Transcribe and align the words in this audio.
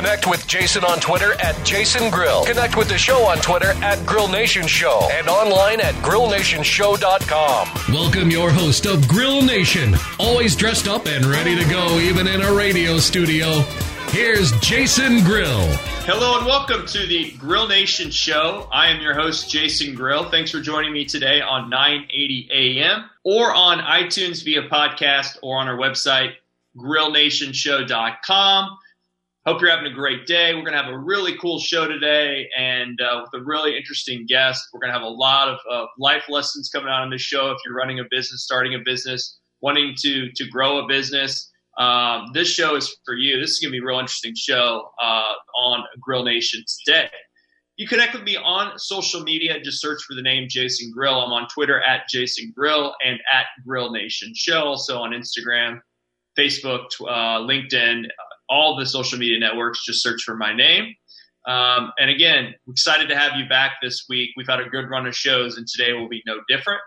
Ooh-wee! 0.00 0.10
Connect 0.10 0.26
with 0.26 0.46
Jason 0.46 0.82
on 0.84 0.98
Twitter 0.98 1.34
at 1.40 1.62
Jason 1.64 2.10
Grill. 2.10 2.44
Connect 2.44 2.76
with 2.76 2.88
the 2.88 2.96
show 2.96 3.26
on 3.26 3.36
Twitter 3.38 3.72
at 3.82 4.04
Grill 4.06 4.28
Nation 4.28 4.66
Show 4.66 5.08
and 5.12 5.28
online 5.28 5.80
at 5.80 5.94
grillnationshow.com. 5.96 7.94
Welcome 7.94 8.30
your 8.30 8.50
host 8.50 8.86
of 8.86 9.06
Grill 9.06 9.42
Nation, 9.42 9.94
always 10.18 10.56
dressed 10.56 10.88
up 10.88 11.06
and 11.06 11.26
ready 11.26 11.54
to 11.54 11.68
go, 11.68 11.98
even 11.98 12.26
in 12.26 12.40
a 12.40 12.50
radio 12.52 12.98
studio. 12.98 13.60
Here's 14.08 14.52
Jason 14.60 15.22
Grill. 15.22 15.66
Hello 16.06 16.38
and 16.38 16.46
welcome 16.46 16.86
to 16.86 17.06
the 17.06 17.32
Grill 17.32 17.68
Nation 17.68 18.10
Show. 18.10 18.68
I 18.72 18.86
am 18.88 19.02
your 19.02 19.14
host, 19.14 19.50
Jason 19.50 19.94
Grill. 19.94 20.30
Thanks 20.30 20.50
for 20.50 20.60
joining 20.60 20.92
me 20.92 21.04
today 21.04 21.42
on 21.42 21.70
980 21.70 22.48
AM 22.52 23.04
or 23.22 23.54
on 23.54 23.78
iTunes 23.78 24.44
via 24.44 24.62
podcast 24.62 25.36
or 25.42 25.58
on 25.58 25.68
our 25.68 25.76
website, 25.76 26.32
grillnationshow.com. 26.76 28.78
Hope 29.50 29.60
you're 29.60 29.70
having 29.72 29.90
a 29.90 29.92
great 29.92 30.28
day. 30.28 30.54
We're 30.54 30.60
going 30.60 30.74
to 30.74 30.80
have 30.80 30.92
a 30.92 30.96
really 30.96 31.36
cool 31.38 31.58
show 31.58 31.88
today 31.88 32.48
and 32.56 33.00
uh, 33.00 33.22
with 33.22 33.42
a 33.42 33.44
really 33.44 33.76
interesting 33.76 34.24
guest. 34.24 34.62
We're 34.72 34.78
going 34.78 34.90
to 34.90 34.96
have 34.96 35.02
a 35.02 35.10
lot 35.10 35.48
of 35.48 35.58
uh, 35.68 35.86
life 35.98 36.22
lessons 36.28 36.70
coming 36.72 36.88
out 36.88 37.02
on 37.02 37.10
this 37.10 37.20
show 37.20 37.50
if 37.50 37.58
you're 37.64 37.74
running 37.74 37.98
a 37.98 38.04
business, 38.12 38.44
starting 38.44 38.76
a 38.76 38.78
business, 38.84 39.40
wanting 39.60 39.96
to, 40.02 40.30
to 40.30 40.48
grow 40.50 40.84
a 40.84 40.86
business. 40.86 41.50
Um, 41.80 42.26
this 42.32 42.46
show 42.46 42.76
is 42.76 42.96
for 43.04 43.14
you. 43.14 43.40
This 43.40 43.50
is 43.50 43.58
going 43.58 43.72
to 43.72 43.76
be 43.76 43.82
a 43.82 43.84
real 43.84 43.98
interesting 43.98 44.34
show 44.36 44.88
uh, 45.02 45.32
on 45.58 45.82
Grill 46.00 46.22
Nation 46.22 46.62
today. 46.84 47.08
You 47.76 47.88
connect 47.88 48.14
with 48.14 48.22
me 48.22 48.36
on 48.36 48.78
social 48.78 49.20
media. 49.24 49.58
Just 49.60 49.80
search 49.80 50.00
for 50.04 50.14
the 50.14 50.22
name 50.22 50.46
Jason 50.48 50.92
Grill. 50.94 51.20
I'm 51.20 51.32
on 51.32 51.48
Twitter 51.48 51.82
at 51.82 52.02
Jason 52.08 52.52
Grill 52.56 52.94
and 53.04 53.18
at 53.34 53.46
Grill 53.66 53.90
Nation 53.90 54.30
Show. 54.32 54.62
Also 54.62 54.98
on 54.98 55.10
Instagram, 55.10 55.80
Facebook, 56.38 56.84
uh, 57.00 57.40
LinkedIn, 57.40 58.04
all 58.50 58.76
the 58.76 58.84
social 58.84 59.18
media 59.18 59.38
networks. 59.38 59.84
Just 59.84 60.02
search 60.02 60.22
for 60.22 60.36
my 60.36 60.54
name. 60.54 60.94
Um, 61.46 61.92
and 61.98 62.10
again, 62.10 62.54
excited 62.68 63.08
to 63.08 63.16
have 63.16 63.38
you 63.38 63.48
back 63.48 63.74
this 63.82 64.04
week. 64.08 64.30
We've 64.36 64.48
had 64.48 64.60
a 64.60 64.68
good 64.68 64.90
run 64.90 65.06
of 65.06 65.16
shows, 65.16 65.56
and 65.56 65.66
today 65.66 65.92
will 65.94 66.08
be 66.08 66.22
no 66.26 66.38
different. 66.48 66.80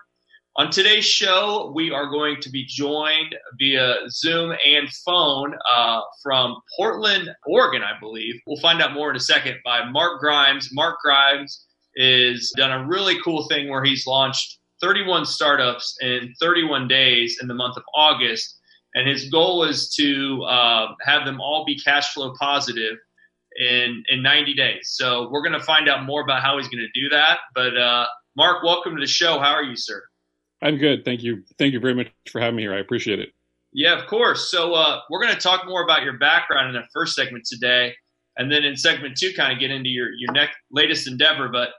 On 0.56 0.69
today's 0.69 1.06
show, 1.06 1.72
we 1.73 1.89
are 1.89 2.11
going 2.11 2.39
to 2.41 2.50
be 2.52 2.64
joined 2.67 3.36
via 3.58 3.95
Zoom 4.09 4.53
and 4.64 4.88
phone 5.03 5.56
uh, 5.73 6.02
from 6.22 6.56
Portland, 6.78 7.31
Oregon, 7.47 7.81
I 7.81 8.00
believe. 8.00 8.36
We'll 8.45 8.61
find 8.61 8.80
out 8.80 8.94
more 8.94 9.09
in 9.09 9.16
a 9.16 9.19
second 9.19 9.58
by 9.66 9.84
Mark 9.89 10.19
Grimes. 10.19 10.69
Mark 10.72 11.00
Grimes 11.03 11.66
has 11.97 12.52
done 12.56 12.72
a 12.72 12.86
really 12.88 13.19
cool 13.23 13.47
thing 13.47 13.67
where 13.67 13.84
he's 13.84 14.06
launched 14.06 14.59
31 14.80 15.25
startups 15.25 15.97
in 16.02 16.31
31 16.39 16.88
days 16.88 17.39
in 17.41 17.47
the 17.47 17.56
month 17.56 17.75
of 17.75 17.84
August. 17.95 18.59
And 18.95 19.08
his 19.08 19.30
goal 19.30 19.63
is 19.63 19.89
to 19.95 20.44
uh, 20.44 20.94
have 21.02 21.25
them 21.25 21.41
all 21.41 21.66
be 21.66 21.80
cash 21.80 22.13
flow 22.13 22.33
positive 22.39 22.97
in, 23.58 24.03
in 24.09 24.22
90 24.22 24.53
days. 24.53 24.94
So 24.95 25.30
we're 25.31 25.41
going 25.41 25.59
to 25.59 25.66
find 25.66 25.89
out 25.89 26.05
more 26.05 26.22
about 26.22 26.41
how 26.41 26.58
he's 26.58 26.67
going 26.67 26.85
to 26.85 27.02
do 27.02 27.09
that. 27.09 27.39
But 27.55 27.77
uh, 27.77 28.05
Mark, 28.35 28.63
welcome 28.63 28.95
to 28.95 29.02
the 29.02 29.08
show. 29.08 29.39
How 29.39 29.53
are 29.53 29.63
you, 29.63 29.75
sir? 29.75 30.03
I'm 30.61 30.77
good. 30.77 31.03
Thank 31.03 31.23
you. 31.23 31.44
Thank 31.58 31.73
you 31.73 31.79
very 31.79 31.94
much 31.94 32.07
for 32.31 32.40
having 32.40 32.56
me 32.56 32.63
here. 32.63 32.73
I 32.73 32.79
appreciate 32.79 33.19
it. 33.19 33.29
Yeah, 33.73 34.00
of 34.00 34.07
course. 34.07 34.50
So 34.51 34.73
uh, 34.73 35.00
we're 35.09 35.22
going 35.22 35.34
to 35.34 35.40
talk 35.40 35.66
more 35.66 35.84
about 35.84 36.03
your 36.03 36.17
background 36.17 36.75
in 36.75 36.81
the 36.81 36.88
first 36.94 37.16
segment 37.16 37.46
today, 37.46 37.94
and 38.38 38.51
then 38.51 38.63
in 38.63 38.78
segment 38.78 39.17
two, 39.17 39.34
kind 39.35 39.51
of 39.51 39.59
get 39.59 39.72
into 39.72 39.90
your 39.90 40.12
your 40.13 40.31
next 40.31 40.56
latest 40.72 41.07
endeavor. 41.07 41.50
But 41.50 41.69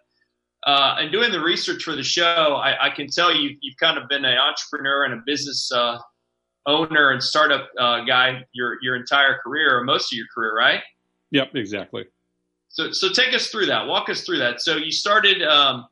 uh, 0.66 0.96
in 1.00 1.12
doing 1.12 1.30
the 1.30 1.40
research 1.40 1.84
for 1.84 1.94
the 1.94 2.02
show, 2.02 2.56
I, 2.60 2.86
I, 2.86 2.90
can 2.90 3.06
tell 3.06 3.34
you 3.34 3.50
you've 3.60 3.76
kind 3.78 3.98
of 3.98 4.08
been 4.08 4.24
an 4.24 4.36
entrepreneur 4.36 5.04
and 5.04 5.14
a 5.14 5.22
business 5.24 5.70
uh, 5.70 5.98
owner 6.66 7.10
and 7.10 7.22
startup 7.22 7.68
uh, 7.78 8.04
guy 8.04 8.44
your 8.52 8.78
your 8.82 8.96
entire 8.96 9.38
career, 9.38 9.78
or 9.78 9.84
most 9.84 10.12
of 10.12 10.16
your 10.16 10.26
career, 10.34 10.56
right? 10.56 10.80
Yep, 11.30 11.54
exactly. 11.54 12.04
So 12.68 12.92
so 12.92 13.10
take 13.10 13.34
us 13.34 13.48
through 13.48 13.66
that. 13.66 13.86
Walk 13.86 14.08
us 14.08 14.22
through 14.22 14.38
that. 14.38 14.60
So 14.60 14.76
you 14.76 14.92
started. 14.92 15.42
Um, 15.42 15.86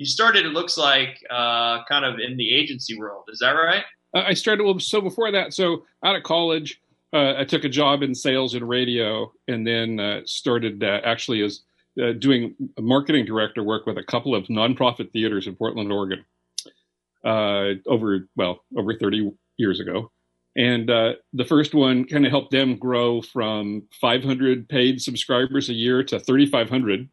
you 0.00 0.06
started, 0.06 0.46
it 0.46 0.52
looks 0.52 0.78
like, 0.78 1.22
uh, 1.28 1.84
kind 1.84 2.06
of 2.06 2.18
in 2.18 2.38
the 2.38 2.50
agency 2.50 2.98
world. 2.98 3.24
Is 3.28 3.38
that 3.40 3.50
right? 3.50 3.84
Uh, 4.14 4.22
I 4.26 4.32
started, 4.32 4.64
well, 4.64 4.78
so 4.78 4.98
before 5.02 5.30
that, 5.30 5.52
so 5.52 5.84
out 6.02 6.16
of 6.16 6.22
college, 6.22 6.80
uh, 7.12 7.34
I 7.36 7.44
took 7.44 7.64
a 7.64 7.68
job 7.68 8.02
in 8.02 8.14
sales 8.14 8.54
and 8.54 8.66
radio 8.66 9.30
and 9.46 9.66
then 9.66 10.00
uh, 10.00 10.22
started 10.24 10.82
uh, 10.82 11.00
actually 11.04 11.42
as 11.42 11.60
uh, 12.02 12.12
doing 12.12 12.54
marketing 12.78 13.26
director 13.26 13.62
work 13.62 13.84
with 13.84 13.98
a 13.98 14.02
couple 14.02 14.34
of 14.34 14.44
nonprofit 14.44 15.12
theaters 15.12 15.46
in 15.46 15.54
Portland, 15.54 15.92
Oregon, 15.92 16.24
over, 17.22 18.26
well, 18.36 18.64
over 18.78 18.94
30 18.94 19.32
years 19.60 19.80
ago. 19.80 20.10
And 20.56 20.88
the 20.88 21.44
first 21.46 21.74
one 21.74 22.04
kind 22.04 22.26
of 22.26 22.32
helped 22.32 22.50
them 22.50 22.76
grow 22.76 23.22
from 23.22 23.84
500 24.00 24.68
paid 24.68 25.00
subscribers 25.00 25.68
a 25.68 25.74
year 25.74 26.02
to 26.02 26.18
3,500 26.18 27.08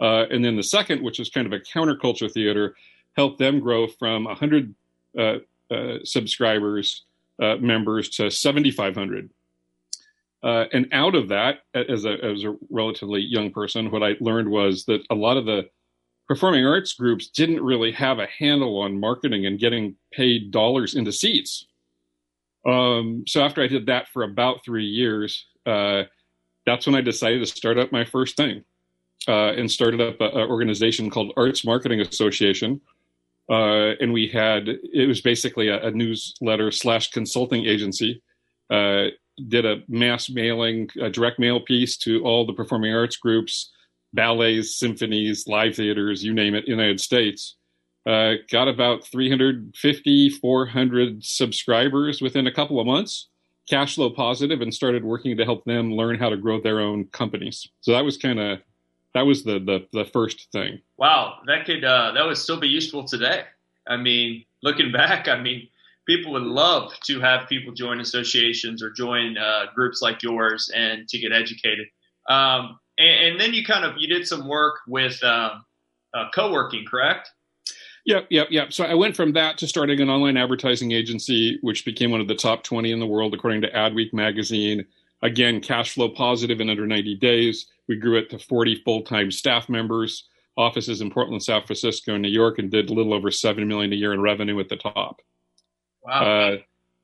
uh, 0.00 0.26
and 0.30 0.44
then 0.44 0.56
the 0.56 0.62
second, 0.62 1.02
which 1.02 1.20
is 1.20 1.30
kind 1.30 1.46
of 1.46 1.52
a 1.52 1.60
counterculture 1.60 2.30
theater, 2.30 2.74
helped 3.16 3.38
them 3.38 3.60
grow 3.60 3.86
from 3.86 4.24
100 4.24 4.74
uh, 5.18 5.36
uh, 5.70 5.98
subscribers, 6.04 7.04
uh, 7.42 7.56
members 7.56 8.10
to 8.10 8.30
7,500. 8.30 9.30
Uh, 10.42 10.64
and 10.72 10.86
out 10.92 11.14
of 11.14 11.28
that, 11.28 11.60
as 11.74 12.04
a, 12.04 12.12
as 12.22 12.44
a 12.44 12.54
relatively 12.70 13.20
young 13.20 13.50
person, 13.50 13.90
what 13.90 14.02
I 14.02 14.16
learned 14.20 14.48
was 14.48 14.84
that 14.84 15.00
a 15.10 15.14
lot 15.14 15.36
of 15.36 15.46
the 15.46 15.68
performing 16.28 16.66
arts 16.66 16.94
groups 16.94 17.28
didn't 17.28 17.62
really 17.62 17.92
have 17.92 18.18
a 18.18 18.26
handle 18.38 18.80
on 18.80 18.98
marketing 18.98 19.46
and 19.46 19.58
getting 19.58 19.96
paid 20.12 20.50
dollars 20.50 20.94
into 20.94 21.12
seats. 21.12 21.66
Um, 22.66 23.24
so 23.26 23.42
after 23.42 23.62
I 23.62 23.68
did 23.68 23.86
that 23.86 24.08
for 24.08 24.24
about 24.24 24.64
three 24.64 24.86
years, 24.86 25.46
uh, 25.66 26.04
that's 26.64 26.86
when 26.86 26.96
I 26.96 27.00
decided 27.00 27.38
to 27.40 27.46
start 27.46 27.78
up 27.78 27.92
my 27.92 28.04
first 28.04 28.36
thing 28.36 28.64
uh, 29.28 29.52
and 29.52 29.70
started 29.70 30.00
up 30.00 30.20
an 30.20 30.32
organization 30.50 31.10
called 31.10 31.32
Arts 31.36 31.64
Marketing 31.64 32.00
Association. 32.00 32.80
Uh, 33.48 33.94
and 34.00 34.12
we 34.12 34.26
had 34.26 34.68
it 34.68 35.06
was 35.06 35.20
basically 35.20 35.68
a, 35.68 35.86
a 35.86 35.90
newsletter 35.92 36.72
slash 36.72 37.10
consulting 37.10 37.64
agency. 37.64 38.20
Uh, 38.68 39.06
did 39.48 39.64
a 39.64 39.82
mass 39.86 40.28
mailing, 40.30 40.88
a 41.00 41.10
direct 41.10 41.38
mail 41.38 41.60
piece 41.60 41.96
to 41.98 42.24
all 42.24 42.46
the 42.46 42.54
performing 42.54 42.92
arts 42.92 43.16
groups, 43.16 43.70
ballets, 44.16 44.76
symphonies, 44.76 45.46
live 45.46 45.76
theaters, 45.76 46.24
you 46.24 46.34
name 46.34 46.56
it, 46.56 46.66
United 46.66 47.00
States. 47.00 47.56
Uh, 48.04 48.34
got 48.50 48.68
about 48.68 49.06
350, 49.06 50.30
400 50.30 51.24
subscribers 51.24 52.20
within 52.20 52.46
a 52.46 52.52
couple 52.52 52.80
of 52.80 52.86
months, 52.86 53.28
cash 53.68 53.96
flow 53.96 54.10
positive, 54.10 54.60
and 54.60 54.72
started 54.72 55.04
working 55.04 55.36
to 55.36 55.44
help 55.44 55.64
them 55.64 55.92
learn 55.92 56.18
how 56.18 56.28
to 56.28 56.36
grow 56.36 56.60
their 56.60 56.80
own 56.80 57.04
companies. 57.06 57.68
So 57.80 57.92
that 57.92 58.04
was 58.04 58.16
kind 58.16 58.40
of 58.40 58.58
that 59.14 59.26
was 59.26 59.44
the, 59.44 59.58
the 59.58 59.86
the 59.92 60.04
first 60.04 60.48
thing. 60.52 60.80
Wow, 60.98 61.38
that 61.46 61.64
could 61.64 61.84
uh, 61.84 62.12
that 62.12 62.24
would 62.24 62.36
still 62.36 62.60
be 62.60 62.68
useful 62.68 63.04
today. 63.04 63.44
I 63.88 63.96
mean, 63.96 64.44
looking 64.62 64.92
back, 64.92 65.26
I 65.26 65.40
mean, 65.40 65.68
people 66.06 66.32
would 66.32 66.42
love 66.42 66.92
to 67.06 67.20
have 67.20 67.48
people 67.48 67.72
join 67.72 68.00
associations 68.00 68.82
or 68.82 68.90
join 68.90 69.36
uh, 69.36 69.66
groups 69.74 70.00
like 70.02 70.22
yours 70.22 70.70
and 70.74 71.08
to 71.08 71.18
get 71.18 71.32
educated. 71.32 71.86
Um, 72.28 72.78
and, 72.98 73.26
and, 73.26 73.40
then 73.40 73.54
you 73.54 73.64
kind 73.64 73.84
of 73.84 73.96
you 73.98 74.08
did 74.08 74.26
some 74.26 74.48
work 74.48 74.76
with 74.86 75.22
um, 75.22 75.64
uh, 76.14 76.26
co-working, 76.34 76.84
correct? 76.88 77.30
Yep, 78.06 78.28
yep, 78.30 78.48
yep. 78.50 78.72
So 78.72 78.84
I 78.84 78.94
went 78.94 79.16
from 79.16 79.32
that 79.32 79.58
to 79.58 79.66
starting 79.66 80.00
an 80.00 80.08
online 80.08 80.36
advertising 80.36 80.92
agency, 80.92 81.58
which 81.62 81.84
became 81.84 82.12
one 82.12 82.20
of 82.20 82.28
the 82.28 82.36
top 82.36 82.62
20 82.62 82.92
in 82.92 83.00
the 83.00 83.06
world 83.06 83.34
according 83.34 83.62
to 83.62 83.70
Adweek 83.70 84.12
magazine. 84.12 84.86
Again, 85.22 85.60
cash 85.60 85.92
flow 85.92 86.08
positive 86.08 86.60
in 86.60 86.70
under 86.70 86.86
90 86.86 87.16
days. 87.16 87.66
We 87.88 87.96
grew 87.96 88.16
it 88.16 88.30
to 88.30 88.38
40 88.38 88.82
full 88.84 89.02
time 89.02 89.32
staff 89.32 89.68
members, 89.68 90.28
offices 90.56 91.00
in 91.00 91.10
Portland, 91.10 91.42
San 91.42 91.62
Francisco, 91.62 92.14
and 92.14 92.22
New 92.22 92.28
York, 92.28 92.60
and 92.60 92.70
did 92.70 92.90
a 92.90 92.94
little 92.94 93.12
over 93.12 93.32
7 93.32 93.66
million 93.66 93.92
a 93.92 93.96
year 93.96 94.12
in 94.12 94.20
revenue 94.20 94.60
at 94.60 94.68
the 94.68 94.76
top. 94.76 95.20
Wow. 96.02 96.22
Uh, 96.22 96.56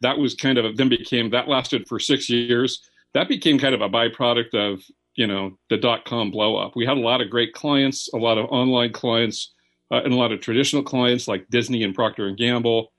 that 0.02 0.18
was 0.18 0.34
kind 0.34 0.56
of, 0.56 0.76
then 0.76 0.88
became, 0.88 1.30
that 1.30 1.48
lasted 1.48 1.88
for 1.88 1.98
six 1.98 2.28
years. 2.28 2.80
That 3.14 3.28
became 3.28 3.58
kind 3.58 3.74
of 3.74 3.80
a 3.80 3.88
byproduct 3.88 4.54
of, 4.54 4.82
you 5.14 5.26
know, 5.26 5.58
the 5.70 5.76
dot 5.76 6.04
com 6.04 6.30
blow 6.30 6.56
up. 6.56 6.76
We 6.76 6.86
had 6.86 6.96
a 6.96 7.00
lot 7.00 7.20
of 7.20 7.30
great 7.30 7.52
clients, 7.52 8.12
a 8.12 8.18
lot 8.18 8.38
of 8.38 8.46
online 8.46 8.92
clients, 8.92 9.52
uh, 9.90 10.02
and 10.04 10.12
a 10.12 10.16
lot 10.16 10.32
of 10.32 10.40
traditional 10.40 10.82
clients 10.82 11.28
like 11.28 11.48
Disney 11.50 11.82
and 11.82 11.94
Procter 11.94 12.26
and 12.26 12.36
Gamble, 12.36 12.92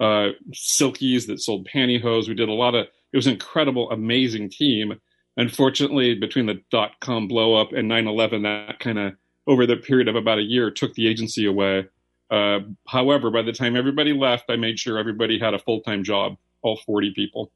uh, 0.00 0.30
Silkies 0.52 1.26
that 1.26 1.40
sold 1.40 1.68
pantyhose. 1.72 2.28
We 2.28 2.34
did 2.34 2.48
a 2.48 2.52
lot 2.52 2.74
of 2.74 2.86
it 3.12 3.16
was 3.16 3.26
an 3.26 3.32
incredible, 3.32 3.90
amazing 3.90 4.50
team 4.50 5.00
unfortunately, 5.36 6.14
between 6.14 6.46
the 6.46 6.60
dot 6.70 6.92
com 7.00 7.26
blow 7.26 7.54
up 7.54 7.72
and 7.72 7.88
9 7.88 8.06
11, 8.06 8.42
that 8.42 8.78
kind 8.78 8.98
of 8.98 9.14
over 9.46 9.66
the 9.66 9.76
period 9.76 10.08
of 10.08 10.16
about 10.16 10.38
a 10.38 10.42
year 10.42 10.70
took 10.70 10.94
the 10.94 11.08
agency 11.08 11.46
away. 11.46 11.86
Uh, 12.30 12.60
however, 12.86 13.30
by 13.30 13.42
the 13.42 13.52
time 13.52 13.74
everybody 13.74 14.12
left, 14.12 14.44
I 14.48 14.56
made 14.56 14.78
sure 14.78 14.98
everybody 14.98 15.38
had 15.38 15.54
a 15.54 15.58
full 15.58 15.80
time 15.80 16.04
job, 16.04 16.36
all 16.62 16.78
40 16.86 17.12
people. 17.14 17.50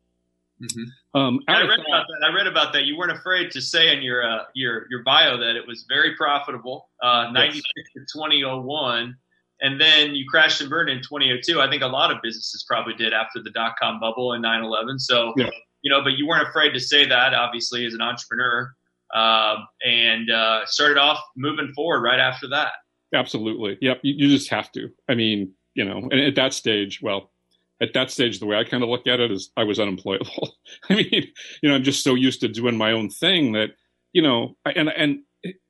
Mm-hmm. 0.63 1.19
Um, 1.19 1.41
I 1.49 1.61
read 1.61 1.71
that, 1.71 1.87
about 1.87 2.07
that. 2.07 2.31
I 2.31 2.35
read 2.35 2.47
about 2.47 2.73
that. 2.73 2.85
You 2.85 2.97
weren't 2.97 3.13
afraid 3.13 3.51
to 3.53 3.61
say 3.61 3.95
in 3.95 4.03
your 4.03 4.29
uh, 4.29 4.45
your 4.55 4.87
your 4.91 5.03
bio 5.03 5.37
that 5.37 5.57
it 5.57 5.67
was 5.67 5.85
very 5.89 6.15
profitable, 6.17 6.89
uh, 7.03 7.31
96 7.33 7.63
yes. 7.77 7.87
to 7.95 8.19
2001, 8.19 9.17
and 9.61 9.81
then 9.81 10.15
you 10.15 10.25
crashed 10.29 10.61
and 10.61 10.71
burned 10.71 10.91
in 10.91 10.99
2002. 10.99 11.61
I 11.61 11.69
think 11.69 11.83
a 11.83 11.87
lot 11.87 12.11
of 12.11 12.19
businesses 12.23 12.65
probably 12.69 12.95
did 12.95 13.13
after 13.13 13.43
the 13.43 13.51
dot 13.51 13.75
com 13.81 13.99
bubble 13.99 14.33
and 14.33 14.45
9/11. 14.45 15.01
So 15.01 15.33
yeah. 15.37 15.51
you 15.83 15.91
know, 15.91 16.03
but 16.03 16.13
you 16.13 16.27
weren't 16.27 16.49
afraid 16.49 16.73
to 16.73 16.81
say 16.81 17.05
that. 17.07 17.35
Obviously, 17.35 17.85
as 17.85 17.95
an 17.95 18.01
entrepreneur, 18.01 18.73
uh, 19.13 19.57
and 19.85 20.31
uh, 20.31 20.67
started 20.67 20.99
off 20.99 21.21
moving 21.37 21.73
forward 21.75 22.01
right 22.01 22.21
after 22.21 22.49
that. 22.49 22.73
Absolutely. 23.15 23.79
Yep. 23.81 24.01
You, 24.03 24.15
you 24.17 24.37
just 24.37 24.51
have 24.51 24.71
to. 24.73 24.89
I 25.09 25.15
mean, 25.15 25.53
you 25.75 25.85
know, 25.85 25.99
and 26.11 26.21
at 26.21 26.35
that 26.37 26.53
stage, 26.53 27.01
well, 27.03 27.33
at 27.81 27.95
that 27.95 28.11
stage, 28.11 28.39
the 28.39 28.47
way 28.47 28.57
I 28.57 28.65
kind 28.65 28.83
of 28.83 28.89
look 28.89 29.07
at 29.07 29.21
it 29.21 29.31
is 29.31 29.51
I 29.57 29.65
was 29.65 29.79
unemployable. 29.79 30.55
I 30.91 30.95
mean, 30.95 31.27
you 31.63 31.69
know, 31.69 31.75
I'm 31.75 31.83
just 31.83 32.05
so 32.05 32.15
used 32.15 32.41
to 32.41 32.49
doing 32.49 32.77
my 32.77 32.93
own 32.93 33.11
thing 33.11 33.53
that, 33.53 33.71
you 34.13 34.23
know, 34.23 34.57
and, 34.65 34.89
and 34.89 35.21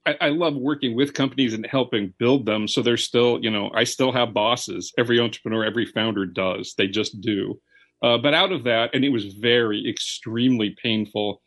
I, 0.07 0.17
I, 0.21 0.29
love 0.29 0.55
working 0.55 0.95
with 0.95 1.15
companies 1.15 1.55
and 1.55 1.67
helping 1.67 2.13
build 2.19 2.47
them. 2.47 2.69
So 2.69 2.83
there's 2.83 3.03
still, 3.05 3.43
you 3.43 3.51
know, 3.51 3.71
I 3.75 3.85
still 3.85 4.13
have 4.13 4.35
bosses. 4.35 4.93
Every 4.99 5.19
entrepreneur, 5.19 5.65
every 5.65 5.87
founder 5.87 6.27
does. 6.27 6.75
They 6.77 6.87
just 6.87 7.21
do. 7.21 7.61
Uh, 8.03 8.19
but 8.19 8.35
out 8.35 8.53
of 8.53 8.65
that, 8.65 8.91
and 8.93 9.05
it 9.05 9.09
was 9.09 9.35
very, 9.35 9.89
extremely 9.89 10.77
painful 10.83 11.41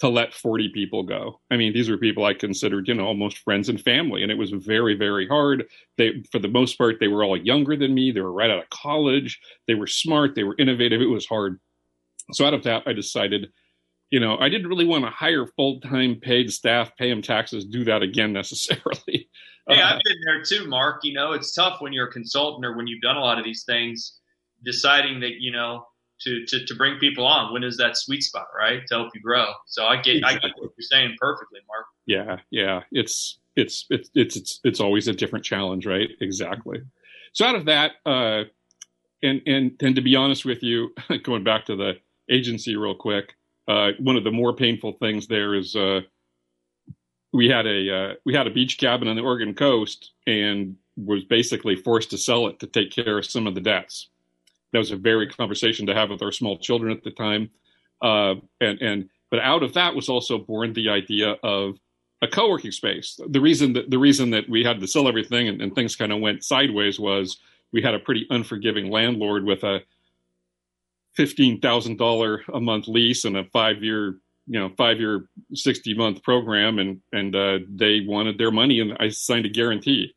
to 0.00 0.08
let 0.08 0.34
40 0.34 0.70
people 0.70 1.02
go. 1.04 1.40
I 1.50 1.56
mean, 1.56 1.72
these 1.72 1.88
were 1.88 1.98
people 1.98 2.24
I 2.24 2.34
considered, 2.34 2.88
you 2.88 2.94
know, 2.94 3.06
almost 3.06 3.38
friends 3.38 3.68
and 3.68 3.80
family, 3.80 4.22
and 4.22 4.32
it 4.32 4.38
was 4.38 4.50
very, 4.50 4.94
very 4.96 5.26
hard. 5.28 5.66
They, 5.98 6.24
for 6.32 6.40
the 6.40 6.48
most 6.48 6.76
part, 6.76 6.96
they 6.98 7.08
were 7.08 7.22
all 7.22 7.36
younger 7.36 7.76
than 7.76 7.94
me. 7.94 8.10
They 8.10 8.20
were 8.20 8.32
right 8.32 8.50
out 8.50 8.62
of 8.62 8.70
college. 8.70 9.40
They 9.68 9.74
were 9.74 9.86
smart. 9.86 10.34
They 10.34 10.42
were 10.42 10.56
innovative. 10.58 11.00
It 11.00 11.06
was 11.06 11.26
hard. 11.26 11.60
So 12.32 12.44
out 12.44 12.54
of 12.54 12.64
that, 12.64 12.82
I 12.86 12.92
decided, 12.92 13.52
you 14.10 14.18
know, 14.18 14.36
I 14.38 14.48
didn't 14.48 14.68
really 14.68 14.86
want 14.86 15.04
to 15.04 15.10
hire 15.10 15.46
full 15.46 15.80
time 15.80 16.16
paid 16.20 16.52
staff, 16.52 16.96
pay 16.96 17.08
them 17.08 17.22
taxes, 17.22 17.64
do 17.64 17.84
that 17.84 18.02
again 18.02 18.32
necessarily. 18.32 19.28
Hey, 19.68 19.80
uh, 19.80 19.94
I've 19.94 20.00
been 20.04 20.20
there 20.26 20.42
too, 20.42 20.66
Mark. 20.66 21.00
You 21.04 21.14
know, 21.14 21.32
it's 21.32 21.54
tough 21.54 21.80
when 21.80 21.92
you're 21.92 22.08
a 22.08 22.12
consultant 22.12 22.66
or 22.66 22.76
when 22.76 22.86
you've 22.86 23.00
done 23.00 23.16
a 23.16 23.20
lot 23.20 23.38
of 23.38 23.44
these 23.44 23.64
things, 23.64 24.18
deciding 24.64 25.20
that 25.20 25.40
you 25.40 25.52
know 25.52 25.86
to, 26.20 26.44
to, 26.46 26.64
to 26.64 26.74
bring 26.74 26.98
people 26.98 27.26
on. 27.26 27.52
When 27.52 27.64
is 27.64 27.76
that 27.78 27.96
sweet 27.96 28.22
spot, 28.22 28.46
right? 28.56 28.80
To 28.88 28.94
help 28.94 29.14
you 29.14 29.20
grow. 29.20 29.46
So 29.66 29.84
I 29.84 29.96
get, 30.00 30.16
exactly. 30.16 30.38
I 30.38 30.48
get 30.48 30.62
what 30.62 30.72
you're 30.76 30.82
saying 30.82 31.16
perfectly, 31.20 31.60
Mark. 31.68 31.86
Yeah. 32.06 32.36
Yeah. 32.50 32.82
It's, 32.92 33.38
it's, 33.56 33.86
it's, 33.90 34.10
it's, 34.14 34.36
it's, 34.36 34.60
it's 34.64 34.80
always 34.80 35.08
a 35.08 35.12
different 35.12 35.44
challenge, 35.44 35.86
right? 35.86 36.08
Exactly. 36.20 36.80
So 37.32 37.46
out 37.46 37.54
of 37.54 37.66
that, 37.66 37.92
uh, 38.06 38.44
and, 39.22 39.40
and, 39.46 39.72
and 39.80 39.94
to 39.96 40.02
be 40.02 40.16
honest 40.16 40.44
with 40.44 40.62
you, 40.62 40.90
going 41.22 41.44
back 41.44 41.66
to 41.66 41.76
the 41.76 41.94
agency 42.30 42.76
real 42.76 42.94
quick, 42.94 43.34
uh, 43.68 43.90
one 43.98 44.16
of 44.16 44.24
the 44.24 44.30
more 44.30 44.54
painful 44.54 44.92
things 44.92 45.26
there 45.26 45.54
is, 45.54 45.74
uh, 45.74 46.00
we 47.32 47.48
had 47.48 47.66
a, 47.66 47.96
uh, 47.96 48.14
we 48.24 48.34
had 48.34 48.46
a 48.46 48.50
beach 48.50 48.78
cabin 48.78 49.08
on 49.08 49.16
the 49.16 49.22
Oregon 49.22 49.54
coast 49.54 50.12
and 50.26 50.76
was 50.96 51.24
basically 51.24 51.74
forced 51.74 52.10
to 52.10 52.18
sell 52.18 52.46
it 52.46 52.60
to 52.60 52.66
take 52.66 52.92
care 52.92 53.18
of 53.18 53.26
some 53.26 53.46
of 53.46 53.54
the 53.54 53.60
debts 53.60 54.10
that 54.74 54.80
was 54.80 54.90
a 54.90 54.96
very 54.96 55.28
conversation 55.28 55.86
to 55.86 55.94
have 55.94 56.10
with 56.10 56.20
our 56.20 56.32
small 56.32 56.58
children 56.58 56.90
at 56.90 57.04
the 57.04 57.12
time. 57.12 57.48
Uh, 58.02 58.34
and 58.60 58.82
and 58.82 59.08
but 59.30 59.38
out 59.38 59.62
of 59.62 59.72
that 59.74 59.94
was 59.94 60.08
also 60.08 60.36
born 60.36 60.72
the 60.72 60.90
idea 60.90 61.36
of 61.44 61.76
a 62.20 62.26
co-working 62.26 62.72
space. 62.72 63.18
The 63.28 63.40
reason 63.40 63.74
that 63.74 63.88
the 63.88 63.98
reason 63.98 64.30
that 64.30 64.48
we 64.48 64.64
had 64.64 64.80
to 64.80 64.88
sell 64.88 65.06
everything 65.06 65.46
and, 65.48 65.62
and 65.62 65.74
things 65.74 65.94
kind 65.94 66.12
of 66.12 66.20
went 66.20 66.42
sideways 66.42 66.98
was 66.98 67.38
we 67.72 67.82
had 67.82 67.94
a 67.94 68.00
pretty 68.00 68.26
unforgiving 68.30 68.90
landlord 68.90 69.44
with 69.44 69.62
a 69.62 69.80
fifteen 71.14 71.60
thousand 71.60 71.98
dollar 71.98 72.42
a 72.52 72.60
month 72.60 72.88
lease 72.88 73.24
and 73.24 73.36
a 73.36 73.44
five 73.44 73.80
year 73.80 74.16
you 74.48 74.58
know 74.58 74.70
five 74.76 74.98
year 74.98 75.28
sixty 75.54 75.94
month 75.94 76.20
program 76.24 76.80
and 76.80 77.00
and 77.12 77.36
uh, 77.36 77.60
they 77.68 78.00
wanted 78.04 78.38
their 78.38 78.50
money 78.50 78.80
and 78.80 78.96
I 78.98 79.10
signed 79.10 79.46
a 79.46 79.50
guarantee, 79.50 80.16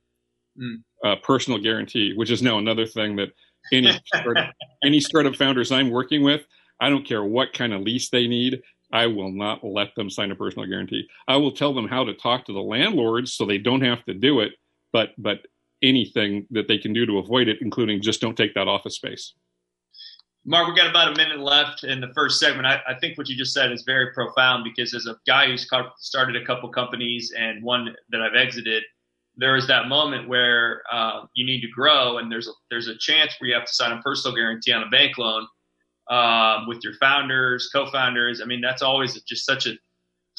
mm. 0.59 0.77
a 1.03 1.15
personal 1.17 1.59
guarantee, 1.59 2.13
which 2.15 2.31
is 2.31 2.41
now 2.41 2.57
another 2.57 2.87
thing 2.87 3.17
that 3.17 3.29
any 3.71 3.99
startup, 4.05 4.53
any 4.83 4.99
startup 4.99 5.35
founders 5.35 5.71
I'm 5.71 5.89
working 5.89 6.23
with, 6.23 6.41
I 6.79 6.89
don't 6.89 7.05
care 7.05 7.23
what 7.23 7.53
kind 7.53 7.73
of 7.73 7.81
lease 7.81 8.09
they 8.09 8.27
need. 8.27 8.61
I 8.91 9.07
will 9.07 9.31
not 9.31 9.63
let 9.63 9.95
them 9.95 10.09
sign 10.09 10.31
a 10.31 10.35
personal 10.35 10.67
guarantee. 10.67 11.07
I 11.27 11.35
will 11.37 11.51
tell 11.51 11.73
them 11.73 11.87
how 11.87 12.05
to 12.05 12.13
talk 12.13 12.45
to 12.45 12.53
the 12.53 12.61
landlords 12.61 13.33
so 13.33 13.45
they 13.45 13.57
don't 13.57 13.81
have 13.81 14.03
to 14.05 14.13
do 14.13 14.39
it, 14.39 14.53
but 14.93 15.09
but 15.17 15.39
anything 15.83 16.47
that 16.51 16.67
they 16.67 16.77
can 16.77 16.93
do 16.93 17.05
to 17.05 17.19
avoid 17.19 17.47
it, 17.47 17.57
including 17.61 18.01
just 18.01 18.21
don't 18.21 18.37
take 18.37 18.53
that 18.55 18.67
office 18.67 18.95
space. 18.95 19.33
Mark, 20.45 20.67
we 20.67 20.75
got 20.75 20.89
about 20.89 21.11
a 21.11 21.15
minute 21.17 21.39
left 21.39 21.83
in 21.83 21.99
the 21.99 22.07
first 22.15 22.39
segment. 22.39 22.65
I, 22.65 22.79
I, 22.87 22.97
think 22.99 23.17
what 23.17 23.27
you 23.27 23.35
just 23.35 23.53
said 23.53 23.69
is 23.69 23.83
very 23.85 24.13
profound 24.13 24.63
because 24.63 24.93
as 24.93 25.05
a 25.05 25.17
guy 25.27 25.47
who's 25.47 25.69
started 25.97 26.41
a 26.41 26.45
couple 26.45 26.69
companies 26.69 27.33
and 27.37 27.61
one 27.61 27.93
that 28.09 28.21
I've 28.21 28.35
exited, 28.35 28.83
there 29.37 29.55
is 29.55 29.67
that 29.67 29.87
moment 29.87 30.27
where 30.27 30.81
uh, 30.91 31.25
you 31.35 31.45
need 31.45 31.61
to 31.61 31.67
grow, 31.69 32.17
and 32.17 32.31
there's 32.31 32.47
a, 32.47 32.51
there's 32.69 32.87
a 32.87 32.97
chance 32.97 33.35
where 33.39 33.49
you 33.49 33.55
have 33.55 33.65
to 33.65 33.73
sign 33.73 33.91
a 33.91 34.01
personal 34.01 34.35
guarantee 34.35 34.73
on 34.73 34.83
a 34.83 34.89
bank 34.89 35.17
loan 35.17 35.47
um, 36.09 36.67
with 36.67 36.79
your 36.83 36.93
founders, 36.99 37.69
co-founders. 37.71 38.41
I 38.41 38.45
mean, 38.45 38.61
that's 38.61 38.81
always 38.81 39.21
just 39.23 39.45
such 39.45 39.67
a 39.67 39.73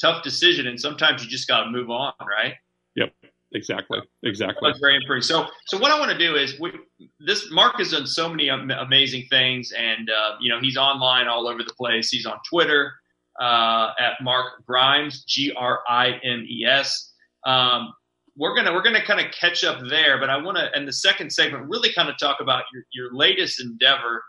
tough 0.01 0.23
decision, 0.23 0.67
and 0.67 0.79
sometimes 0.79 1.23
you 1.23 1.29
just 1.29 1.47
got 1.47 1.63
to 1.63 1.69
move 1.69 1.89
on, 1.89 2.13
right? 2.21 2.55
Yep, 2.95 3.13
exactly, 3.53 3.99
exactly. 4.23 4.69
That's 4.69 4.79
very 4.79 4.97
important. 4.97 5.25
So, 5.25 5.47
so 5.67 5.77
what 5.77 5.91
I 5.91 5.99
want 5.99 6.11
to 6.11 6.17
do 6.17 6.35
is 6.35 6.59
we, 6.59 6.73
this. 7.19 7.49
Mark 7.51 7.77
has 7.77 7.91
done 7.91 8.05
so 8.05 8.29
many 8.29 8.49
amazing 8.49 9.27
things, 9.29 9.71
and 9.71 10.09
uh, 10.09 10.35
you 10.41 10.51
know 10.51 10.59
he's 10.59 10.77
online 10.77 11.27
all 11.27 11.47
over 11.47 11.63
the 11.63 11.73
place. 11.73 12.09
He's 12.09 12.25
on 12.25 12.37
Twitter 12.49 12.93
uh, 13.39 13.91
at 13.97 14.21
Mark 14.21 14.65
Grimes, 14.65 15.23
G 15.23 15.53
R 15.55 15.79
I 15.87 16.19
M 16.23 16.45
E 16.49 16.65
S. 16.65 17.13
Um, 17.45 17.93
we're 18.39 18.55
gonna 18.55 18.73
we're 18.73 18.81
gonna 18.81 19.05
kind 19.05 19.19
of 19.19 19.31
catch 19.33 19.65
up 19.65 19.79
there, 19.89 20.17
but 20.17 20.29
I 20.29 20.37
want 20.37 20.57
to 20.57 20.69
in 20.75 20.85
the 20.85 20.93
second 20.93 21.31
segment 21.31 21.65
really 21.67 21.91
kind 21.93 22.09
of 22.09 22.17
talk 22.17 22.37
about 22.39 22.63
your 22.73 22.83
your 22.93 23.13
latest 23.13 23.61
endeavor, 23.61 24.23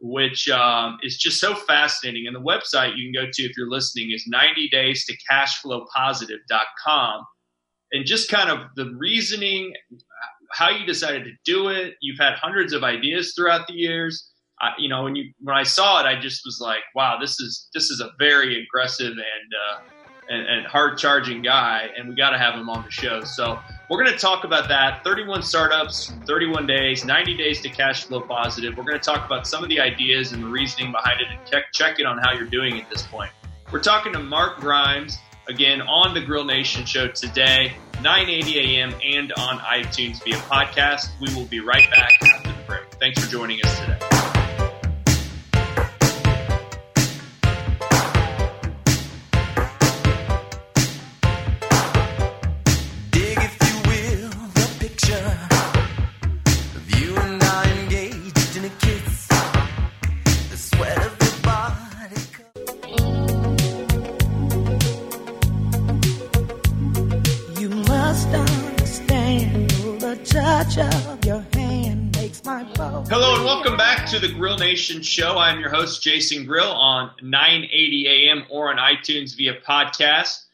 which 0.00 0.48
um, 0.48 0.98
is 1.02 1.18
just 1.18 1.40
so 1.40 1.54
fascinating. 1.54 2.28
And 2.28 2.36
the 2.36 2.40
website 2.40 2.96
you 2.96 3.10
can 3.10 3.24
go 3.24 3.28
to 3.30 3.42
if 3.42 3.56
you're 3.56 3.68
listening 3.68 4.12
is 4.12 4.24
90 4.28 4.68
days 4.68 5.04
to 5.06 5.16
cashflowpositive.com, 5.30 7.24
and 7.90 8.06
just 8.06 8.30
kind 8.30 8.50
of 8.50 8.68
the 8.76 8.94
reasoning, 8.96 9.74
how 10.52 10.70
you 10.70 10.86
decided 10.86 11.24
to 11.24 11.32
do 11.44 11.68
it. 11.68 11.94
You've 12.00 12.20
had 12.20 12.34
hundreds 12.34 12.72
of 12.72 12.84
ideas 12.84 13.34
throughout 13.36 13.66
the 13.66 13.74
years. 13.74 14.30
I, 14.60 14.70
you 14.78 14.88
know, 14.88 15.02
when 15.02 15.16
you 15.16 15.32
when 15.40 15.56
I 15.56 15.64
saw 15.64 16.00
it, 16.00 16.06
I 16.06 16.20
just 16.20 16.42
was 16.44 16.60
like, 16.62 16.84
wow, 16.94 17.18
this 17.20 17.40
is 17.40 17.68
this 17.74 17.90
is 17.90 18.00
a 18.00 18.10
very 18.20 18.62
aggressive 18.62 19.10
and 19.10 19.20
uh, 19.20 19.80
and, 20.28 20.46
and 20.46 20.66
hard 20.66 20.98
charging 20.98 21.42
guy, 21.42 21.88
and 21.96 22.08
we 22.08 22.14
got 22.14 22.30
to 22.30 22.38
have 22.38 22.54
him 22.54 22.68
on 22.68 22.84
the 22.84 22.90
show. 22.90 23.22
So 23.22 23.58
we're 23.88 24.02
going 24.02 24.12
to 24.12 24.18
talk 24.18 24.44
about 24.44 24.68
that 24.68 25.04
31 25.04 25.42
startups, 25.42 26.12
31 26.26 26.66
days, 26.66 27.04
90 27.04 27.36
days 27.36 27.60
to 27.62 27.68
cash 27.68 28.04
flow 28.04 28.20
positive. 28.20 28.76
We're 28.76 28.84
going 28.84 28.98
to 28.98 29.04
talk 29.04 29.24
about 29.26 29.46
some 29.46 29.62
of 29.62 29.68
the 29.68 29.80
ideas 29.80 30.32
and 30.32 30.42
the 30.42 30.48
reasoning 30.48 30.92
behind 30.92 31.20
it 31.20 31.28
and 31.30 31.38
check, 31.50 31.72
check 31.72 31.98
in 31.98 32.06
on 32.06 32.18
how 32.18 32.32
you're 32.32 32.48
doing 32.48 32.80
at 32.80 32.88
this 32.90 33.02
point. 33.02 33.30
We're 33.70 33.82
talking 33.82 34.12
to 34.12 34.20
Mark 34.20 34.58
Grimes 34.58 35.18
again 35.48 35.82
on 35.82 36.14
the 36.14 36.20
Grill 36.20 36.44
Nation 36.44 36.84
show 36.84 37.08
today, 37.08 37.74
9:80 37.94 38.56
a.m. 38.56 38.94
and 39.04 39.32
on 39.34 39.58
iTunes 39.58 40.22
via 40.24 40.36
podcast. 40.36 41.08
We 41.20 41.34
will 41.34 41.46
be 41.46 41.60
right 41.60 41.88
back 41.90 42.12
after 42.22 42.48
the 42.48 42.58
break. 42.66 42.84
Thanks 43.00 43.24
for 43.24 43.30
joining 43.30 43.60
us 43.64 43.78
today. 43.80 44.15
To 74.06 74.20
the 74.20 74.32
Grill 74.32 74.56
Nation 74.56 75.02
show. 75.02 75.36
I'm 75.36 75.58
your 75.58 75.70
host, 75.70 76.00
Jason 76.00 76.46
Grill, 76.46 76.70
on 76.70 77.10
980 77.22 78.06
AM 78.06 78.44
or 78.52 78.70
on 78.70 78.76
iTunes 78.76 79.36
via 79.36 79.54
podcast 79.68 80.44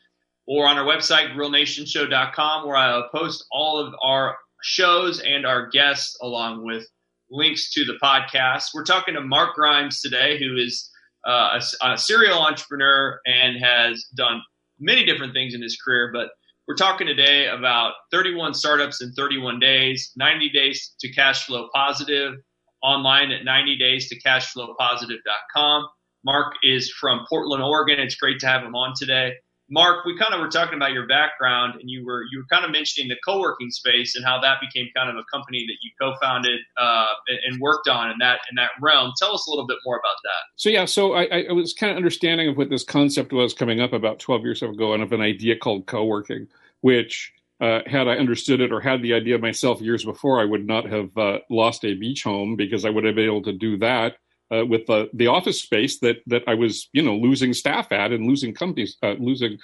or 0.47 0.67
on 0.67 0.79
our 0.79 0.87
website, 0.87 1.35
grillnationshow.com, 1.35 2.67
where 2.67 2.77
I 2.77 3.03
post 3.15 3.45
all 3.53 3.79
of 3.79 3.93
our 4.03 4.39
shows 4.63 5.21
and 5.21 5.45
our 5.45 5.69
guests 5.69 6.17
along 6.23 6.65
with 6.65 6.87
links 7.31 7.71
to 7.75 7.85
the 7.85 7.99
podcast. 8.03 8.69
We're 8.73 8.85
talking 8.85 9.15
to 9.17 9.21
Mark 9.21 9.55
Grimes 9.55 10.01
today, 10.01 10.39
who 10.39 10.57
is 10.57 10.91
uh, 11.29 11.61
a, 11.83 11.91
a 11.91 11.99
serial 11.99 12.39
entrepreneur 12.39 13.21
and 13.27 13.63
has 13.63 14.07
done 14.17 14.41
many 14.81 15.05
different 15.05 15.35
things 15.35 15.53
in 15.53 15.61
his 15.61 15.77
career. 15.77 16.11
But 16.11 16.31
we're 16.67 16.77
talking 16.77 17.07
today 17.07 17.49
about 17.49 17.93
31 18.13 18.55
startups 18.55 19.03
in 19.03 19.13
31 19.13 19.61
days, 19.61 20.11
90 20.17 20.49
days 20.49 20.95
to 21.01 21.13
cash 21.13 21.45
flow 21.45 21.69
positive, 21.75 22.37
online 22.83 23.31
at 23.31 23.45
90 23.45 23.79
days 23.79 24.09
to 24.09 24.21
cashflowpositive.com. 24.21 25.89
Mark 26.25 26.55
is 26.63 26.91
from 26.91 27.25
Portland, 27.29 27.63
Oregon. 27.63 27.99
It's 27.99 28.15
great 28.15 28.39
to 28.41 28.47
have 28.47 28.63
him 28.63 28.75
on 28.75 28.95
today. 28.97 29.33
Mark, 29.73 30.05
we 30.05 30.19
kind 30.19 30.35
of 30.35 30.41
were 30.41 30.51
talking 30.51 30.75
about 30.75 30.93
your 30.93 31.07
background, 31.07 31.81
and 31.81 31.89
you 31.89 32.05
were 32.05 32.25
you 32.31 32.41
were 32.41 32.47
kind 32.51 32.65
of 32.65 32.71
mentioning 32.71 33.09
the 33.09 33.17
co-working 33.27 33.71
space 33.71 34.15
and 34.15 34.25
how 34.25 34.39
that 34.39 34.59
became 34.61 34.89
kind 34.95 35.09
of 35.09 35.17
a 35.17 35.25
company 35.33 35.65
that 35.67 35.77
you 35.81 35.91
co-founded 35.99 36.61
uh, 36.79 37.07
and 37.47 37.59
worked 37.59 37.89
on 37.89 38.11
in 38.11 38.19
that 38.19 38.41
in 38.51 38.57
that 38.57 38.71
realm. 38.83 39.13
Tell 39.17 39.33
us 39.35 39.47
a 39.47 39.51
little 39.51 39.67
bit 39.67 39.79
more 39.87 39.97
about 39.97 40.17
that. 40.25 40.43
So 40.57 40.69
yeah, 40.69 40.85
so 40.85 41.15
I, 41.15 41.47
I 41.49 41.53
was 41.53 41.73
kind 41.73 41.91
of 41.91 41.97
understanding 41.97 42.49
of 42.49 42.59
what 42.59 42.69
this 42.69 42.85
concept 42.85 43.33
was 43.33 43.55
coming 43.55 43.81
up 43.81 43.95
about 43.95 44.19
12 44.19 44.43
years 44.43 44.63
ago, 44.63 44.93
and 44.93 45.03
of 45.03 45.13
an 45.13 45.23
idea 45.23 45.57
called 45.57 45.87
co-working, 45.87 46.49
which 46.83 47.33
uh, 47.61 47.81
had 47.87 48.09
I 48.09 48.17
understood 48.17 48.61
it 48.61 48.73
or 48.73 48.81
had 48.81 49.03
the 49.03 49.15
idea 49.15 49.39
myself 49.39 49.81
years 49.81 50.05
before, 50.05 50.41
I 50.41 50.45
would 50.45 50.67
not 50.67 50.85
have 50.87 51.17
uh, 51.17 51.39
lost 51.49 51.85
a 51.85 51.95
beach 51.95 52.25
home 52.25 52.57
because 52.57 52.85
I 52.85 52.91
would 52.91 53.05
have 53.05 53.15
been 53.15 53.27
able 53.27 53.43
to 53.43 53.53
do 53.53 53.77
that 53.79 54.17
uh, 54.53 54.65
with 54.67 54.87
the, 54.87 55.09
the 55.15 55.29
office 55.29 55.63
space 55.63 55.99
that 56.01 56.17
that 56.27 56.43
I 56.47 56.55
was 56.55 56.89
you 56.93 57.03
know 57.03 57.17
losing 57.17 57.53
staff 57.53 57.93
at 57.93 58.13
and 58.13 58.27
losing 58.27 58.55
companies 58.55 58.97
uh, 59.03 59.15
losing 59.19 59.59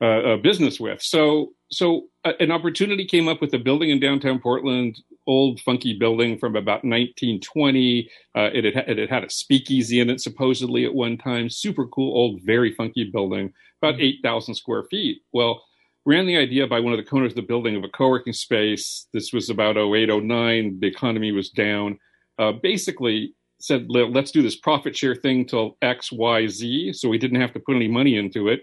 uh, 0.00 0.36
business 0.36 0.80
with. 0.80 1.00
So 1.00 1.52
so 1.70 2.08
uh, 2.24 2.32
an 2.40 2.50
opportunity 2.50 3.04
came 3.06 3.28
up 3.28 3.40
with 3.40 3.54
a 3.54 3.58
building 3.58 3.90
in 3.90 4.00
downtown 4.00 4.40
Portland, 4.40 5.00
old 5.26 5.60
funky 5.60 5.96
building 5.98 6.38
from 6.38 6.56
about 6.56 6.84
1920. 6.84 8.10
Uh, 8.36 8.50
it 8.52 8.74
had 8.74 8.88
it 8.88 8.98
had 8.98 9.10
had 9.10 9.24
a 9.24 9.30
speakeasy 9.30 10.00
in 10.00 10.10
it 10.10 10.20
supposedly 10.20 10.84
at 10.84 10.94
one 10.94 11.16
time. 11.16 11.48
Super 11.48 11.86
cool 11.86 12.14
old 12.14 12.42
very 12.42 12.74
funky 12.74 13.04
building, 13.04 13.52
about 13.80 14.00
8,000 14.00 14.54
square 14.54 14.84
feet. 14.84 15.22
Well 15.32 15.64
ran 16.04 16.26
the 16.26 16.36
idea 16.36 16.66
by 16.66 16.80
one 16.80 16.92
of 16.92 17.04
the 17.04 17.16
owners 17.16 17.32
of 17.32 17.36
the 17.36 17.42
building 17.42 17.76
of 17.76 17.84
a 17.84 17.88
co-working 17.88 18.32
space. 18.32 19.06
This 19.12 19.32
was 19.32 19.50
about 19.50 19.76
08, 19.76 20.08
09. 20.08 20.80
The 20.80 20.86
economy 20.86 21.32
was 21.32 21.50
down. 21.50 21.98
Uh, 22.38 22.52
basically, 22.52 23.34
said, 23.60 23.86
let's 23.88 24.32
do 24.32 24.42
this 24.42 24.56
profit 24.56 24.96
share 24.96 25.14
thing 25.14 25.46
till 25.46 25.76
X, 25.82 26.10
Y, 26.10 26.48
Z. 26.48 26.92
So 26.94 27.08
we 27.08 27.18
didn't 27.18 27.40
have 27.40 27.52
to 27.52 27.60
put 27.60 27.76
any 27.76 27.88
money 27.88 28.16
into 28.16 28.48
it. 28.48 28.62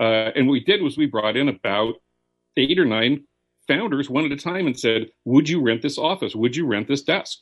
Uh, 0.00 0.30
and 0.36 0.46
what 0.46 0.52
we 0.52 0.64
did 0.64 0.80
was 0.80 0.96
we 0.96 1.06
brought 1.06 1.36
in 1.36 1.48
about 1.48 1.94
eight 2.56 2.78
or 2.78 2.84
nine 2.84 3.24
founders 3.66 4.08
one 4.08 4.24
at 4.24 4.32
a 4.32 4.36
time 4.36 4.66
and 4.66 4.78
said, 4.78 5.08
Would 5.24 5.48
you 5.48 5.60
rent 5.60 5.82
this 5.82 5.98
office? 5.98 6.34
Would 6.34 6.54
you 6.54 6.66
rent 6.66 6.86
this 6.86 7.02
desk? 7.02 7.38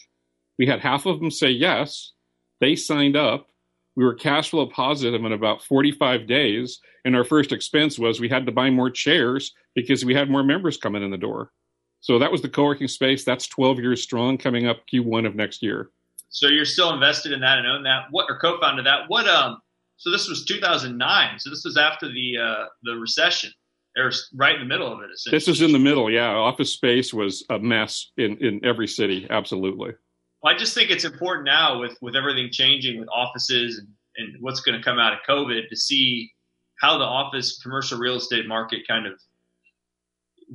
We 0.59 0.67
had 0.67 0.81
half 0.81 1.07
of 1.07 1.21
them 1.21 1.31
say 1.31 1.51
yes. 1.51 2.13
They 2.61 2.77
signed 2.77 3.17
up. 3.17 3.50
We 3.97 4.05
were 4.05 4.15
cash 4.15 4.51
flow 4.51 4.67
positive 4.67 5.25
in 5.25 5.33
about 5.33 5.63
45 5.63 6.27
days. 6.27 6.79
And 7.05 7.17
our 7.17 7.25
first 7.25 7.53
expense 7.53 7.99
was 7.99 8.21
we 8.21 8.29
had 8.29 8.47
to 8.47 8.53
buy 8.53 8.71
more 8.71 8.91
chairs 8.91 9.53
because 9.75 10.05
we 10.05 10.15
had 10.15 10.31
more 10.31 10.43
members 10.43 10.77
coming 10.77 11.03
in 11.03 11.11
the 11.11 11.19
door. 11.19 11.51
So 12.01 12.19
that 12.19 12.33
was 12.33 12.43
the 12.43 12.49
co 12.49 12.65
working 12.65 12.89
space. 12.89 13.25
That's 13.25 13.47
12 13.47 13.79
years 13.81 14.03
strong 14.03 14.39
coming 14.39 14.67
up 14.67 14.79
Q1 14.93 15.27
of 15.27 15.35
next 15.35 15.63
year. 15.63 15.91
So 16.31 16.47
you're 16.47 16.65
still 16.65 16.93
invested 16.93 17.33
in 17.33 17.41
that 17.41 17.59
and 17.59 17.67
own 17.67 17.83
that. 17.83 18.05
What 18.11 18.27
or 18.29 18.39
co-founded 18.39 18.87
that? 18.87 19.03
What 19.09 19.29
um? 19.29 19.59
So 19.97 20.11
this 20.11 20.29
was 20.29 20.45
2009. 20.47 21.39
So 21.39 21.51
this 21.51 21.63
was 21.65 21.77
after 21.77 22.09
the 22.09 22.39
uh, 22.39 22.65
the 22.83 22.95
recession. 22.95 23.51
Or 23.99 24.13
right 24.37 24.55
in 24.55 24.61
the 24.61 24.67
middle 24.67 24.93
of 24.93 25.01
it. 25.01 25.11
This 25.33 25.49
was 25.49 25.63
in 25.63 25.73
the 25.73 25.79
middle. 25.79 26.09
Yeah, 26.09 26.29
office 26.29 26.73
space 26.73 27.13
was 27.13 27.45
a 27.51 27.59
mess 27.59 28.13
in 28.17 28.37
in 28.39 28.65
every 28.65 28.87
city. 28.87 29.27
Absolutely. 29.29 29.91
Well, 30.43 30.55
I 30.55 30.59
just 30.59 30.75
think 30.75 30.91
it's 30.91 31.05
important 31.05 31.47
now 31.47 31.79
with 31.79 31.97
with 32.01 32.17
everything 32.17 32.51
changing 32.51 32.99
with 32.99 33.09
offices 33.09 33.79
and, 33.79 33.89
and 34.17 34.43
what's 34.43 34.61
going 34.61 34.79
to 34.79 34.85
come 34.85 34.99
out 34.99 35.13
of 35.13 35.19
COVID 35.29 35.69
to 35.69 35.77
see 35.77 36.31
how 36.81 36.99
the 36.99 37.05
office 37.05 37.63
commercial 37.63 37.99
real 37.99 38.17
estate 38.17 38.47
market 38.47 38.87
kind 38.89 39.07
of 39.07 39.21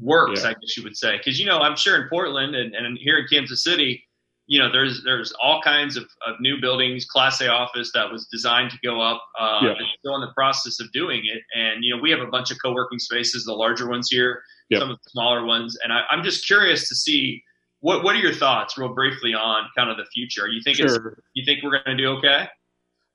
works. 0.01 0.43
Yeah. 0.43 0.49
I 0.49 0.53
guess 0.53 0.75
you 0.75 0.83
would 0.83 0.97
say 0.97 1.17
because 1.17 1.39
you 1.39 1.45
know 1.45 1.59
I'm 1.59 1.75
sure 1.75 2.01
in 2.01 2.09
Portland 2.09 2.55
and, 2.55 2.73
and 2.73 2.97
here 2.97 3.17
in 3.17 3.27
Kansas 3.27 3.63
City 3.63 4.05
you 4.47 4.59
know, 4.59 4.71
there's 4.71 5.03
there's 5.03 5.33
all 5.41 5.61
kinds 5.61 5.97
of, 5.97 6.03
of 6.25 6.35
new 6.39 6.59
buildings, 6.61 7.05
Class 7.05 7.41
A 7.41 7.47
office 7.47 7.91
that 7.93 8.11
was 8.11 8.27
designed 8.27 8.71
to 8.71 8.77
go 8.83 9.01
up. 9.01 9.21
Uh, 9.39 9.59
yeah. 9.63 9.73
still 9.99 10.15
in 10.15 10.21
the 10.21 10.33
process 10.35 10.79
of 10.79 10.91
doing 10.91 11.23
it, 11.25 11.41
and 11.55 11.83
you 11.83 11.95
know, 11.95 12.01
we 12.01 12.11
have 12.11 12.19
a 12.19 12.27
bunch 12.27 12.51
of 12.51 12.57
co-working 12.63 12.99
spaces, 12.99 13.45
the 13.45 13.53
larger 13.53 13.89
ones 13.89 14.09
here, 14.09 14.43
some 14.71 14.91
of 14.91 14.97
the 15.03 15.09
smaller 15.09 15.45
ones, 15.45 15.77
and 15.83 15.91
I, 15.91 16.03
am 16.11 16.23
just 16.23 16.45
curious 16.45 16.87
to 16.89 16.95
see 16.95 17.43
what 17.81 18.03
what 18.03 18.15
are 18.15 18.19
your 18.19 18.33
thoughts, 18.33 18.77
real 18.77 18.93
briefly, 18.93 19.33
on 19.33 19.65
kind 19.77 19.89
of 19.89 19.97
the 19.97 20.05
future. 20.05 20.47
You 20.47 20.61
think 20.63 20.77
sure. 20.77 21.19
you 21.33 21.45
think 21.45 21.63
we're 21.63 21.83
going 21.83 21.97
to 21.97 22.03
do 22.03 22.09
okay? 22.17 22.47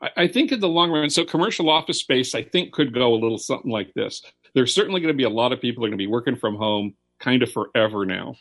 I, 0.01 0.11
I 0.17 0.29
think 0.29 0.53
in 0.53 0.61
the 0.61 0.69
long 0.69 0.91
run, 0.91 1.11
so 1.11 1.25
commercial 1.25 1.69
office 1.69 2.01
space, 2.01 2.35
I 2.35 2.43
think 2.43 2.73
could 2.73 2.95
go 2.95 3.15
a 3.15 3.17
little 3.17 3.39
something 3.39 3.71
like 3.71 3.93
this. 3.95 4.23
There's 4.55 4.75
certainly 4.75 5.01
going 5.01 5.13
to 5.13 5.17
be 5.17 5.25
a 5.25 5.31
lot 5.31 5.53
of 5.53 5.61
people 5.61 5.85
are 5.85 5.89
going 5.89 5.99
to 5.99 6.03
be 6.03 6.07
working 6.07 6.37
from 6.37 6.57
home 6.57 6.95
kind 7.21 7.43
of 7.43 7.53
forever 7.53 8.05
now. 8.05 8.35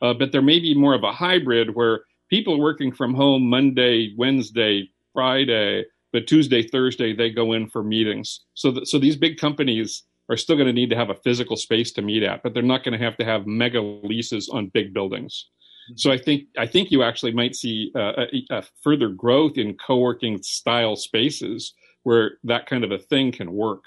Uh, 0.00 0.14
but 0.14 0.32
there 0.32 0.42
may 0.42 0.58
be 0.58 0.74
more 0.74 0.94
of 0.94 1.02
a 1.02 1.12
hybrid 1.12 1.74
where 1.74 2.00
people 2.30 2.60
working 2.60 2.92
from 2.92 3.14
home 3.14 3.48
Monday, 3.48 4.14
Wednesday, 4.16 4.90
Friday, 5.12 5.84
but 6.12 6.26
Tuesday, 6.26 6.62
Thursday 6.62 7.14
they 7.14 7.30
go 7.30 7.52
in 7.52 7.68
for 7.68 7.82
meetings. 7.82 8.40
So 8.54 8.70
that, 8.72 8.86
so 8.86 8.98
these 8.98 9.16
big 9.16 9.38
companies 9.38 10.04
are 10.28 10.36
still 10.36 10.56
going 10.56 10.66
to 10.66 10.72
need 10.72 10.90
to 10.90 10.96
have 10.96 11.10
a 11.10 11.14
physical 11.14 11.56
space 11.56 11.92
to 11.92 12.02
meet 12.02 12.22
at, 12.22 12.42
but 12.42 12.54
they're 12.54 12.62
not 12.62 12.84
going 12.84 12.98
to 12.98 13.04
have 13.04 13.16
to 13.18 13.24
have 13.24 13.46
mega 13.46 13.80
leases 13.80 14.48
on 14.48 14.70
big 14.72 14.94
buildings. 14.94 15.48
Mm-hmm. 15.90 15.94
So 15.98 16.10
I 16.10 16.18
think 16.18 16.44
I 16.58 16.66
think 16.66 16.90
you 16.90 17.02
actually 17.02 17.32
might 17.32 17.54
see 17.54 17.92
uh, 17.94 18.12
a, 18.32 18.46
a, 18.50 18.62
further 18.82 19.08
growth 19.08 19.58
in 19.58 19.76
co-working 19.86 20.42
style 20.42 20.96
spaces 20.96 21.74
where 22.04 22.38
that 22.44 22.66
kind 22.66 22.84
of 22.84 22.92
a 22.92 22.98
thing 22.98 23.32
can 23.32 23.52
work. 23.52 23.84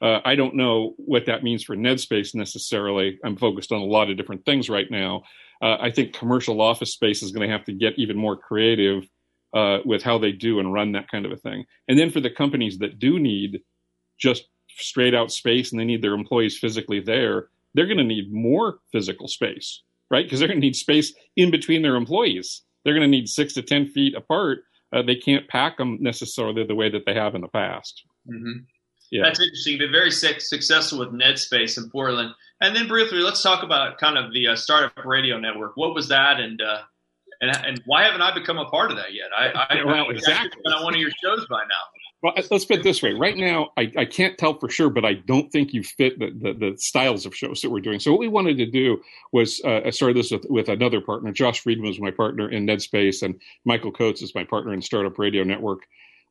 Uh, 0.00 0.20
I 0.24 0.36
don't 0.36 0.54
know 0.54 0.94
what 0.96 1.26
that 1.26 1.42
means 1.42 1.64
for 1.64 1.74
NedSpace 1.74 2.34
necessarily. 2.34 3.18
I'm 3.24 3.36
focused 3.36 3.72
on 3.72 3.80
a 3.80 3.84
lot 3.84 4.10
of 4.10 4.16
different 4.16 4.44
things 4.44 4.70
right 4.70 4.88
now, 4.90 5.24
uh, 5.60 5.76
I 5.80 5.90
think 5.90 6.12
commercial 6.12 6.60
office 6.60 6.92
space 6.92 7.22
is 7.22 7.32
going 7.32 7.48
to 7.48 7.52
have 7.52 7.64
to 7.66 7.72
get 7.72 7.98
even 7.98 8.16
more 8.16 8.36
creative 8.36 9.08
uh, 9.54 9.78
with 9.84 10.02
how 10.02 10.18
they 10.18 10.32
do 10.32 10.60
and 10.60 10.72
run 10.72 10.92
that 10.92 11.10
kind 11.10 11.26
of 11.26 11.32
a 11.32 11.36
thing. 11.36 11.64
And 11.88 11.98
then 11.98 12.10
for 12.10 12.20
the 12.20 12.30
companies 12.30 12.78
that 12.78 12.98
do 12.98 13.18
need 13.18 13.60
just 14.18 14.44
straight 14.78 15.14
out 15.14 15.30
space 15.30 15.70
and 15.70 15.80
they 15.80 15.84
need 15.84 16.02
their 16.02 16.14
employees 16.14 16.58
physically 16.58 17.00
there, 17.00 17.48
they're 17.74 17.86
going 17.86 17.98
to 17.98 18.04
need 18.04 18.32
more 18.32 18.78
physical 18.92 19.28
space, 19.28 19.82
right? 20.10 20.24
Because 20.24 20.38
they're 20.38 20.48
going 20.48 20.60
to 20.60 20.66
need 20.66 20.76
space 20.76 21.12
in 21.36 21.50
between 21.50 21.82
their 21.82 21.96
employees. 21.96 22.62
They're 22.84 22.94
going 22.94 23.10
to 23.10 23.16
need 23.16 23.28
six 23.28 23.52
to 23.54 23.62
10 23.62 23.88
feet 23.88 24.14
apart. 24.14 24.60
Uh, 24.92 25.02
they 25.02 25.16
can't 25.16 25.48
pack 25.48 25.76
them 25.76 25.98
necessarily 26.00 26.64
the 26.64 26.74
way 26.74 26.88
that 26.90 27.04
they 27.04 27.14
have 27.14 27.34
in 27.34 27.42
the 27.42 27.48
past. 27.48 28.04
Mm-hmm. 28.28 28.64
Yeah. 29.10 29.22
That's 29.24 29.40
interesting. 29.40 29.78
Been 29.78 29.92
very 29.92 30.10
successful 30.10 30.98
with 30.98 31.08
NedSpace 31.10 31.78
in 31.78 31.90
Portland. 31.90 32.32
And 32.60 32.74
then 32.74 32.88
briefly, 32.88 33.18
let's 33.18 33.42
talk 33.42 33.62
about 33.62 33.98
kind 33.98 34.18
of 34.18 34.32
the 34.32 34.48
uh, 34.48 34.56
startup 34.56 35.04
radio 35.04 35.38
network. 35.38 35.76
What 35.76 35.94
was 35.94 36.08
that, 36.08 36.40
and 36.40 36.60
uh, 36.60 36.80
and 37.40 37.56
and 37.64 37.82
why 37.86 38.04
haven't 38.04 38.20
I 38.20 38.34
become 38.34 38.58
a 38.58 38.66
part 38.66 38.90
of 38.90 38.96
that 38.96 39.14
yet? 39.14 39.28
I, 39.36 39.76
I 39.76 39.84
well, 39.84 40.10
exactly. 40.10 40.50
been 40.64 40.72
on 40.72 40.82
one 40.82 40.94
of 40.94 41.00
your 41.00 41.12
shows 41.22 41.46
by 41.48 41.60
now. 41.60 41.97
Well, 42.20 42.32
let's 42.50 42.64
put 42.64 42.78
it 42.78 42.82
this 42.82 43.00
way. 43.00 43.12
Right 43.12 43.36
now, 43.36 43.70
I, 43.76 43.92
I 43.96 44.04
can't 44.04 44.36
tell 44.36 44.58
for 44.58 44.68
sure, 44.68 44.90
but 44.90 45.04
I 45.04 45.14
don't 45.14 45.52
think 45.52 45.72
you 45.72 45.84
fit 45.84 46.18
the, 46.18 46.30
the, 46.30 46.52
the 46.52 46.74
styles 46.76 47.24
of 47.24 47.36
shows 47.36 47.60
that 47.60 47.70
we're 47.70 47.80
doing. 47.80 48.00
So 48.00 48.10
what 48.10 48.18
we 48.18 48.26
wanted 48.26 48.58
to 48.58 48.66
do 48.66 49.00
was 49.32 49.60
uh, 49.64 49.82
I 49.86 49.90
started 49.90 50.16
this 50.16 50.32
with, 50.32 50.44
with 50.48 50.68
another 50.68 51.00
partner. 51.00 51.30
Josh 51.30 51.60
Friedman 51.60 51.86
was 51.86 52.00
my 52.00 52.10
partner 52.10 52.50
in 52.50 52.66
NedSpace, 52.66 53.22
and 53.22 53.40
Michael 53.64 53.92
Coates 53.92 54.20
is 54.20 54.34
my 54.34 54.42
partner 54.42 54.74
in 54.74 54.82
Startup 54.82 55.16
Radio 55.16 55.44
Network. 55.44 55.82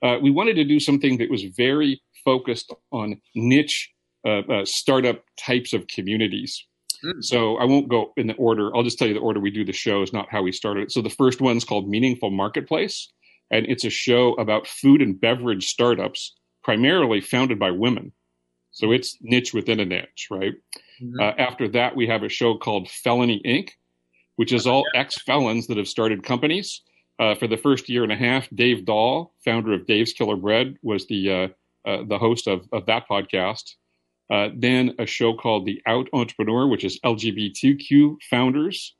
Uh, 0.03 0.17
we 0.21 0.29
wanted 0.29 0.55
to 0.55 0.65
do 0.65 0.79
something 0.79 1.17
that 1.19 1.31
was 1.31 1.43
very 1.43 2.01
focused 2.25 2.73
on 2.91 3.21
niche 3.33 3.89
uh, 4.27 4.39
uh, 4.39 4.65
startup 4.65 5.23
types 5.39 5.71
of 5.71 5.87
communities. 5.87 6.65
Mm. 7.05 7.23
So 7.23 7.55
I 7.57 7.65
won't 7.65 7.87
go 7.87 8.11
in 8.17 8.27
the 8.27 8.33
order. 8.33 8.75
I'll 8.75 8.83
just 8.83 8.99
tell 8.99 9.07
you 9.07 9.13
the 9.13 9.21
order 9.21 9.39
we 9.39 9.51
do 9.51 9.63
the 9.63 9.71
show 9.71 10.01
is 10.01 10.11
not 10.11 10.27
how 10.29 10.41
we 10.41 10.51
started 10.51 10.83
it. 10.83 10.91
So 10.91 11.01
the 11.01 11.09
first 11.09 11.39
one's 11.39 11.63
called 11.63 11.89
Meaningful 11.89 12.31
Marketplace, 12.31 13.13
and 13.51 13.65
it's 13.67 13.85
a 13.85 13.89
show 13.89 14.33
about 14.33 14.67
food 14.67 15.01
and 15.01 15.19
beverage 15.19 15.67
startups, 15.67 16.35
primarily 16.63 17.21
founded 17.21 17.59
by 17.59 17.71
women. 17.71 18.11
So 18.71 18.91
it's 18.91 19.17
niche 19.21 19.53
within 19.53 19.79
a 19.79 19.85
niche, 19.85 20.27
right? 20.29 20.53
Mm-hmm. 21.01 21.19
Uh, 21.19 21.31
after 21.37 21.67
that, 21.69 21.95
we 21.95 22.07
have 22.07 22.23
a 22.23 22.29
show 22.29 22.57
called 22.57 22.89
Felony 22.89 23.41
Inc., 23.45 23.69
which 24.35 24.53
is 24.53 24.67
all 24.67 24.83
ex 24.95 25.19
felons 25.23 25.67
that 25.67 25.77
have 25.77 25.87
started 25.87 26.23
companies. 26.23 26.81
Uh, 27.19 27.33
for 27.33 27.47
the 27.47 27.57
first 27.57 27.89
year 27.89 28.03
and 28.03 28.11
a 28.11 28.15
half, 28.15 28.47
Dave 28.53 28.85
Dahl, 28.85 29.33
founder 29.43 29.73
of 29.73 29.87
Dave's 29.87 30.13
Killer 30.13 30.35
Bread, 30.35 30.75
was 30.83 31.07
the 31.07 31.31
uh, 31.31 31.89
uh 31.89 32.03
the 32.07 32.19
host 32.19 32.47
of, 32.47 32.67
of 32.71 32.85
that 32.85 33.07
podcast. 33.09 33.63
Uh, 34.31 34.49
then 34.55 34.93
a 34.99 35.05
show 35.05 35.33
called 35.33 35.65
The 35.65 35.81
Out 35.87 36.09
Entrepreneur, 36.13 36.67
which 36.67 36.83
is 36.83 36.99
LGBTQ 37.03 38.17
founders. 38.29 38.95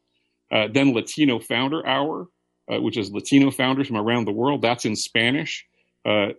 Uh, 0.51 0.68
then 0.74 0.94
Latino 0.94 1.39
Founder 1.39 1.86
Hour, 1.86 2.27
uh, 2.71 2.79
which 2.81 2.97
is 2.97 3.12
Latino 3.12 3.51
founders 3.51 3.88
from 3.88 3.97
around 3.97 4.25
the 4.25 4.31
world. 4.31 4.62
That's 4.62 4.86
in 4.86 4.95
Spanish, 4.95 5.65
uh, 6.05 6.29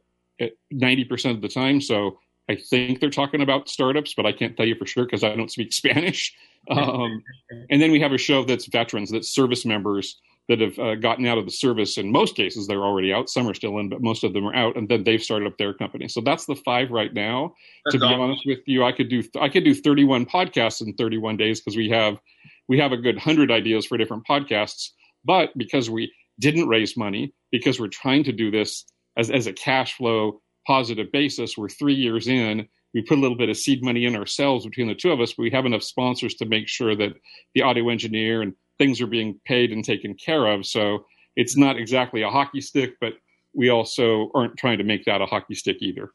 ninety 0.70 1.04
percent 1.04 1.37
of 1.37 1.42
the 1.42 1.49
time. 1.49 1.80
So 1.80 2.18
I 2.49 2.56
think 2.56 3.00
they're 3.00 3.11
talking 3.11 3.42
about 3.42 3.68
startups, 3.68 4.14
but 4.14 4.25
I 4.25 4.32
can't 4.32 4.56
tell 4.56 4.66
you 4.66 4.75
for 4.75 4.87
sure 4.87 5.04
because 5.04 5.23
I 5.23 5.35
don't 5.37 5.50
speak 5.50 5.73
Spanish. 5.73 6.35
Um, 6.70 7.23
and 7.70 7.80
then 7.80 7.92
we 7.92 8.00
have 8.00 8.12
a 8.12 8.18
show 8.18 8.44
that's 8.44 8.66
veterans, 8.66 9.11
that's 9.11 9.28
service 9.28 9.64
members 9.64 10.18
that 10.49 10.61
have 10.61 10.78
uh, 10.78 10.94
gotten 10.94 11.26
out 11.26 11.37
of 11.37 11.44
the 11.44 11.50
service. 11.50 11.99
In 11.99 12.11
most 12.11 12.35
cases, 12.35 12.66
they're 12.66 12.85
already 12.85 13.12
out. 13.12 13.28
Some 13.28 13.47
are 13.47 13.54
still 13.54 13.78
in, 13.78 13.90
but 13.90 14.00
most 14.00 14.25
of 14.25 14.32
them 14.32 14.47
are 14.47 14.54
out. 14.54 14.76
And 14.76 14.88
then 14.88 15.04
they've 15.04 15.23
started 15.23 15.47
up 15.47 15.58
their 15.58 15.75
company. 15.75 16.08
So 16.08 16.23
that's 16.23 16.47
the 16.47 16.56
five 16.56 16.90
right 16.90 17.12
now. 17.12 17.54
That's 17.85 17.94
to 17.94 18.00
be 18.00 18.06
awesome. 18.06 18.20
honest 18.20 18.42
with 18.47 18.61
you, 18.64 18.82
I 18.82 18.92
could 18.92 19.11
do 19.11 19.23
I 19.38 19.50
could 19.50 19.64
do 19.64 19.75
31 19.75 20.25
podcasts 20.25 20.80
in 20.80 20.94
31 20.94 21.37
days 21.37 21.61
because 21.61 21.76
we 21.76 21.90
have 21.90 22.18
we 22.66 22.78
have 22.78 22.92
a 22.92 22.97
good 22.97 23.18
hundred 23.18 23.50
ideas 23.50 23.85
for 23.85 23.99
different 23.99 24.26
podcasts. 24.26 24.90
But 25.25 25.56
because 25.56 25.90
we 25.90 26.12
didn't 26.38 26.68
raise 26.68 26.96
money, 26.96 27.32
because 27.50 27.80
we're 27.80 27.88
trying 27.88 28.25
to 28.25 28.32
do 28.32 28.50
this 28.50 28.84
as 29.16 29.30
as 29.30 29.46
a 29.46 29.52
cash 29.52 29.94
flow 29.94 30.40
positive 30.66 31.10
basis, 31.12 31.56
we're 31.56 31.68
three 31.68 31.94
years 31.94 32.28
in. 32.28 32.68
We 32.94 33.02
put 33.02 33.18
a 33.18 33.20
little 33.20 33.37
bit 33.37 33.50
of 33.50 33.56
seed 33.56 33.82
money 33.82 34.06
in 34.06 34.16
ourselves 34.16 34.64
between 34.64 34.88
the 34.88 34.94
two 34.94 35.12
of 35.12 35.20
us, 35.20 35.34
but 35.34 35.42
we 35.42 35.50
have 35.50 35.66
enough 35.66 35.82
sponsors 35.82 36.34
to 36.37 36.46
make 36.46 36.68
sure 36.68 36.96
that 36.96 37.12
the 37.54 37.62
audio 37.62 37.90
engineer 37.90 38.40
and 38.42 38.54
things 38.78 39.00
are 39.00 39.06
being 39.06 39.38
paid 39.44 39.72
and 39.72 39.84
taken 39.84 40.14
care 40.14 40.46
of. 40.46 40.64
So 40.64 41.04
it's 41.37 41.56
not 41.56 41.76
exactly 41.76 42.22
a 42.22 42.30
hockey 42.30 42.60
stick, 42.60 42.94
but 43.00 43.14
we 43.54 43.68
also 43.68 44.30
aren't 44.34 44.56
trying 44.56 44.78
to 44.78 44.84
make 44.84 45.04
that 45.04 45.20
a 45.20 45.26
hockey 45.26 45.54
stick 45.54 45.78
either. 45.80 46.12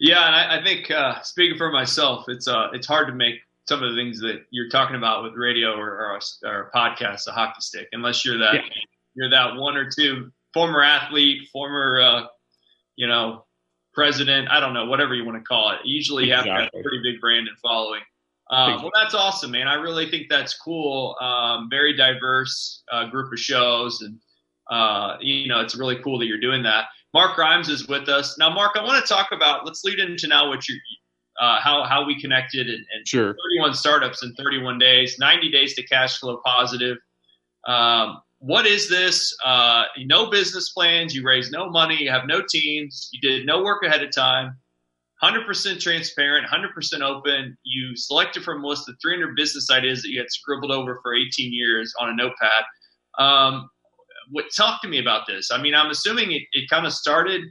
Yeah, 0.00 0.26
and 0.26 0.34
I, 0.34 0.60
I 0.60 0.64
think 0.64 0.90
uh, 0.90 1.20
speaking 1.22 1.58
for 1.58 1.70
myself, 1.70 2.24
it's 2.28 2.46
uh, 2.46 2.68
it's 2.72 2.86
hard 2.86 3.08
to 3.08 3.14
make 3.14 3.34
some 3.68 3.82
of 3.82 3.94
the 3.94 3.96
things 3.96 4.18
that 4.20 4.46
you're 4.50 4.70
talking 4.70 4.96
about 4.96 5.22
with 5.22 5.34
radio 5.34 5.74
or, 5.74 5.90
or, 5.90 6.20
or 6.44 6.70
podcasts 6.74 7.26
a 7.26 7.32
hockey 7.32 7.60
stick, 7.60 7.86
unless 7.92 8.24
you're 8.24 8.38
that 8.38 8.54
yeah. 8.54 8.60
you're 9.14 9.30
that 9.30 9.56
one 9.56 9.76
or 9.76 9.90
two 9.90 10.30
former 10.54 10.82
athlete, 10.82 11.46
former 11.52 12.00
uh, 12.00 12.26
you 12.96 13.06
know 13.06 13.44
president, 13.92 14.48
I 14.48 14.60
don't 14.60 14.74
know, 14.74 14.86
whatever 14.86 15.14
you 15.14 15.24
want 15.24 15.36
to 15.38 15.44
call 15.44 15.70
it. 15.72 15.80
Usually, 15.84 16.26
you 16.26 16.32
exactly. 16.32 16.52
have 16.52 16.68
a 16.72 16.82
pretty 16.82 17.02
big 17.02 17.20
brand 17.20 17.46
and 17.48 17.58
following. 17.58 18.00
Uh, 18.50 18.78
well, 18.80 18.90
that's 18.94 19.14
awesome, 19.14 19.50
man. 19.50 19.68
I 19.68 19.74
really 19.74 20.08
think 20.08 20.28
that's 20.30 20.56
cool. 20.56 21.14
Um, 21.20 21.68
very 21.68 21.94
diverse 21.94 22.82
uh, 22.90 23.04
group 23.10 23.30
of 23.30 23.38
shows, 23.38 24.00
and 24.00 24.18
uh, 24.70 25.18
you 25.20 25.48
know, 25.48 25.60
it's 25.60 25.76
really 25.76 25.96
cool 26.02 26.18
that 26.20 26.26
you're 26.26 26.40
doing 26.40 26.62
that. 26.62 26.86
Mark 27.12 27.36
Grimes 27.36 27.68
is 27.68 27.86
with 27.86 28.08
us 28.08 28.38
now. 28.38 28.48
Mark, 28.48 28.76
I 28.76 28.82
want 28.82 29.04
to 29.04 29.14
talk 29.14 29.28
about. 29.32 29.66
Let's 29.66 29.84
lead 29.84 29.98
into 29.98 30.26
now 30.26 30.48
what 30.48 30.66
you, 30.68 30.78
uh, 31.40 31.60
how 31.60 31.84
how 31.84 32.04
we 32.04 32.20
connected, 32.20 32.68
and, 32.68 32.84
and 32.94 33.06
sure. 33.06 33.34
31 33.58 33.74
startups 33.74 34.22
in 34.22 34.34
31 34.34 34.78
days, 34.78 35.16
90 35.18 35.50
days 35.50 35.74
to 35.74 35.82
cash 35.84 36.18
flow 36.18 36.40
positive. 36.44 36.96
Um, 37.66 38.20
what 38.40 38.66
is 38.66 38.88
this? 38.88 39.36
Uh, 39.44 39.84
no 40.04 40.30
business 40.30 40.70
plans. 40.70 41.14
You 41.14 41.24
raise 41.24 41.50
no 41.50 41.68
money. 41.70 42.02
You 42.02 42.10
have 42.10 42.26
no 42.26 42.42
teams. 42.48 43.08
You 43.12 43.20
did 43.20 43.46
no 43.46 43.62
work 43.62 43.84
ahead 43.84 44.02
of 44.02 44.12
time. 44.12 44.56
100% 45.22 45.80
transparent, 45.80 46.46
100% 46.46 47.00
open. 47.00 47.56
You 47.64 47.96
selected 47.96 48.44
from 48.44 48.62
a 48.62 48.66
list 48.68 48.88
of 48.88 48.94
300 49.02 49.34
business 49.34 49.68
ideas 49.70 50.02
that 50.02 50.10
you 50.10 50.20
had 50.20 50.30
scribbled 50.30 50.70
over 50.70 51.00
for 51.02 51.14
18 51.14 51.52
years 51.52 51.92
on 52.00 52.10
a 52.10 52.14
notepad. 52.14 52.62
Um, 53.18 53.68
what, 54.30 54.44
talk 54.56 54.80
to 54.82 54.88
me 54.88 55.00
about 55.00 55.26
this. 55.26 55.50
I 55.50 55.60
mean, 55.60 55.74
I'm 55.74 55.90
assuming 55.90 56.30
it, 56.30 56.42
it 56.52 56.70
kind 56.70 56.86
of 56.86 56.92
started 56.92 57.42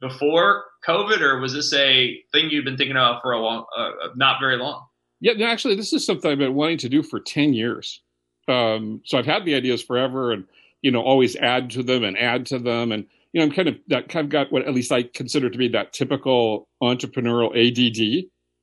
before 0.00 0.64
COVID, 0.86 1.20
or 1.20 1.40
was 1.40 1.52
this 1.52 1.72
a 1.74 2.16
thing 2.32 2.50
you've 2.50 2.64
been 2.64 2.76
thinking 2.76 2.96
about 2.96 3.22
for 3.22 3.32
a 3.32 3.40
long, 3.40 3.64
uh, 3.76 3.90
not 4.16 4.40
very 4.40 4.56
long? 4.56 4.86
Yeah, 5.20 5.32
no, 5.32 5.46
actually, 5.46 5.74
this 5.74 5.92
is 5.92 6.06
something 6.06 6.30
I've 6.30 6.38
been 6.38 6.54
wanting 6.54 6.78
to 6.78 6.88
do 6.88 7.02
for 7.02 7.18
10 7.18 7.52
years. 7.52 8.00
Um, 8.46 9.02
so 9.04 9.18
I've 9.18 9.26
had 9.26 9.44
the 9.44 9.54
ideas 9.54 9.82
forever 9.82 10.32
and, 10.32 10.44
you 10.82 10.90
know, 10.90 11.02
always 11.02 11.36
add 11.36 11.70
to 11.70 11.82
them 11.82 12.04
and 12.04 12.16
add 12.16 12.46
to 12.46 12.58
them. 12.58 12.92
And, 12.92 13.04
you 13.32 13.40
know, 13.40 13.46
I'm 13.46 13.52
kind 13.52 13.68
of 13.68 13.76
that 13.88 14.08
kind 14.08 14.24
of 14.24 14.30
got 14.30 14.52
what 14.52 14.66
at 14.66 14.74
least 14.74 14.92
I 14.92 15.02
consider 15.02 15.50
to 15.50 15.58
be 15.58 15.68
that 15.68 15.92
typical 15.92 16.68
entrepreneurial 16.82 17.50
ADD. 17.50 17.98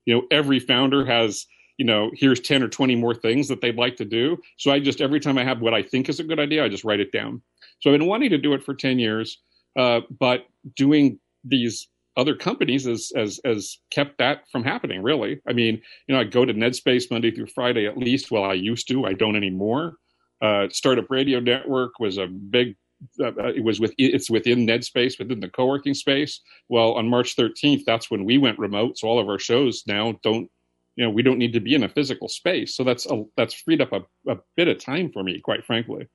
You 0.05 0.15
know, 0.15 0.23
every 0.31 0.59
founder 0.59 1.05
has, 1.05 1.45
you 1.77 1.85
know, 1.85 2.09
here's 2.15 2.39
10 2.39 2.63
or 2.63 2.69
20 2.69 2.95
more 2.95 3.13
things 3.13 3.47
that 3.49 3.61
they'd 3.61 3.75
like 3.75 3.97
to 3.97 4.05
do. 4.05 4.37
So 4.57 4.71
I 4.71 4.79
just, 4.79 5.01
every 5.01 5.19
time 5.19 5.37
I 5.37 5.43
have 5.43 5.59
what 5.59 5.73
I 5.73 5.83
think 5.83 6.09
is 6.09 6.19
a 6.19 6.23
good 6.23 6.39
idea, 6.39 6.63
I 6.63 6.69
just 6.69 6.85
write 6.85 6.99
it 6.99 7.11
down. 7.11 7.41
So 7.81 7.91
I've 7.91 7.99
been 7.99 8.07
wanting 8.07 8.29
to 8.29 8.37
do 8.37 8.53
it 8.53 8.63
for 8.63 8.73
10 8.73 8.97
years, 8.97 9.39
uh, 9.77 10.01
but 10.19 10.45
doing 10.75 11.19
these 11.43 11.87
other 12.17 12.35
companies 12.35 12.85
has, 12.85 13.11
has, 13.15 13.39
has 13.45 13.79
kept 13.91 14.17
that 14.19 14.43
from 14.51 14.63
happening, 14.63 15.03
really. 15.03 15.41
I 15.47 15.53
mean, 15.53 15.81
you 16.07 16.15
know, 16.15 16.21
I 16.21 16.23
go 16.23 16.45
to 16.45 16.53
NedSpace 16.53 17.11
Monday 17.11 17.31
through 17.31 17.47
Friday 17.47 17.87
at 17.87 17.97
least. 17.97 18.31
Well, 18.31 18.43
I 18.43 18.53
used 18.53 18.87
to, 18.89 19.05
I 19.05 19.13
don't 19.13 19.35
anymore. 19.35 19.97
Uh, 20.41 20.67
Startup 20.69 21.09
Radio 21.09 21.39
Network 21.39 21.99
was 21.99 22.17
a 22.17 22.27
big 22.27 22.75
uh, 23.19 23.27
uh, 23.27 23.47
it 23.47 23.63
was 23.63 23.79
with 23.79 23.93
it's 23.97 24.29
within 24.29 24.65
NedSpace 24.65 25.19
within 25.19 25.39
the 25.39 25.49
co-working 25.49 25.93
space. 25.93 26.41
Well, 26.69 26.93
on 26.93 27.09
March 27.09 27.35
13th, 27.35 27.83
that's 27.85 28.09
when 28.09 28.25
we 28.25 28.37
went 28.37 28.59
remote. 28.59 28.97
So 28.97 29.07
all 29.07 29.19
of 29.19 29.27
our 29.27 29.39
shows 29.39 29.83
now 29.85 30.17
don't, 30.23 30.49
you 30.95 31.03
know, 31.03 31.09
we 31.09 31.21
don't 31.21 31.37
need 31.37 31.53
to 31.53 31.59
be 31.59 31.75
in 31.75 31.83
a 31.83 31.89
physical 31.89 32.29
space. 32.29 32.75
So 32.75 32.83
that's 32.83 33.05
a, 33.05 33.23
that's 33.35 33.53
freed 33.53 33.81
up 33.81 33.91
a, 33.91 34.31
a 34.31 34.37
bit 34.55 34.67
of 34.67 34.79
time 34.79 35.11
for 35.11 35.23
me, 35.23 35.39
quite 35.41 35.65
frankly. 35.65 36.07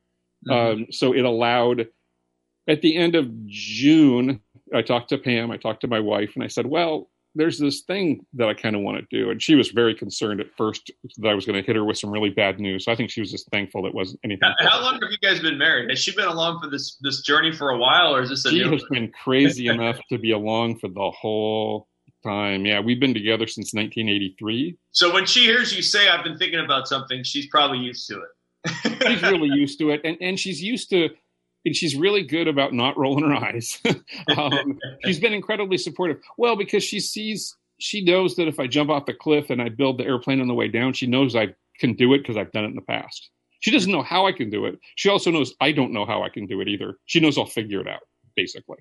Mm-hmm. 0.48 0.82
Um, 0.82 0.86
so 0.90 1.14
it 1.14 1.24
allowed. 1.24 1.88
At 2.68 2.82
the 2.82 2.96
end 2.96 3.14
of 3.14 3.28
June, 3.46 4.40
I 4.74 4.82
talked 4.82 5.08
to 5.10 5.18
Pam. 5.18 5.50
I 5.50 5.56
talked 5.56 5.80
to 5.82 5.88
my 5.88 6.00
wife, 6.00 6.32
and 6.34 6.44
I 6.44 6.48
said, 6.48 6.66
"Well, 6.66 7.10
there's 7.34 7.58
this 7.58 7.82
thing 7.82 8.26
that 8.34 8.48
I 8.48 8.54
kind 8.54 8.74
of 8.74 8.82
want 8.82 8.98
to 8.98 9.16
do. 9.16 9.30
And 9.30 9.40
she 9.40 9.54
was 9.54 9.68
very 9.68 9.94
concerned 9.94 10.40
at 10.40 10.48
first 10.56 10.90
that 11.18 11.28
I 11.28 11.34
was 11.34 11.46
going 11.46 11.60
to 11.60 11.64
hit 11.64 11.76
her 11.76 11.84
with 11.84 11.96
some 11.98 12.10
really 12.10 12.30
bad 12.30 12.58
news. 12.58 12.84
So 12.84 12.92
I 12.92 12.96
think 12.96 13.10
she 13.10 13.20
was 13.20 13.30
just 13.30 13.48
thankful 13.50 13.86
it 13.86 13.94
wasn't 13.94 14.20
anything. 14.24 14.52
How, 14.58 14.68
how 14.68 14.82
long 14.82 14.94
have 14.94 15.10
you 15.10 15.18
guys 15.18 15.40
been 15.40 15.58
married? 15.58 15.90
Has 15.90 16.00
she 16.00 16.14
been 16.14 16.26
along 16.26 16.60
for 16.60 16.68
this 16.68 16.96
this 17.00 17.22
journey 17.22 17.52
for 17.52 17.70
a 17.70 17.78
while, 17.78 18.14
or 18.14 18.22
is 18.22 18.30
this 18.30 18.44
a 18.46 18.50
she 18.50 18.60
has 18.60 18.84
been 18.90 19.12
crazy 19.12 19.68
enough 19.68 19.98
to 20.08 20.18
be 20.18 20.32
along 20.32 20.78
for 20.78 20.88
the 20.88 21.10
whole 21.10 21.86
time. 22.22 22.66
Yeah, 22.66 22.80
we've 22.80 23.00
been 23.00 23.14
together 23.14 23.46
since 23.46 23.72
1983. 23.72 24.76
So 24.92 25.12
when 25.12 25.26
she 25.26 25.44
hears 25.44 25.74
you 25.74 25.82
say, 25.82 26.08
"I've 26.08 26.24
been 26.24 26.38
thinking 26.38 26.60
about 26.60 26.88
something," 26.88 27.22
she's 27.22 27.46
probably 27.46 27.78
used 27.78 28.08
to 28.08 28.20
it. 28.20 29.02
she's 29.06 29.22
really 29.22 29.48
used 29.48 29.78
to 29.78 29.90
it, 29.90 30.00
and 30.04 30.16
and 30.20 30.38
she's 30.38 30.62
used 30.62 30.90
to 30.90 31.10
and 31.64 31.76
she's 31.76 31.96
really 31.96 32.22
good 32.22 32.48
about 32.48 32.72
not 32.72 32.96
rolling 32.96 33.28
her 33.28 33.34
eyes. 33.34 33.80
um, 34.36 34.78
she's 35.04 35.20
been 35.20 35.32
incredibly 35.32 35.78
supportive. 35.78 36.18
Well, 36.38 36.56
because 36.56 36.82
she 36.82 37.00
sees, 37.00 37.56
she 37.78 38.02
knows 38.02 38.36
that 38.36 38.48
if 38.48 38.58
I 38.58 38.66
jump 38.66 38.90
off 38.90 39.06
the 39.06 39.14
cliff 39.14 39.50
and 39.50 39.60
I 39.60 39.68
build 39.68 39.98
the 39.98 40.04
airplane 40.04 40.40
on 40.40 40.48
the 40.48 40.54
way 40.54 40.68
down, 40.68 40.92
she 40.92 41.06
knows 41.06 41.36
I 41.36 41.54
can 41.78 41.94
do 41.94 42.14
it 42.14 42.18
because 42.18 42.36
I've 42.36 42.52
done 42.52 42.64
it 42.64 42.68
in 42.68 42.76
the 42.76 42.82
past. 42.82 43.30
She 43.60 43.70
doesn't 43.70 43.92
know 43.92 44.02
how 44.02 44.26
I 44.26 44.32
can 44.32 44.48
do 44.48 44.64
it. 44.64 44.78
She 44.96 45.10
also 45.10 45.30
knows 45.30 45.54
I 45.60 45.72
don't 45.72 45.92
know 45.92 46.06
how 46.06 46.22
I 46.22 46.30
can 46.30 46.46
do 46.46 46.60
it 46.62 46.68
either. 46.68 46.98
She 47.04 47.20
knows 47.20 47.36
I'll 47.36 47.46
figure 47.46 47.80
it 47.80 47.88
out, 47.88 48.00
basically. 48.34 48.78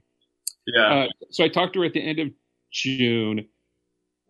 Yeah. 0.65 0.86
Uh, 0.86 1.08
so 1.32 1.44
I 1.44 1.50
talked 1.50 1.74
to 1.74 1.80
her 1.80 1.86
at 1.86 1.94
the 1.94 2.02
end 2.02 2.20
of 2.20 2.30
June, 2.72 3.46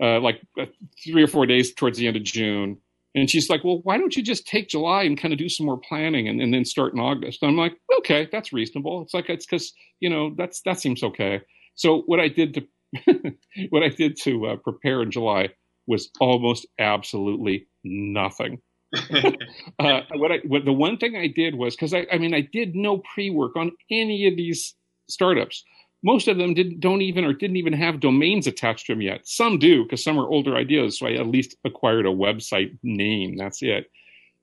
uh, 0.02 0.20
like 0.20 0.42
uh, 0.60 0.66
three 1.04 1.22
or 1.22 1.28
four 1.28 1.46
days 1.46 1.74
towards 1.74 2.00
the 2.00 2.08
end 2.08 2.18
of 2.18 2.24
June, 2.24 2.78
and 3.20 3.30
she's 3.30 3.50
like, 3.50 3.64
well, 3.64 3.82
why 3.84 3.98
don't 3.98 4.16
you 4.16 4.24
just 4.24 4.48
take 4.48 4.70
July 4.70 5.04
and 5.04 5.20
kind 5.20 5.34
of 5.34 5.40
do 5.40 5.50
some 5.50 5.66
more 5.66 5.80
planning 5.80 6.28
and, 6.28 6.42
and 6.42 6.54
then 6.54 6.66
start 6.66 6.94
in 6.94 7.00
August? 7.00 7.42
And 7.42 7.52
I'm 7.52 7.58
like, 7.58 7.74
okay, 8.00 8.28
that's 8.32 8.54
reasonable. 8.54 9.02
It's 9.02 9.14
like, 9.14 9.30
it's 9.30 9.46
because, 9.46 9.74
you 10.00 10.10
know, 10.10 10.34
that's, 10.38 10.62
that 10.62 10.80
seems 10.80 11.04
okay. 11.04 11.42
So 11.76 12.04
what 12.06 12.20
I 12.20 12.28
did 12.28 12.54
to, 12.56 13.36
what 13.70 13.84
I 13.84 13.90
did 13.90 14.18
to 14.22 14.48
uh, 14.48 14.56
prepare 14.58 15.02
in 15.02 15.12
July 15.12 15.50
was 15.88 16.10
almost 16.20 16.68
absolutely 16.80 17.68
nothing. 17.84 18.60
uh, 18.96 20.02
what 20.16 20.32
I, 20.32 20.40
what 20.46 20.66
the 20.66 20.74
one 20.74 20.98
thing 20.98 21.16
I 21.16 21.28
did 21.28 21.56
was, 21.56 21.76
cause 21.76 21.94
I, 21.94 22.08
I 22.12 22.18
mean, 22.18 22.34
I 22.34 22.42
did 22.42 22.76
no 22.76 23.00
pre-work 23.14 23.56
on 23.56 23.72
any 23.92 24.28
of 24.28 24.36
these 24.36 24.76
startups 25.10 25.64
most 26.04 26.28
of 26.28 26.38
them 26.38 26.54
didn't 26.54 26.80
don't 26.80 27.02
even 27.02 27.26
or 27.26 27.34
didn't 27.34 27.58
even 27.58 27.74
have 27.74 28.00
domains 28.00 28.48
attached 28.48 28.86
to 28.88 28.94
them 28.94 29.02
yet. 29.02 29.28
Some 29.28 29.60
do 29.60 29.84
because 29.84 30.04
some 30.04 30.20
are 30.20 30.28
older 30.28 30.56
ideas. 30.56 31.00
So 31.00 31.08
I 31.08 31.14
at 31.14 31.28
least 31.28 31.56
acquired 31.66 32.06
a 32.06 32.10
website 32.10 32.78
name. 32.84 33.36
That's 33.38 33.62
it. 33.62 33.92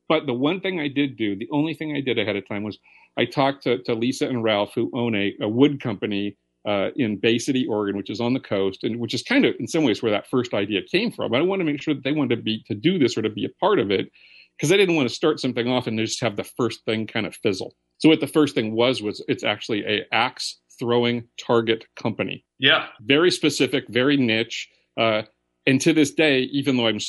But 0.08 0.26
the 0.26 0.34
one 0.34 0.60
thing 0.60 0.78
I 0.78 0.88
did 0.88 1.16
do, 1.16 1.34
the 1.34 1.48
only 1.50 1.74
thing 1.74 1.96
I 1.96 2.00
did 2.00 2.18
ahead 2.18 2.36
of 2.36 2.46
time 2.46 2.62
was 2.62 2.78
I 3.16 3.24
talked 3.24 3.64
to, 3.64 3.82
to 3.84 3.94
Lisa 3.94 4.28
and 4.28 4.44
Ralph, 4.44 4.72
who 4.74 4.90
own 4.94 5.14
a, 5.16 5.34
a 5.40 5.48
wood 5.48 5.80
company 5.80 6.36
uh, 6.66 6.90
in 6.96 7.16
Bay 7.16 7.38
City, 7.38 7.66
Oregon, 7.66 7.96
which 7.96 8.10
is 8.10 8.20
on 8.20 8.34
the 8.34 8.40
coast, 8.40 8.84
and 8.84 8.98
which 8.98 9.14
is 9.14 9.22
kind 9.22 9.44
of 9.44 9.54
in 9.58 9.66
some 9.66 9.84
ways 9.84 10.02
where 10.02 10.12
that 10.12 10.28
first 10.28 10.52
idea 10.52 10.82
came 10.82 11.10
from. 11.10 11.34
I 11.34 11.40
want 11.40 11.60
to 11.60 11.64
make 11.64 11.80
sure 11.80 11.94
that 11.94 12.04
they 12.04 12.12
wanted 12.12 12.36
to 12.36 12.42
be 12.42 12.62
to 12.66 12.74
do 12.74 12.98
this 12.98 13.16
or 13.16 13.22
to 13.22 13.30
be 13.30 13.44
a 13.44 13.60
part 13.60 13.78
of 13.78 13.90
it 13.90 14.10
because 14.56 14.72
I 14.72 14.76
didn't 14.76 14.96
want 14.96 15.08
to 15.08 15.14
start 15.14 15.40
something 15.40 15.68
off 15.68 15.86
and 15.86 15.98
just 15.98 16.20
have 16.20 16.36
the 16.36 16.44
first 16.44 16.84
thing 16.84 17.06
kind 17.06 17.26
of 17.26 17.36
fizzle. 17.36 17.74
So 17.98 18.08
what 18.08 18.20
the 18.20 18.26
first 18.26 18.54
thing 18.54 18.74
was 18.74 19.02
was 19.02 19.24
it's 19.28 19.44
actually 19.44 19.84
a 19.84 20.06
axe 20.12 20.60
throwing 20.78 21.24
target 21.38 21.84
company. 21.96 22.44
Yeah. 22.58 22.86
Very 23.00 23.30
specific, 23.30 23.88
very 23.88 24.16
niche. 24.16 24.68
Uh, 24.96 25.22
and 25.66 25.80
to 25.80 25.92
this 25.92 26.12
day, 26.12 26.40
even 26.52 26.76
though 26.76 26.86
I'm 26.86 27.00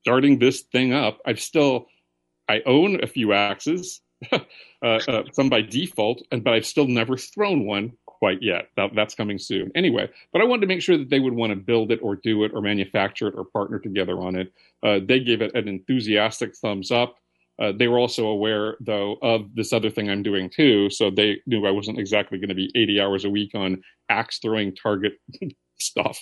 starting 0.00 0.38
this 0.38 0.62
thing 0.62 0.92
up, 0.92 1.18
I've 1.24 1.40
still, 1.40 1.86
I 2.48 2.62
own 2.66 3.02
a 3.02 3.06
few 3.06 3.32
axes, 3.32 4.00
uh, 4.32 4.38
uh, 4.82 5.22
some 5.32 5.48
by 5.48 5.62
default, 5.62 6.22
and 6.30 6.42
but 6.42 6.54
I've 6.54 6.66
still 6.66 6.86
never 6.86 7.16
thrown 7.16 7.66
one 7.66 7.92
quite 8.06 8.42
yet. 8.42 8.68
That, 8.76 8.94
that's 8.94 9.14
coming 9.14 9.38
soon. 9.38 9.70
Anyway, 9.74 10.08
but 10.32 10.40
I 10.40 10.44
wanted 10.44 10.62
to 10.62 10.66
make 10.66 10.82
sure 10.82 10.96
that 10.96 11.10
they 11.10 11.20
would 11.20 11.34
want 11.34 11.50
to 11.50 11.56
build 11.56 11.90
it 11.90 12.00
or 12.02 12.16
do 12.16 12.44
it 12.44 12.52
or 12.54 12.60
manufacture 12.60 13.28
it 13.28 13.34
or 13.36 13.44
partner 13.44 13.78
together 13.78 14.18
on 14.18 14.36
it. 14.36 14.52
Uh, 14.82 14.98
they 15.06 15.20
gave 15.20 15.42
it 15.42 15.54
an 15.54 15.68
enthusiastic 15.68 16.56
thumbs 16.56 16.90
up. 16.90 17.16
Uh, 17.60 17.72
they 17.76 17.88
were 17.88 17.98
also 17.98 18.26
aware, 18.26 18.76
though, 18.80 19.16
of 19.22 19.54
this 19.54 19.72
other 19.72 19.90
thing 19.90 20.10
I'm 20.10 20.22
doing 20.22 20.50
too. 20.50 20.90
So 20.90 21.10
they 21.10 21.40
knew 21.46 21.66
I 21.66 21.70
wasn't 21.70 21.98
exactly 21.98 22.38
going 22.38 22.48
to 22.48 22.54
be 22.54 22.72
80 22.74 23.00
hours 23.00 23.24
a 23.24 23.30
week 23.30 23.54
on 23.54 23.82
axe 24.08 24.38
throwing 24.38 24.74
target 24.74 25.14
stuff. 25.78 26.18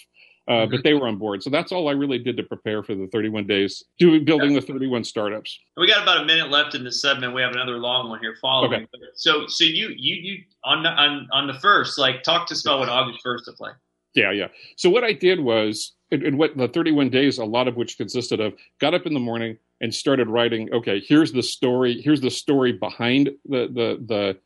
Uh. 0.48 0.66
But 0.66 0.82
they 0.82 0.92
were 0.92 1.06
on 1.06 1.18
board, 1.18 1.40
so 1.40 1.50
that's 1.50 1.70
all 1.70 1.88
I 1.88 1.92
really 1.92 2.18
did 2.18 2.36
to 2.36 2.42
prepare 2.42 2.82
for 2.82 2.96
the 2.96 3.06
31 3.12 3.46
days, 3.46 3.84
doing 4.00 4.24
building 4.24 4.54
the 4.54 4.60
31 4.60 5.04
startups. 5.04 5.56
We 5.76 5.86
got 5.86 6.02
about 6.02 6.22
a 6.22 6.24
minute 6.24 6.50
left 6.50 6.74
in 6.74 6.82
the 6.82 6.90
segment. 6.90 7.32
We 7.32 7.42
have 7.42 7.52
another 7.52 7.78
long 7.78 8.08
one 8.08 8.18
here 8.18 8.34
following. 8.42 8.82
Okay. 8.82 8.86
So, 9.14 9.46
so 9.46 9.62
you 9.62 9.90
you 9.96 10.16
you 10.16 10.38
on 10.64 10.82
the, 10.82 10.88
on 10.88 11.28
on 11.32 11.46
the 11.46 11.54
first, 11.60 11.96
like, 11.96 12.24
talk 12.24 12.48
to 12.48 12.54
us 12.54 12.66
about 12.66 12.80
what 12.80 12.88
August 12.88 13.20
first 13.22 13.46
looked 13.46 13.60
like. 13.60 13.76
Yeah, 14.16 14.32
yeah. 14.32 14.48
So 14.76 14.90
what 14.90 15.04
I 15.04 15.12
did 15.12 15.38
was, 15.38 15.92
and 16.12 16.38
what 16.38 16.56
the 16.56 16.68
31 16.68 17.10
days, 17.10 17.38
a 17.38 17.44
lot 17.44 17.68
of 17.68 17.76
which 17.76 17.96
consisted 17.96 18.40
of, 18.40 18.54
got 18.80 18.94
up 18.94 19.06
in 19.06 19.14
the 19.14 19.20
morning 19.20 19.56
and 19.80 19.94
started 19.94 20.28
writing. 20.28 20.68
Okay, 20.72 21.02
here's 21.06 21.32
the 21.32 21.42
story. 21.42 22.00
Here's 22.02 22.20
the 22.20 22.30
story 22.30 22.72
behind 22.72 23.30
the 23.46 23.68
the 23.68 23.98
the 24.06 24.38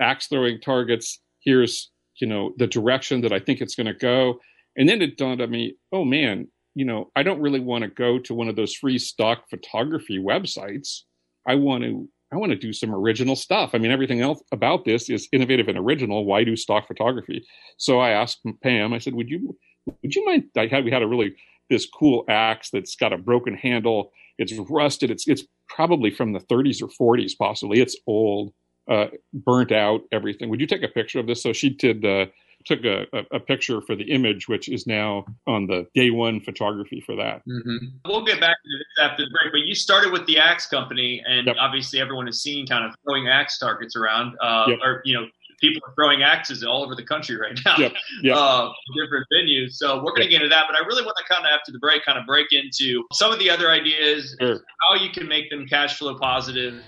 axe 0.00 0.28
throwing 0.28 0.60
targets. 0.60 1.20
Here's 1.40 1.90
you 2.20 2.26
know 2.26 2.52
the 2.58 2.66
direction 2.66 3.22
that 3.22 3.32
I 3.32 3.40
think 3.40 3.60
it's 3.60 3.74
going 3.74 3.86
to 3.86 3.94
go 3.94 4.38
and 4.76 4.88
then 4.88 5.02
it 5.02 5.16
dawned 5.16 5.40
on 5.40 5.50
me, 5.50 5.76
oh 5.92 6.04
man, 6.04 6.48
you 6.74 6.84
know, 6.84 7.10
I 7.16 7.22
don't 7.22 7.40
really 7.40 7.60
want 7.60 7.82
to 7.82 7.88
go 7.88 8.18
to 8.18 8.34
one 8.34 8.48
of 8.48 8.56
those 8.56 8.74
free 8.74 8.98
stock 8.98 9.48
photography 9.48 10.18
websites. 10.18 11.00
I 11.48 11.54
want 11.54 11.84
to 11.84 12.08
I 12.32 12.36
want 12.36 12.50
to 12.50 12.58
do 12.58 12.72
some 12.72 12.92
original 12.92 13.36
stuff. 13.36 13.70
I 13.72 13.78
mean, 13.78 13.92
everything 13.92 14.20
else 14.20 14.42
about 14.52 14.84
this 14.84 15.08
is 15.08 15.28
innovative 15.32 15.68
and 15.68 15.78
original. 15.78 16.24
Why 16.24 16.42
do 16.42 16.56
stock 16.56 16.88
photography? 16.88 17.46
So 17.78 18.00
I 18.00 18.10
asked 18.10 18.40
Pam. 18.62 18.92
I 18.92 18.98
said, 18.98 19.14
"Would 19.14 19.30
you 19.30 19.56
would 19.86 20.14
you 20.14 20.24
mind?" 20.24 20.44
I 20.56 20.66
had 20.66 20.84
we 20.84 20.90
had 20.90 21.02
a 21.02 21.06
really 21.06 21.34
this 21.70 21.86
cool 21.86 22.24
axe 22.28 22.70
that's 22.70 22.96
got 22.96 23.12
a 23.12 23.18
broken 23.18 23.54
handle. 23.54 24.12
It's 24.38 24.52
rusted. 24.68 25.10
It's 25.10 25.26
it's 25.26 25.44
probably 25.68 26.10
from 26.10 26.32
the 26.32 26.40
30s 26.40 26.82
or 26.82 27.16
40s, 27.16 27.32
possibly. 27.36 27.80
It's 27.80 27.96
old, 28.06 28.52
uh, 28.88 29.06
burnt 29.32 29.72
out. 29.72 30.02
Everything. 30.12 30.48
Would 30.50 30.60
you 30.60 30.66
take 30.66 30.82
a 30.82 30.88
picture 30.88 31.18
of 31.18 31.26
this? 31.26 31.42
So 31.42 31.52
she 31.52 31.70
did. 31.70 32.04
Uh, 32.04 32.26
took 32.64 32.84
a, 32.84 33.06
a, 33.30 33.38
picture 33.38 33.80
for 33.80 33.94
the 33.94 34.10
image, 34.10 34.48
which 34.48 34.68
is 34.68 34.86
now 34.86 35.24
on 35.46 35.66
the 35.66 35.86
day 35.94 36.10
one 36.10 36.40
photography 36.40 37.00
for 37.00 37.14
that. 37.14 37.42
Mm-hmm. 37.48 37.86
We'll 38.06 38.24
get 38.24 38.40
back 38.40 38.56
to 38.56 38.78
this 38.78 39.04
after 39.04 39.24
the 39.24 39.30
break, 39.30 39.52
but 39.52 39.60
you 39.60 39.74
started 39.74 40.12
with 40.12 40.26
the 40.26 40.38
Axe 40.38 40.66
Company, 40.66 41.22
and 41.26 41.46
yep. 41.46 41.56
obviously 41.60 42.00
everyone 42.00 42.26
has 42.26 42.42
seen 42.42 42.66
kind 42.66 42.84
of 42.84 42.92
throwing 43.04 43.28
axe 43.28 43.58
targets 43.58 43.94
around, 43.94 44.36
uh, 44.42 44.64
yep. 44.68 44.78
or 44.82 45.00
you 45.04 45.14
know, 45.14 45.26
people 45.60 45.82
are 45.86 45.94
throwing 45.94 46.22
axes 46.22 46.62
all 46.62 46.82
over 46.84 46.94
the 46.94 47.04
country 47.04 47.36
right 47.36 47.58
now, 47.64 47.76
yep. 47.78 47.92
Yep. 48.22 48.36
Uh, 48.36 48.70
different 49.02 49.26
venues. 49.32 49.72
So 49.72 49.96
we're 49.96 50.12
going 50.12 50.22
to 50.22 50.28
get 50.28 50.42
into 50.42 50.48
that, 50.48 50.64
but 50.68 50.76
I 50.80 50.86
really 50.86 51.02
want 51.02 51.16
to 51.18 51.24
kind 51.32 51.44
of 51.44 51.50
after 51.52 51.72
the 51.72 51.78
break, 51.78 52.04
kind 52.04 52.18
of 52.18 52.26
break 52.26 52.48
into 52.52 53.04
some 53.12 53.32
of 53.32 53.38
the 53.38 53.50
other 53.50 53.70
ideas, 53.70 54.36
sure. 54.40 54.60
how 54.88 54.96
you 54.96 55.10
can 55.10 55.28
make 55.28 55.50
them 55.50 55.66
cash 55.66 55.98
flow 55.98 56.16
positive 56.18 56.82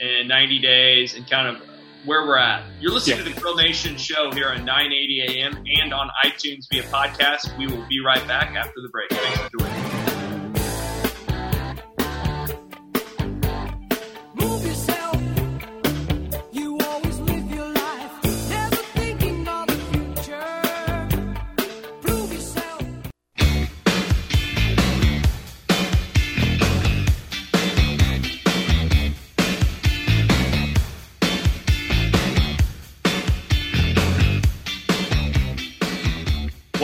in 0.00 0.28
90 0.28 0.58
days, 0.60 1.14
and 1.14 1.28
kind 1.28 1.48
of 1.48 1.62
where 2.04 2.26
we're 2.26 2.38
at. 2.38 2.64
You're 2.80 2.92
listening 2.92 3.18
yeah. 3.18 3.24
to 3.24 3.34
the 3.34 3.40
Grill 3.40 3.56
Nation 3.56 3.96
show 3.96 4.30
here 4.32 4.48
on 4.48 4.64
980 4.64 5.22
AM 5.22 5.64
and 5.80 5.92
on 5.92 6.08
iTunes 6.24 6.66
via 6.70 6.84
podcast. 6.84 7.56
We 7.58 7.66
will 7.66 7.86
be 7.88 8.00
right 8.00 8.26
back 8.26 8.54
after 8.54 8.80
the 8.80 8.88
break. 8.88 9.10
Thanks 9.10 9.38
for 9.40 9.58
joining. 9.58 9.77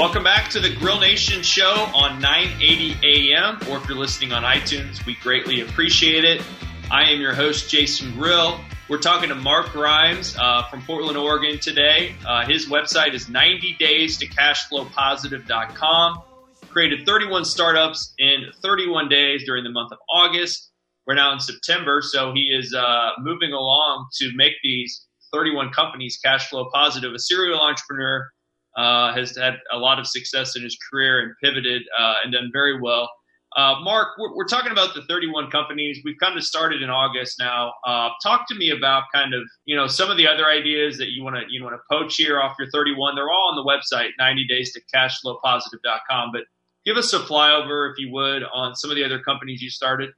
Welcome 0.04 0.22
back 0.22 0.50
to 0.50 0.60
the 0.60 0.68
Grill 0.68 1.00
Nation 1.00 1.42
show 1.42 1.88
on 1.94 2.20
980 2.20 3.32
AM, 3.32 3.56
or 3.70 3.78
if 3.78 3.88
you're 3.88 3.96
listening 3.96 4.34
on 4.34 4.42
iTunes, 4.42 5.04
we 5.06 5.14
greatly 5.14 5.62
appreciate 5.62 6.26
it. 6.26 6.42
I 6.90 7.10
am 7.10 7.22
your 7.22 7.32
host, 7.32 7.70
Jason 7.70 8.12
Grill. 8.12 8.60
We're 8.90 8.98
talking 8.98 9.30
to 9.30 9.34
Mark 9.34 9.72
Grimes 9.72 10.36
uh, 10.38 10.64
from 10.68 10.82
Portland, 10.82 11.16
Oregon 11.16 11.58
today. 11.58 12.16
Uh, 12.22 12.44
his 12.44 12.68
website 12.68 13.14
is 13.14 13.28
90days 13.30 14.18
to 14.18 14.26
cashflowpositive.com. 14.26 16.22
Created 16.68 17.06
31 17.06 17.46
startups 17.46 18.12
in 18.18 18.44
31 18.62 19.08
days 19.08 19.44
during 19.46 19.64
the 19.64 19.70
month 19.70 19.90
of 19.90 19.98
August. 20.10 20.70
We're 21.06 21.14
now 21.14 21.32
in 21.32 21.40
September, 21.40 22.02
so 22.02 22.34
he 22.34 22.54
is 22.54 22.74
uh, 22.74 23.12
moving 23.20 23.54
along 23.54 24.08
to 24.20 24.30
make 24.36 24.52
these 24.62 25.06
31 25.32 25.72
companies 25.72 26.18
cash 26.22 26.50
flow 26.50 26.68
positive. 26.74 27.14
A 27.14 27.18
serial 27.18 27.58
entrepreneur 27.58 28.28
has 28.76 29.36
had 29.36 29.54
a 29.72 29.78
lot 29.78 29.98
of 29.98 30.06
success 30.06 30.56
in 30.56 30.62
his 30.62 30.76
career 30.90 31.20
and 31.20 31.32
pivoted 31.42 31.82
uh, 31.98 32.14
and 32.22 32.32
done 32.32 32.50
very 32.52 32.80
well. 32.80 33.08
Uh, 33.56 33.76
Mark, 33.82 34.18
we're, 34.18 34.34
we're, 34.34 34.46
talking 34.46 34.72
about 34.72 34.94
the 34.94 35.02
31 35.02 35.48
companies. 35.48 36.00
We've 36.04 36.18
kind 36.20 36.36
of 36.36 36.42
started 36.42 36.82
in 36.82 36.90
August 36.90 37.38
now. 37.38 37.72
Uh, 37.86 38.08
talk 38.20 38.48
to 38.48 38.54
me 38.56 38.70
about 38.70 39.04
kind 39.14 39.32
of 39.32 39.42
you 39.64 39.76
know 39.76 39.86
some 39.86 40.10
of 40.10 40.16
the 40.16 40.26
other 40.26 40.48
ideas 40.48 40.98
that 40.98 41.12
you 41.12 41.22
want 41.22 41.36
to 41.36 41.42
you 41.48 41.62
want 41.62 41.76
to 41.76 41.82
poach 41.88 42.16
here 42.16 42.40
off 42.40 42.56
your 42.58 42.68
31. 42.70 43.14
They're 43.14 43.30
all 43.30 43.50
on 43.50 43.56
the 43.56 43.62
website 43.62 44.10
90 44.18 44.46
days 44.48 44.72
to 44.72 44.80
cashflowpositive.com. 44.92 46.30
But 46.32 46.42
give 46.84 46.96
us 46.96 47.12
a 47.12 47.20
flyover, 47.20 47.92
if 47.92 47.98
you 47.98 48.10
would, 48.12 48.42
on 48.52 48.74
some 48.74 48.90
of 48.90 48.96
the 48.96 49.04
other 49.04 49.20
companies 49.20 49.62
you 49.62 49.70
started. 49.70 50.10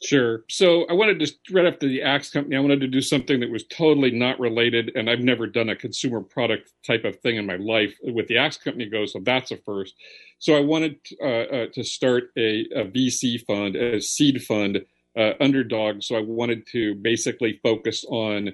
Sure. 0.00 0.44
So 0.48 0.86
I 0.86 0.92
wanted 0.92 1.18
to 1.18 1.32
right 1.52 1.66
after 1.66 1.88
the 1.88 2.02
Axe 2.02 2.30
company, 2.30 2.56
I 2.56 2.60
wanted 2.60 2.80
to 2.82 2.86
do 2.86 3.00
something 3.00 3.40
that 3.40 3.50
was 3.50 3.64
totally 3.64 4.12
not 4.12 4.38
related, 4.38 4.92
and 4.94 5.10
I've 5.10 5.20
never 5.20 5.48
done 5.48 5.70
a 5.70 5.76
consumer 5.76 6.20
product 6.20 6.70
type 6.86 7.04
of 7.04 7.18
thing 7.18 7.36
in 7.36 7.46
my 7.46 7.56
life. 7.56 7.96
With 8.04 8.28
the 8.28 8.38
Axe 8.38 8.58
company 8.58 8.86
goes, 8.86 9.12
so 9.12 9.20
that's 9.24 9.50
a 9.50 9.56
first. 9.56 9.94
So 10.38 10.54
I 10.54 10.60
wanted 10.60 11.00
uh, 11.20 11.26
uh, 11.26 11.66
to 11.74 11.82
start 11.82 12.30
a, 12.38 12.64
a, 12.76 12.84
VC 12.84 13.44
fund, 13.44 13.74
a 13.74 14.00
seed 14.00 14.40
fund, 14.44 14.84
uh, 15.18 15.32
underdog. 15.40 16.04
So 16.04 16.14
I 16.14 16.20
wanted 16.20 16.68
to 16.68 16.94
basically 16.94 17.58
focus 17.60 18.04
on 18.08 18.52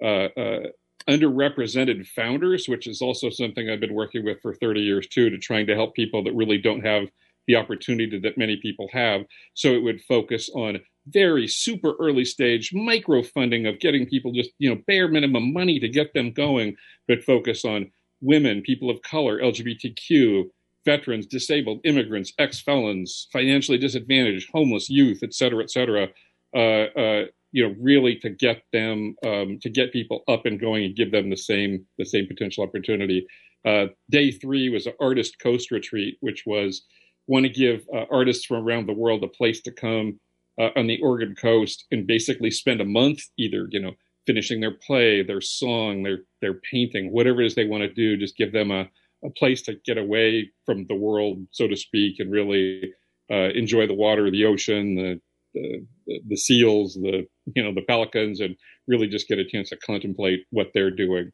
uh, 0.00 0.28
uh, 0.36 0.60
underrepresented 1.08 2.06
founders, 2.06 2.68
which 2.68 2.86
is 2.86 3.02
also 3.02 3.28
something 3.28 3.68
I've 3.68 3.80
been 3.80 3.94
working 3.94 4.24
with 4.24 4.40
for 4.40 4.54
30 4.54 4.80
years 4.80 5.08
too, 5.08 5.30
to 5.30 5.38
trying 5.38 5.66
to 5.66 5.74
help 5.74 5.96
people 5.96 6.22
that 6.24 6.34
really 6.34 6.58
don't 6.58 6.84
have 6.84 7.08
the 7.46 7.56
opportunity 7.56 8.18
that 8.18 8.38
many 8.38 8.56
people 8.60 8.88
have. 8.92 9.22
So 9.54 9.72
it 9.72 9.82
would 9.82 10.00
focus 10.02 10.50
on 10.54 10.80
very 11.08 11.46
super 11.46 11.94
early 12.00 12.24
stage 12.24 12.72
micro 12.72 13.22
funding 13.22 13.66
of 13.66 13.78
getting 13.78 14.06
people 14.06 14.32
just, 14.32 14.50
you 14.58 14.68
know, 14.68 14.80
bare 14.86 15.08
minimum 15.08 15.52
money 15.52 15.78
to 15.78 15.88
get 15.88 16.12
them 16.14 16.32
going, 16.32 16.76
but 17.06 17.22
focus 17.22 17.64
on 17.64 17.90
women, 18.20 18.62
people 18.62 18.90
of 18.90 19.00
color, 19.02 19.40
LGBTQ, 19.40 20.44
veterans, 20.84 21.26
disabled, 21.26 21.80
immigrants, 21.84 22.32
ex 22.38 22.60
felons, 22.60 23.28
financially 23.32 23.78
disadvantaged, 23.78 24.48
homeless, 24.52 24.88
youth, 24.88 25.20
et 25.22 25.34
cetera, 25.34 25.62
et 25.62 25.70
cetera. 25.70 26.08
Uh, 26.54 26.86
uh, 26.98 27.24
you 27.52 27.66
know, 27.66 27.74
really 27.80 28.16
to 28.16 28.30
get 28.30 28.62
them 28.72 29.14
um, 29.24 29.58
to 29.62 29.70
get 29.70 29.92
people 29.92 30.22
up 30.28 30.46
and 30.46 30.60
going 30.60 30.84
and 30.84 30.96
give 30.96 31.12
them 31.12 31.30
the 31.30 31.36
same 31.36 31.84
the 31.98 32.04
same 32.04 32.26
potential 32.26 32.64
opportunity. 32.64 33.26
Uh, 33.64 33.86
day 34.10 34.30
three 34.30 34.68
was 34.68 34.86
an 34.86 34.92
artist 35.00 35.38
coast 35.40 35.70
retreat, 35.70 36.16
which 36.20 36.44
was 36.46 36.84
want 37.26 37.44
to 37.44 37.50
give 37.50 37.84
uh, 37.94 38.04
artists 38.10 38.44
from 38.44 38.66
around 38.66 38.86
the 38.86 38.92
world 38.92 39.22
a 39.24 39.28
place 39.28 39.60
to 39.62 39.72
come 39.72 40.20
uh, 40.60 40.70
on 40.76 40.86
the 40.86 41.00
Oregon 41.02 41.34
coast 41.34 41.86
and 41.90 42.06
basically 42.06 42.50
spend 42.50 42.80
a 42.80 42.84
month 42.84 43.20
either, 43.38 43.68
you 43.70 43.80
know, 43.80 43.92
finishing 44.26 44.60
their 44.60 44.76
play, 44.86 45.22
their 45.22 45.40
song, 45.40 46.02
their 46.02 46.20
their 46.40 46.54
painting, 46.70 47.12
whatever 47.12 47.42
it 47.42 47.46
is 47.46 47.54
they 47.54 47.66
want 47.66 47.82
to 47.82 47.92
do. 47.92 48.16
Just 48.16 48.36
give 48.36 48.52
them 48.52 48.70
a, 48.70 48.88
a 49.24 49.30
place 49.36 49.62
to 49.62 49.74
get 49.84 49.98
away 49.98 50.50
from 50.64 50.86
the 50.88 50.94
world, 50.94 51.38
so 51.50 51.68
to 51.68 51.76
speak, 51.76 52.16
and 52.18 52.32
really 52.32 52.92
uh, 53.30 53.50
enjoy 53.54 53.86
the 53.86 53.94
water, 53.94 54.30
the 54.30 54.44
ocean, 54.44 54.94
the, 54.94 55.20
the 55.54 56.20
the 56.28 56.36
seals, 56.36 56.94
the 56.94 57.26
you 57.54 57.62
know 57.62 57.74
the 57.74 57.82
pelicans, 57.82 58.40
and 58.40 58.56
really 58.86 59.08
just 59.08 59.28
get 59.28 59.38
a 59.38 59.44
chance 59.44 59.70
to 59.70 59.76
contemplate 59.76 60.40
what 60.50 60.68
they're 60.74 60.90
doing. 60.90 61.30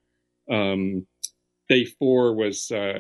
Um, 0.51 1.07
day 1.69 1.85
four 1.85 2.35
was 2.35 2.71
uh, 2.71 2.99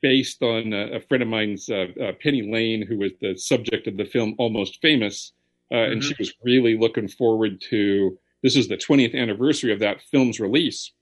based 0.00 0.42
on 0.42 0.72
a, 0.72 0.96
a 0.96 1.00
friend 1.00 1.22
of 1.22 1.28
mine's, 1.28 1.68
uh, 1.68 1.86
uh, 2.02 2.12
Penny 2.22 2.50
Lane, 2.50 2.86
who 2.86 2.98
was 2.98 3.12
the 3.20 3.36
subject 3.36 3.86
of 3.86 3.96
the 3.96 4.04
film 4.04 4.34
Almost 4.38 4.80
Famous. 4.80 5.32
Uh, 5.70 5.76
mm-hmm. 5.76 5.92
And 5.92 6.04
she 6.04 6.14
was 6.18 6.32
really 6.42 6.78
looking 6.78 7.08
forward 7.08 7.60
to 7.70 8.18
this 8.42 8.56
is 8.56 8.68
the 8.68 8.76
20th 8.76 9.14
anniversary 9.14 9.72
of 9.72 9.80
that 9.80 10.00
film's 10.02 10.38
release. 10.38 10.92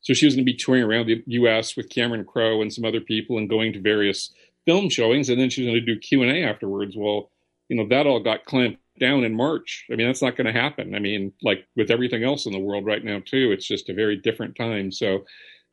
So 0.00 0.14
she 0.14 0.26
was 0.26 0.34
going 0.34 0.44
to 0.44 0.52
be 0.52 0.56
touring 0.56 0.82
around 0.82 1.06
the 1.06 1.22
U.S. 1.26 1.76
with 1.76 1.88
Cameron 1.88 2.24
Crowe 2.24 2.60
and 2.60 2.72
some 2.72 2.84
other 2.84 3.00
people 3.00 3.38
and 3.38 3.48
going 3.48 3.72
to 3.72 3.80
various 3.80 4.32
film 4.64 4.88
showings. 4.88 5.28
And 5.28 5.40
then 5.40 5.50
she 5.50 5.62
was 5.62 5.68
going 5.70 5.84
to 5.84 5.94
do 5.94 6.00
Q&A 6.00 6.42
afterwards. 6.42 6.94
Well, 6.96 7.30
you 7.68 7.76
know, 7.76 7.86
that 7.88 8.06
all 8.06 8.20
got 8.20 8.44
clamped 8.44 8.80
down 8.98 9.24
in 9.24 9.34
March. 9.34 9.86
I 9.90 9.96
mean, 9.96 10.06
that's 10.06 10.22
not 10.22 10.36
going 10.36 10.52
to 10.52 10.60
happen. 10.60 10.94
I 10.94 10.98
mean, 10.98 11.32
like 11.42 11.66
with 11.76 11.90
everything 11.90 12.24
else 12.24 12.46
in 12.46 12.52
the 12.52 12.58
world 12.58 12.84
right 12.84 13.04
now, 13.04 13.20
too, 13.24 13.52
it's 13.52 13.66
just 13.66 13.88
a 13.88 13.94
very 13.94 14.16
different 14.16 14.56
time. 14.56 14.90
So 14.90 15.24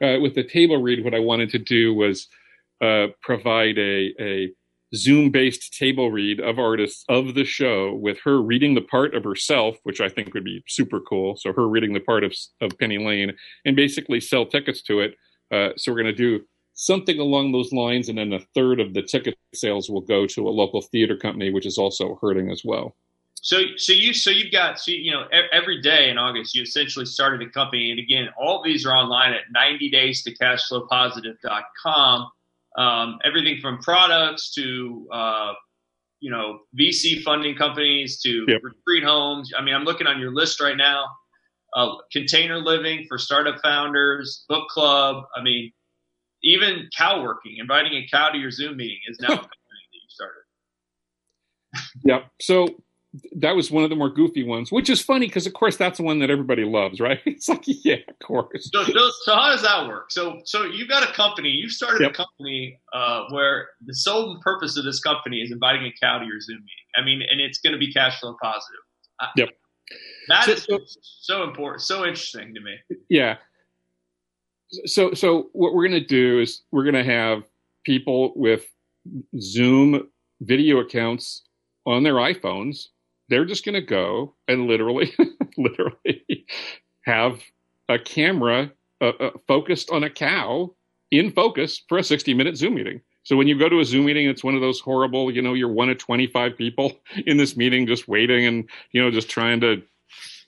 uh, 0.01 0.19
with 0.19 0.35
the 0.35 0.43
table 0.43 0.81
read, 0.81 1.03
what 1.03 1.13
I 1.13 1.19
wanted 1.19 1.49
to 1.51 1.59
do 1.59 1.93
was 1.93 2.27
uh, 2.81 3.07
provide 3.21 3.77
a, 3.77 4.13
a 4.19 4.51
Zoom 4.95 5.29
based 5.29 5.73
table 5.73 6.12
read 6.12 6.39
of 6.39 6.57
artists 6.57 7.05
of 7.09 7.35
the 7.35 7.43
show 7.45 7.93
with 7.93 8.17
her 8.23 8.41
reading 8.41 8.73
the 8.73 8.81
part 8.81 9.13
of 9.13 9.23
herself, 9.23 9.77
which 9.83 10.01
I 10.01 10.09
think 10.09 10.33
would 10.33 10.43
be 10.43 10.63
super 10.67 10.99
cool. 10.99 11.35
So, 11.35 11.53
her 11.53 11.67
reading 11.67 11.93
the 11.93 11.99
part 11.99 12.23
of, 12.23 12.33
of 12.62 12.77
Penny 12.79 12.97
Lane 12.97 13.33
and 13.65 13.75
basically 13.75 14.19
sell 14.19 14.45
tickets 14.45 14.81
to 14.83 15.01
it. 15.01 15.15
Uh, 15.51 15.69
so, 15.77 15.91
we're 15.91 16.01
going 16.01 16.15
to 16.15 16.39
do 16.39 16.43
something 16.73 17.19
along 17.19 17.51
those 17.51 17.71
lines, 17.73 18.09
and 18.09 18.17
then 18.17 18.33
a 18.33 18.39
third 18.55 18.79
of 18.79 18.93
the 18.93 19.03
ticket 19.03 19.38
sales 19.53 19.89
will 19.89 20.01
go 20.01 20.25
to 20.25 20.47
a 20.47 20.49
local 20.49 20.81
theater 20.81 21.17
company, 21.17 21.51
which 21.51 21.65
is 21.65 21.77
also 21.77 22.17
hurting 22.21 22.49
as 22.49 22.63
well. 22.63 22.95
So, 23.41 23.62
so 23.78 23.93
you, 23.93 24.13
so 24.13 24.30
you've 24.30 24.52
got, 24.52 24.80
so 24.80 24.91
you 24.91 25.12
know, 25.12 25.23
every 25.52 25.82
day 25.82 26.10
in 26.10 26.17
August, 26.17 26.56
you 26.56 26.63
essentially 26.63 27.06
started 27.06 27.41
a 27.41 27.49
company, 27.49 27.91
and 27.91 27.99
again, 27.99 28.28
all 28.38 28.62
these 28.63 28.86
are 28.86 28.95
online 28.95 29.34
at 29.34 29.43
90 29.52 29.89
days 29.89 30.23
to 30.23 30.36
cashflowpositive.com. 30.36 32.30
Um, 32.78 33.19
everything 33.25 33.60
from 33.62 33.80
products 33.80 34.52
to, 34.56 35.08
uh, 35.12 35.54
you 36.19 36.30
know, 36.30 36.60
VC 36.80 37.23
funding 37.23 37.56
companies 37.56 38.19
to 38.21 38.45
yep. 38.47 38.62
retreat 38.62 39.04
homes. 39.04 39.52
I 39.58 39.63
mean, 39.63 39.73
I'm 39.73 39.84
looking 39.84 40.08
on 40.08 40.19
your 40.19 40.34
list 40.34 40.62
right 40.62 40.78
now. 40.78 41.06
Uh, 41.75 41.95
container 42.12 42.58
living 42.58 43.06
for 43.08 43.17
startup 43.17 43.62
founders, 43.62 44.43
book 44.49 44.67
club. 44.69 45.23
I 45.36 45.41
mean, 45.41 45.71
even 46.43 46.89
cow 46.97 47.21
working, 47.21 47.58
inviting 47.58 47.93
a 47.93 48.08
cow 48.12 48.30
to 48.30 48.38
your 48.38 48.52
Zoom 48.52 48.78
meeting 48.78 48.99
is 49.08 49.19
now 49.19 49.28
a 49.34 49.38
company 49.38 49.49
that 49.91 49.93
you 49.93 50.10
started. 50.10 50.43
Yep. 52.04 52.32
So 52.41 52.67
that 53.36 53.55
was 53.55 53.71
one 53.71 53.84
of 53.84 53.89
the 53.89 53.95
more 53.95 54.10
goofy 54.10 54.43
ones, 54.43 54.71
which 54.71 54.89
is 54.89 55.01
funny 55.01 55.27
because, 55.27 55.47
of 55.47 55.53
course, 55.53 55.77
that's 55.77 55.97
the 55.97 56.03
one 56.03 56.19
that 56.19 56.29
everybody 56.29 56.63
loves, 56.63 56.99
right? 56.99 57.19
It's 57.25 57.47
like, 57.47 57.63
yeah, 57.65 57.97
of 58.08 58.19
course. 58.19 58.69
So, 58.73 58.84
so, 58.84 59.10
so 59.23 59.36
how 59.36 59.51
does 59.51 59.62
that 59.62 59.88
work? 59.88 60.12
So, 60.12 60.41
so 60.43 60.63
you 60.63 60.88
got 60.88 61.08
a 61.08 61.13
company, 61.13 61.49
you've 61.49 61.71
started 61.71 62.01
yep. 62.01 62.12
a 62.12 62.13
company 62.13 62.79
uh, 62.93 63.25
where 63.29 63.69
the 63.86 63.93
sole 63.93 64.39
purpose 64.41 64.77
of 64.77 64.84
this 64.84 64.99
company 64.99 65.38
is 65.38 65.51
inviting 65.51 65.86
a 65.86 65.93
cow 66.01 66.19
to 66.19 66.25
your 66.25 66.41
Zoom 66.41 66.58
meeting. 66.58 66.88
I 66.97 67.05
mean, 67.05 67.21
and 67.29 67.39
it's 67.39 67.60
going 67.60 67.73
to 67.73 67.79
be 67.79 67.93
cash 67.93 68.19
flow 68.19 68.36
positive. 68.41 68.79
Yep. 69.36 69.49
That 70.27 70.45
so, 70.45 70.51
is 70.51 70.63
so, 70.63 70.79
so 71.01 71.43
important, 71.43 71.82
so 71.82 72.05
interesting 72.05 72.53
to 72.53 72.62
me. 72.62 72.97
Yeah. 73.10 73.38
So, 74.86 75.13
so 75.13 75.49
what 75.53 75.73
we're 75.73 75.88
going 75.88 76.01
to 76.01 76.08
do 76.08 76.39
is 76.39 76.62
we're 76.71 76.84
going 76.84 76.95
to 76.95 77.03
have 77.03 77.43
people 77.86 78.34
with 78.36 78.65
Zoom 79.39 80.10
video 80.41 80.79
accounts 80.79 81.43
on 81.86 82.03
their 82.03 82.15
iPhones 82.15 82.88
they're 83.29 83.45
just 83.45 83.63
going 83.63 83.75
to 83.75 83.81
go 83.81 84.35
and 84.47 84.67
literally, 84.67 85.13
literally 85.57 86.45
have 87.05 87.41
a 87.87 87.97
camera 87.97 88.71
uh, 89.01 89.13
uh, 89.19 89.31
focused 89.47 89.89
on 89.91 90.03
a 90.03 90.09
cow 90.09 90.73
in 91.11 91.31
focus 91.31 91.83
for 91.87 91.97
a 91.97 92.03
60 92.03 92.33
minute 92.33 92.57
Zoom 92.57 92.75
meeting. 92.75 93.01
So 93.23 93.35
when 93.35 93.47
you 93.47 93.57
go 93.57 93.69
to 93.69 93.79
a 93.79 93.85
Zoom 93.85 94.05
meeting, 94.05 94.27
it's 94.27 94.43
one 94.43 94.55
of 94.55 94.61
those 94.61 94.79
horrible, 94.79 95.31
you 95.31 95.41
know, 95.41 95.53
you're 95.53 95.71
one 95.71 95.89
of 95.89 95.97
25 95.97 96.57
people 96.57 96.99
in 97.25 97.37
this 97.37 97.55
meeting 97.55 97.87
just 97.87 98.07
waiting 98.07 98.45
and, 98.45 98.69
you 98.91 99.01
know, 99.01 99.11
just 99.11 99.29
trying 99.29 99.59
to, 99.61 99.81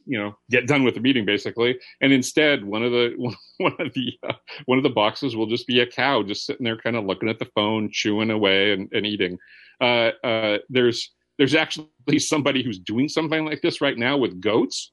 you 0.06 0.18
know, 0.18 0.36
get 0.50 0.68
done 0.68 0.84
with 0.84 0.96
the 0.96 1.00
meeting 1.00 1.26
basically. 1.26 1.78
And 2.02 2.12
instead, 2.12 2.66
one 2.66 2.84
of 2.84 2.92
the, 2.92 3.16
one 3.58 3.76
of 3.80 3.94
the, 3.94 4.18
uh, 4.28 4.34
one 4.66 4.78
of 4.78 4.84
the 4.84 4.90
boxes 4.90 5.36
will 5.36 5.48
just 5.48 5.68
be 5.68 5.80
a 5.80 5.88
cow 5.88 6.24
just 6.24 6.46
sitting 6.46 6.64
there 6.64 6.78
kind 6.78 6.96
of 6.96 7.06
looking 7.06 7.30
at 7.30 7.40
the 7.40 7.50
phone, 7.54 7.90
chewing 7.92 8.32
away 8.32 8.74
and, 8.74 8.90
and 8.92 9.06
eating. 9.06 9.38
Uh, 9.80 10.12
uh, 10.24 10.58
there's, 10.70 11.12
there's 11.42 11.56
actually 11.56 12.20
somebody 12.20 12.62
who's 12.62 12.78
doing 12.78 13.10
something 13.10 13.46
like 13.46 13.64
this 13.64 13.82
right 13.82 13.98
now 13.98 14.16
with 14.16 14.40
goats, 14.40 14.92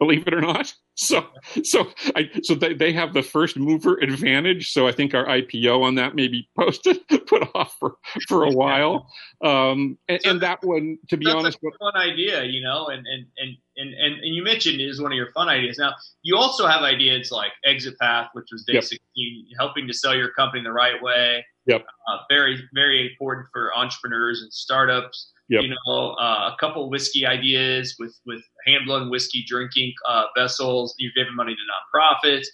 believe 0.00 0.26
it 0.26 0.34
or 0.34 0.40
not. 0.40 0.74
So, 0.96 1.26
so 1.64 1.88
I, 2.14 2.30
so 2.44 2.54
they, 2.54 2.72
they 2.72 2.92
have 2.92 3.14
the 3.14 3.22
first 3.22 3.56
mover 3.56 3.96
advantage. 3.96 4.70
So 4.70 4.86
I 4.86 4.92
think 4.92 5.12
our 5.12 5.26
IPO 5.26 5.82
on 5.82 5.96
that 5.96 6.14
may 6.14 6.28
be 6.28 6.48
posted, 6.56 7.00
put 7.26 7.42
off 7.52 7.74
for, 7.80 7.96
for 8.28 8.44
a 8.44 8.50
while. 8.50 9.10
Um, 9.44 9.98
and, 10.08 10.22
so 10.22 10.30
and 10.30 10.40
that 10.42 10.62
one, 10.62 10.98
to 11.08 11.16
be 11.16 11.28
honest, 11.28 11.58
a 11.58 11.78
fun 11.80 12.00
idea, 12.00 12.44
you 12.44 12.62
know, 12.62 12.86
and, 12.86 13.04
and, 13.08 13.26
and, 13.38 13.56
and, 13.76 13.92
and, 14.22 14.36
you 14.36 14.44
mentioned 14.44 14.80
is 14.80 15.02
one 15.02 15.10
of 15.10 15.16
your 15.16 15.32
fun 15.32 15.48
ideas. 15.48 15.78
Now 15.78 15.94
you 16.22 16.36
also 16.36 16.64
have 16.68 16.82
ideas 16.82 17.32
like 17.32 17.50
exit 17.64 17.98
path, 17.98 18.28
which 18.34 18.46
was 18.52 18.62
basically 18.62 19.00
yep. 19.16 19.58
helping 19.58 19.88
to 19.88 19.92
sell 19.92 20.14
your 20.14 20.30
company 20.30 20.62
the 20.62 20.70
right 20.70 21.02
way. 21.02 21.44
Yep. 21.66 21.84
Uh, 22.06 22.18
very, 22.30 22.62
very 22.72 23.10
important 23.10 23.48
for 23.52 23.76
entrepreneurs 23.76 24.42
and 24.42 24.52
startups. 24.52 25.32
Yep. 25.48 25.62
You 25.62 25.74
know, 25.86 26.10
uh, 26.12 26.52
a 26.52 26.56
couple 26.58 26.88
whiskey 26.88 27.26
ideas 27.26 27.96
with 27.98 28.18
with 28.24 28.42
hand 28.66 28.86
blown 28.86 29.10
whiskey 29.10 29.44
drinking 29.46 29.92
uh, 30.08 30.24
vessels. 30.36 30.94
You're 30.98 31.12
giving 31.14 31.34
money 31.36 31.54
to 31.54 31.98
nonprofits. 31.98 32.46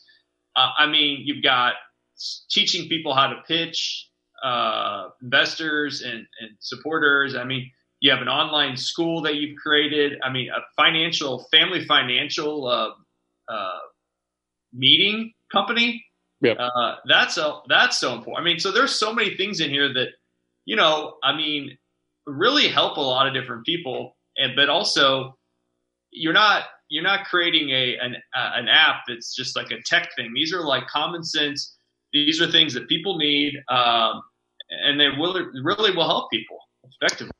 Uh, 0.56 0.70
I 0.76 0.86
mean, 0.86 1.20
you've 1.24 1.42
got 1.42 1.74
teaching 2.50 2.88
people 2.88 3.14
how 3.14 3.28
to 3.28 3.42
pitch 3.46 4.08
uh, 4.42 5.10
investors 5.22 6.02
and, 6.02 6.26
and 6.40 6.50
supporters. 6.58 7.36
I 7.36 7.44
mean, 7.44 7.70
you 8.00 8.10
have 8.10 8.22
an 8.22 8.28
online 8.28 8.76
school 8.76 9.22
that 9.22 9.36
you've 9.36 9.56
created. 9.56 10.18
I 10.24 10.32
mean, 10.32 10.48
a 10.48 10.60
financial 10.74 11.46
family 11.52 11.84
financial 11.84 12.66
uh, 12.66 13.52
uh, 13.52 13.78
meeting 14.72 15.32
company. 15.52 16.04
Yep. 16.42 16.56
that's 17.06 17.34
so 17.34 17.62
that's 17.68 17.98
so 17.98 18.14
important. 18.14 18.44
I 18.44 18.44
mean, 18.50 18.58
so 18.58 18.72
there's 18.72 18.98
so 18.98 19.12
many 19.12 19.36
things 19.36 19.60
in 19.60 19.70
here 19.70 19.92
that 19.92 20.08
you 20.64 20.74
know. 20.74 21.18
I 21.22 21.36
mean, 21.36 21.76
really 22.26 22.68
help 22.68 22.96
a 22.96 23.00
lot 23.00 23.26
of 23.26 23.34
different 23.34 23.64
people. 23.64 24.16
And 24.36 24.54
but 24.56 24.68
also, 24.68 25.36
you're 26.10 26.32
not 26.32 26.64
you're 26.88 27.04
not 27.04 27.26
creating 27.26 27.70
a 27.70 27.96
an 28.00 28.16
uh, 28.36 28.50
an 28.54 28.68
app 28.68 29.02
that's 29.08 29.34
just 29.34 29.56
like 29.56 29.70
a 29.70 29.80
tech 29.86 30.10
thing. 30.16 30.32
These 30.34 30.52
are 30.52 30.62
like 30.62 30.86
common 30.86 31.24
sense. 31.24 31.76
These 32.12 32.40
are 32.40 32.50
things 32.50 32.74
that 32.74 32.88
people 32.88 33.18
need, 33.18 33.54
um, 33.68 34.20
and 34.70 34.98
they 35.00 35.08
will 35.10 35.34
really 35.62 35.94
will 35.94 36.06
help 36.06 36.30
people 36.30 36.58
effectively. 37.00 37.32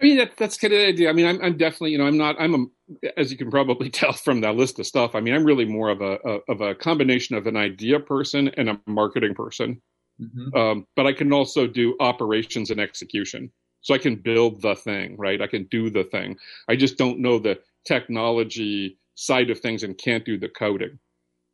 I 0.00 0.04
mean, 0.04 0.18
that, 0.18 0.36
that's 0.36 0.58
kind 0.58 0.72
of 0.72 0.80
the 0.80 0.86
idea. 0.86 1.08
I 1.08 1.12
mean, 1.12 1.26
I'm, 1.26 1.40
I'm, 1.40 1.56
definitely, 1.56 1.92
you 1.92 1.98
know, 1.98 2.06
I'm 2.06 2.18
not, 2.18 2.34
I'm 2.38 2.54
a, 2.54 3.10
as 3.16 3.30
you 3.30 3.38
can 3.38 3.48
probably 3.48 3.88
tell 3.90 4.12
from 4.12 4.40
that 4.40 4.56
list 4.56 4.78
of 4.78 4.86
stuff. 4.86 5.14
I 5.14 5.20
mean, 5.20 5.34
I'm 5.34 5.44
really 5.44 5.64
more 5.64 5.88
of 5.88 6.00
a, 6.00 6.18
a 6.24 6.52
of 6.52 6.60
a 6.60 6.74
combination 6.74 7.36
of 7.36 7.46
an 7.46 7.56
idea 7.56 8.00
person 8.00 8.48
and 8.56 8.68
a 8.68 8.80
marketing 8.86 9.34
person. 9.34 9.80
Mm-hmm. 10.20 10.56
Um, 10.56 10.86
but 10.94 11.06
I 11.06 11.12
can 11.12 11.32
also 11.32 11.66
do 11.66 11.96
operations 12.00 12.70
and 12.70 12.80
execution 12.80 13.50
so 13.84 13.92
I 13.92 13.98
can 13.98 14.16
build 14.16 14.62
the 14.62 14.74
thing, 14.74 15.14
right? 15.18 15.42
I 15.42 15.46
can 15.46 15.64
do 15.64 15.90
the 15.90 16.04
thing. 16.04 16.36
I 16.68 16.74
just 16.74 16.96
don't 16.96 17.18
know 17.20 17.38
the 17.38 17.60
technology 17.86 18.96
side 19.14 19.50
of 19.50 19.60
things 19.60 19.82
and 19.82 19.96
can't 19.96 20.24
do 20.24 20.38
the 20.38 20.48
coding. 20.48 20.98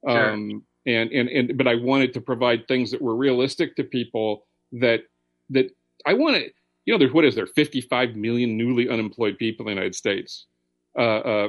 Sure. 0.08 0.32
Um, 0.32 0.62
and, 0.86 1.10
and, 1.10 1.28
and, 1.28 1.58
but 1.58 1.66
I 1.66 1.74
wanted 1.74 2.14
to 2.14 2.20
provide 2.20 2.68
things 2.68 2.92
that 2.92 3.02
were 3.02 3.16
realistic 3.16 3.74
to 3.76 3.84
people 3.84 4.46
that, 4.72 5.00
that 5.50 5.74
I 6.06 6.14
wanted, 6.14 6.52
you 6.86 6.94
know, 6.94 6.98
there's, 6.98 7.12
what 7.12 7.24
is 7.24 7.34
there, 7.34 7.48
55 7.48 8.14
million 8.14 8.56
newly 8.56 8.88
unemployed 8.88 9.36
people 9.36 9.66
in 9.66 9.74
the 9.74 9.80
United 9.80 9.96
States. 9.96 10.46
Uh, 10.96 11.18
uh, 11.18 11.48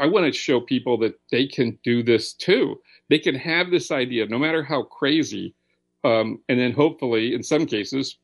I 0.00 0.06
want 0.06 0.24
to 0.24 0.32
show 0.32 0.62
people 0.62 0.96
that 0.98 1.20
they 1.30 1.46
can 1.46 1.78
do 1.84 2.02
this 2.02 2.32
too. 2.32 2.80
They 3.10 3.18
can 3.18 3.34
have 3.34 3.70
this 3.70 3.90
idea, 3.90 4.26
no 4.26 4.38
matter 4.38 4.62
how 4.62 4.84
crazy, 4.84 5.54
um, 6.04 6.40
and 6.48 6.58
then 6.58 6.72
hopefully, 6.72 7.34
in 7.34 7.42
some 7.42 7.66
cases, 7.66 8.16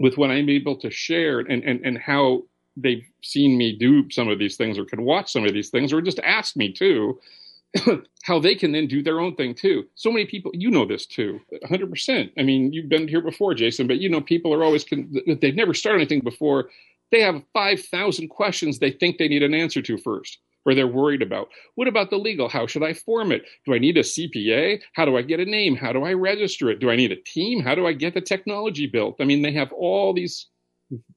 with 0.00 0.16
what 0.16 0.30
I'm 0.30 0.48
able 0.48 0.76
to 0.76 0.90
share 0.90 1.40
and, 1.40 1.62
and, 1.62 1.84
and 1.84 1.98
how 1.98 2.42
they've 2.76 3.06
seen 3.22 3.58
me 3.58 3.76
do 3.78 4.10
some 4.10 4.28
of 4.28 4.38
these 4.38 4.56
things 4.56 4.78
or 4.78 4.84
can 4.86 5.04
watch 5.04 5.30
some 5.30 5.44
of 5.44 5.52
these 5.52 5.68
things 5.68 5.92
or 5.92 6.00
just 6.00 6.18
ask 6.20 6.56
me 6.56 6.72
too, 6.72 7.20
how 8.24 8.40
they 8.40 8.54
can 8.54 8.72
then 8.72 8.88
do 8.88 9.02
their 9.02 9.20
own 9.20 9.36
thing 9.36 9.54
too. 9.54 9.84
So 9.94 10.10
many 10.10 10.24
people, 10.24 10.50
you 10.54 10.70
know 10.70 10.86
this 10.86 11.06
too, 11.06 11.38
100%. 11.70 12.30
I 12.38 12.42
mean, 12.42 12.72
you've 12.72 12.88
been 12.88 13.06
here 13.06 13.20
before, 13.20 13.54
Jason, 13.54 13.86
but 13.86 13.98
you 13.98 14.08
know, 14.08 14.22
people 14.22 14.54
are 14.54 14.64
always, 14.64 14.86
they've 15.40 15.54
never 15.54 15.74
started 15.74 16.00
anything 16.00 16.20
before. 16.20 16.70
They 17.12 17.20
have 17.20 17.42
5,000 17.52 18.28
questions 18.28 18.78
they 18.78 18.92
think 18.92 19.18
they 19.18 19.28
need 19.28 19.42
an 19.42 19.54
answer 19.54 19.82
to 19.82 19.98
first 19.98 20.38
or 20.64 20.74
they're 20.74 20.86
worried 20.86 21.22
about. 21.22 21.48
What 21.74 21.88
about 21.88 22.10
the 22.10 22.16
legal? 22.16 22.48
How 22.48 22.66
should 22.66 22.82
I 22.82 22.92
form 22.92 23.32
it? 23.32 23.42
Do 23.66 23.74
I 23.74 23.78
need 23.78 23.96
a 23.96 24.02
CPA? 24.02 24.80
How 24.94 25.04
do 25.04 25.16
I 25.16 25.22
get 25.22 25.40
a 25.40 25.44
name? 25.44 25.76
How 25.76 25.92
do 25.92 26.04
I 26.04 26.12
register 26.12 26.70
it? 26.70 26.80
Do 26.80 26.90
I 26.90 26.96
need 26.96 27.12
a 27.12 27.16
team? 27.16 27.60
How 27.60 27.74
do 27.74 27.86
I 27.86 27.92
get 27.92 28.14
the 28.14 28.20
technology 28.20 28.86
built? 28.86 29.16
I 29.20 29.24
mean, 29.24 29.42
they 29.42 29.52
have 29.52 29.72
all 29.72 30.12
these 30.12 30.48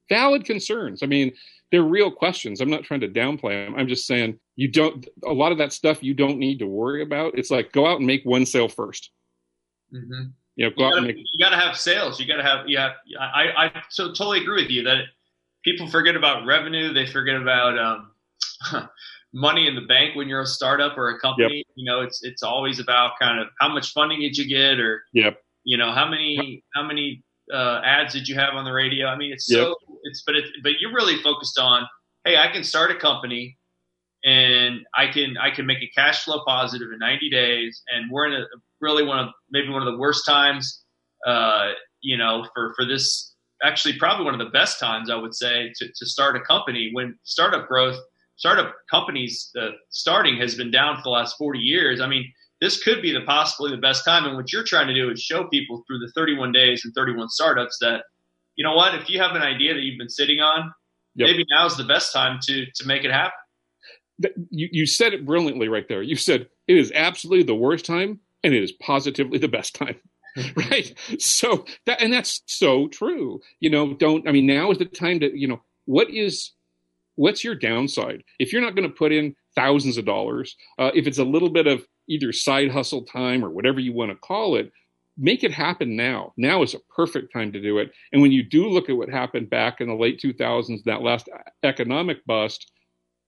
valid 0.08 0.44
concerns. 0.44 1.02
I 1.02 1.06
mean, 1.06 1.32
they're 1.70 1.82
real 1.82 2.10
questions. 2.10 2.60
I'm 2.60 2.70
not 2.70 2.84
trying 2.84 3.00
to 3.00 3.08
downplay 3.08 3.66
them. 3.66 3.74
I'm 3.76 3.88
just 3.88 4.06
saying 4.06 4.38
you 4.56 4.68
don't, 4.68 5.06
a 5.24 5.32
lot 5.32 5.52
of 5.52 5.58
that 5.58 5.72
stuff 5.72 6.02
you 6.02 6.14
don't 6.14 6.38
need 6.38 6.58
to 6.60 6.66
worry 6.66 7.02
about. 7.02 7.36
It's 7.36 7.50
like 7.50 7.72
go 7.72 7.86
out 7.86 7.98
and 7.98 8.06
make 8.06 8.22
one 8.24 8.46
sale 8.46 8.68
1st 8.68 9.08
mm-hmm. 9.94 10.22
You 10.56 10.66
know, 10.66 10.70
go 10.70 10.82
you 10.82 10.86
out 10.86 10.90
gotta, 10.90 10.96
and 10.98 11.06
make. 11.08 11.16
You 11.16 11.44
got 11.44 11.50
to 11.50 11.56
have 11.56 11.76
sales. 11.76 12.20
You 12.20 12.28
got 12.28 12.36
to 12.36 12.44
have, 12.44 12.68
yeah. 12.68 12.90
I, 13.18 13.66
I 13.66 13.82
so 13.90 14.08
totally 14.08 14.40
agree 14.40 14.62
with 14.62 14.70
you 14.70 14.84
that 14.84 14.98
people 15.64 15.88
forget 15.88 16.14
about 16.14 16.46
revenue. 16.46 16.92
They 16.92 17.06
forget 17.06 17.34
about, 17.34 17.76
um, 17.76 18.10
money 19.34 19.66
in 19.66 19.74
the 19.74 19.82
bank 19.82 20.14
when 20.14 20.28
you're 20.28 20.40
a 20.40 20.46
startup 20.46 20.96
or 20.96 21.10
a 21.10 21.18
company. 21.18 21.56
Yep. 21.56 21.66
You 21.74 21.84
know, 21.84 22.00
it's 22.00 22.22
it's 22.22 22.42
always 22.42 22.78
about 22.78 23.12
kind 23.20 23.40
of 23.40 23.48
how 23.60 23.68
much 23.68 23.92
funding 23.92 24.20
did 24.20 24.38
you 24.38 24.48
get, 24.48 24.78
or 24.78 25.02
yep. 25.12 25.42
you 25.64 25.76
know 25.76 25.92
how 25.92 26.08
many 26.08 26.64
how 26.74 26.86
many 26.86 27.22
uh, 27.52 27.80
ads 27.84 28.14
did 28.14 28.28
you 28.28 28.36
have 28.36 28.54
on 28.54 28.64
the 28.64 28.72
radio. 28.72 29.08
I 29.08 29.16
mean, 29.16 29.32
it's 29.32 29.50
yep. 29.50 29.64
so 29.64 29.76
it's 30.04 30.22
but 30.24 30.36
it 30.36 30.44
but 30.62 30.72
you're 30.80 30.94
really 30.94 31.20
focused 31.22 31.58
on 31.58 31.86
hey, 32.24 32.38
I 32.38 32.50
can 32.50 32.64
start 32.64 32.90
a 32.90 32.94
company 32.94 33.58
and 34.24 34.80
I 34.94 35.08
can 35.12 35.36
I 35.36 35.50
can 35.50 35.66
make 35.66 35.82
a 35.82 35.90
cash 35.94 36.24
flow 36.24 36.42
positive 36.46 36.88
in 36.92 36.98
90 37.00 37.28
days, 37.28 37.82
and 37.92 38.10
we're 38.10 38.26
in 38.26 38.34
a 38.34 38.44
really 38.80 39.04
one 39.04 39.18
of 39.18 39.28
maybe 39.50 39.68
one 39.68 39.86
of 39.86 39.92
the 39.92 39.98
worst 39.98 40.24
times, 40.24 40.82
uh, 41.26 41.72
you 42.00 42.16
know, 42.16 42.46
for 42.54 42.72
for 42.74 42.86
this. 42.86 43.32
Actually, 43.62 43.98
probably 43.98 44.26
one 44.26 44.34
of 44.34 44.40
the 44.44 44.50
best 44.50 44.78
times 44.78 45.08
I 45.08 45.16
would 45.16 45.34
say 45.34 45.72
to, 45.76 45.86
to 45.86 46.06
start 46.06 46.36
a 46.36 46.40
company 46.40 46.90
when 46.92 47.16
startup 47.22 47.66
growth 47.66 47.96
startup 48.36 48.74
companies 48.90 49.50
uh, 49.60 49.70
starting 49.90 50.36
has 50.38 50.54
been 50.54 50.70
down 50.70 50.96
for 50.96 51.02
the 51.04 51.10
last 51.10 51.36
40 51.38 51.58
years. 51.58 52.00
I 52.00 52.06
mean, 52.06 52.30
this 52.60 52.82
could 52.82 53.02
be 53.02 53.12
the 53.12 53.22
possibly 53.22 53.70
the 53.70 53.76
best 53.76 54.04
time. 54.04 54.24
And 54.24 54.36
what 54.36 54.52
you're 54.52 54.64
trying 54.64 54.88
to 54.88 54.94
do 54.94 55.10
is 55.10 55.20
show 55.20 55.44
people 55.48 55.82
through 55.86 55.98
the 55.98 56.12
31 56.14 56.52
days 56.52 56.84
and 56.84 56.94
31 56.94 57.28
startups 57.28 57.78
that, 57.80 58.02
you 58.56 58.64
know 58.64 58.74
what, 58.74 58.94
if 58.94 59.10
you 59.10 59.20
have 59.20 59.36
an 59.36 59.42
idea 59.42 59.74
that 59.74 59.82
you've 59.82 59.98
been 59.98 60.08
sitting 60.08 60.40
on, 60.40 60.72
yep. 61.14 61.28
maybe 61.28 61.44
now 61.50 61.66
is 61.66 61.76
the 61.76 61.84
best 61.84 62.12
time 62.12 62.38
to 62.44 62.66
to 62.66 62.86
make 62.86 63.04
it 63.04 63.10
happen. 63.10 63.32
You, 64.50 64.68
you 64.70 64.86
said 64.86 65.12
it 65.12 65.26
brilliantly 65.26 65.68
right 65.68 65.88
there. 65.88 66.02
You 66.02 66.14
said 66.16 66.48
it 66.68 66.76
is 66.76 66.92
absolutely 66.94 67.44
the 67.44 67.54
worst 67.54 67.84
time 67.84 68.20
and 68.44 68.54
it 68.54 68.62
is 68.62 68.72
positively 68.72 69.38
the 69.38 69.48
best 69.48 69.74
time. 69.74 69.96
right. 70.56 70.94
So 71.18 71.64
that, 71.86 72.00
and 72.00 72.12
that's 72.12 72.42
so 72.46 72.88
true. 72.88 73.40
You 73.60 73.70
know, 73.70 73.94
don't, 73.94 74.28
I 74.28 74.32
mean, 74.32 74.46
now 74.46 74.70
is 74.70 74.78
the 74.78 74.84
time 74.84 75.20
to, 75.20 75.36
you 75.36 75.48
know, 75.48 75.62
what 75.86 76.10
is, 76.10 76.52
what's 77.16 77.44
your 77.44 77.54
downside? 77.54 78.22
If 78.38 78.52
you're 78.52 78.62
not 78.62 78.74
going 78.74 78.88
to 78.88 78.94
put 78.94 79.12
in 79.12 79.34
thousands 79.54 79.96
of 79.96 80.04
dollars, 80.04 80.56
uh, 80.78 80.90
if 80.94 81.06
it's 81.06 81.18
a 81.18 81.24
little 81.24 81.50
bit 81.50 81.66
of 81.66 81.86
either 82.08 82.32
side 82.32 82.70
hustle 82.70 83.04
time 83.04 83.44
or 83.44 83.50
whatever 83.50 83.80
you 83.80 83.92
want 83.92 84.10
to 84.10 84.16
call 84.16 84.56
it, 84.56 84.72
make 85.16 85.44
it 85.44 85.52
happen 85.52 85.96
now. 85.96 86.32
Now 86.36 86.62
is 86.62 86.74
a 86.74 86.80
perfect 86.94 87.32
time 87.32 87.52
to 87.52 87.60
do 87.60 87.78
it. 87.78 87.92
And 88.12 88.20
when 88.20 88.32
you 88.32 88.42
do 88.42 88.68
look 88.68 88.88
at 88.88 88.96
what 88.96 89.08
happened 89.08 89.50
back 89.50 89.80
in 89.80 89.88
the 89.88 89.94
late 89.94 90.20
2000s, 90.20 90.82
that 90.84 91.02
last 91.02 91.28
economic 91.62 92.24
bust, 92.26 92.70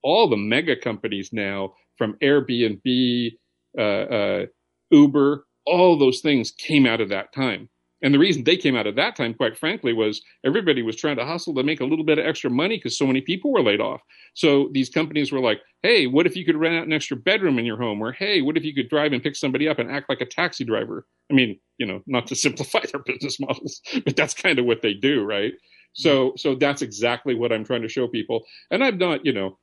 all 0.03 0.29
the 0.29 0.37
mega 0.37 0.75
companies 0.75 1.31
now, 1.31 1.73
from 1.97 2.13
Airbnb, 2.21 3.31
uh, 3.77 3.81
uh, 3.81 4.45
Uber, 4.91 5.45
all 5.65 5.97
those 5.97 6.21
things 6.21 6.51
came 6.51 6.85
out 6.85 7.01
of 7.01 7.09
that 7.09 7.33
time. 7.33 7.69
And 8.03 8.13
the 8.13 8.19
reason 8.19 8.43
they 8.43 8.57
came 8.57 8.75
out 8.75 8.85
at 8.85 8.95
that 8.95 9.15
time, 9.15 9.33
quite 9.33 9.57
frankly, 9.57 9.91
was 9.91 10.21
everybody 10.45 10.83
was 10.83 10.95
trying 10.95 11.17
to 11.17 11.25
hustle 11.25 11.55
to 11.55 11.63
make 11.63 11.81
a 11.81 11.85
little 11.85 12.05
bit 12.05 12.19
of 12.19 12.25
extra 12.25 12.49
money 12.49 12.77
because 12.77 12.97
so 12.97 13.07
many 13.07 13.21
people 13.21 13.51
were 13.51 13.63
laid 13.63 13.81
off. 13.81 14.01
So 14.35 14.69
these 14.71 14.89
companies 14.89 15.31
were 15.31 15.39
like, 15.39 15.61
hey, 15.81 16.05
what 16.05 16.27
if 16.27 16.35
you 16.35 16.45
could 16.45 16.57
rent 16.57 16.75
out 16.75 16.85
an 16.85 16.93
extra 16.93 17.17
bedroom 17.17 17.57
in 17.57 17.65
your 17.65 17.77
home? 17.77 18.01
Or 18.01 18.11
hey, 18.11 18.41
what 18.41 18.55
if 18.55 18.63
you 18.63 18.73
could 18.73 18.89
drive 18.89 19.13
and 19.13 19.23
pick 19.23 19.35
somebody 19.35 19.67
up 19.67 19.79
and 19.79 19.89
act 19.89 20.09
like 20.09 20.21
a 20.21 20.25
taxi 20.25 20.63
driver? 20.63 21.07
I 21.31 21.33
mean, 21.33 21.59
you 21.79 21.87
know, 21.87 22.03
not 22.05 22.27
to 22.27 22.35
simplify 22.35 22.81
their 22.91 23.01
business 23.01 23.39
models, 23.39 23.81
but 24.05 24.15
that's 24.15 24.35
kind 24.35 24.59
of 24.59 24.65
what 24.65 24.81
they 24.83 24.93
do, 24.93 25.23
right? 25.23 25.53
So, 25.93 26.29
mm-hmm. 26.29 26.37
so 26.37 26.55
that's 26.55 26.83
exactly 26.83 27.33
what 27.33 27.51
I'm 27.51 27.65
trying 27.65 27.81
to 27.81 27.89
show 27.89 28.07
people. 28.07 28.45
And 28.69 28.83
I'm 28.83 28.99
not, 28.99 29.25
you 29.25 29.33
know, 29.33 29.57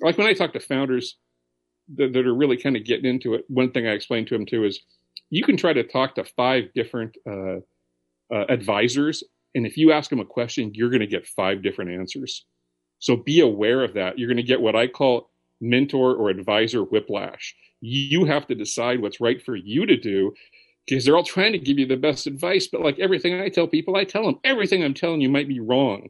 like 0.00 0.18
when 0.18 0.26
I 0.26 0.34
talk 0.34 0.52
to 0.52 0.60
founders 0.60 1.16
that, 1.96 2.12
that 2.12 2.26
are 2.26 2.34
really 2.34 2.56
kind 2.56 2.76
of 2.76 2.84
getting 2.84 3.06
into 3.06 3.34
it, 3.34 3.44
one 3.48 3.72
thing 3.72 3.86
I 3.86 3.92
explain 3.92 4.24
to 4.26 4.34
them 4.34 4.46
too 4.46 4.64
is 4.64 4.80
you 5.30 5.44
can 5.44 5.56
try 5.56 5.72
to 5.72 5.82
talk 5.82 6.14
to 6.16 6.24
five 6.24 6.64
different 6.74 7.16
uh, 7.28 7.56
uh, 8.32 8.44
advisors, 8.48 9.22
and 9.54 9.66
if 9.66 9.76
you 9.76 9.92
ask 9.92 10.10
them 10.10 10.20
a 10.20 10.24
question, 10.24 10.72
you're 10.74 10.90
going 10.90 11.00
to 11.00 11.06
get 11.06 11.26
five 11.26 11.62
different 11.62 11.90
answers. 11.90 12.44
So 12.98 13.16
be 13.16 13.40
aware 13.40 13.82
of 13.82 13.94
that. 13.94 14.18
You're 14.18 14.28
going 14.28 14.36
to 14.36 14.42
get 14.42 14.60
what 14.60 14.76
I 14.76 14.86
call 14.86 15.30
mentor 15.60 16.14
or 16.14 16.30
advisor 16.30 16.82
whiplash. 16.82 17.54
You 17.80 18.24
have 18.26 18.46
to 18.46 18.54
decide 18.54 19.00
what's 19.00 19.20
right 19.20 19.42
for 19.42 19.56
you 19.56 19.86
to 19.86 19.96
do 19.96 20.32
because 20.86 21.04
they're 21.04 21.16
all 21.16 21.24
trying 21.24 21.52
to 21.52 21.58
give 21.58 21.78
you 21.78 21.86
the 21.86 21.96
best 21.96 22.26
advice. 22.26 22.68
But 22.70 22.82
like 22.82 22.98
everything 22.98 23.40
I 23.40 23.48
tell 23.48 23.66
people, 23.66 23.96
I 23.96 24.04
tell 24.04 24.24
them 24.24 24.38
everything 24.44 24.84
I'm 24.84 24.94
telling 24.94 25.20
you 25.20 25.28
might 25.28 25.48
be 25.48 25.60
wrong. 25.60 26.08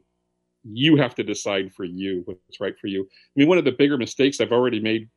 You 0.64 0.96
have 0.96 1.14
to 1.16 1.22
decide 1.22 1.72
for 1.74 1.84
you 1.84 2.22
what's 2.24 2.60
right 2.60 2.74
for 2.80 2.86
you. 2.86 3.02
I 3.02 3.32
mean, 3.36 3.48
one 3.48 3.58
of 3.58 3.64
the 3.64 3.72
bigger 3.72 3.98
mistakes 3.98 4.40
I've 4.40 4.52
already 4.52 4.80
made, 4.80 5.08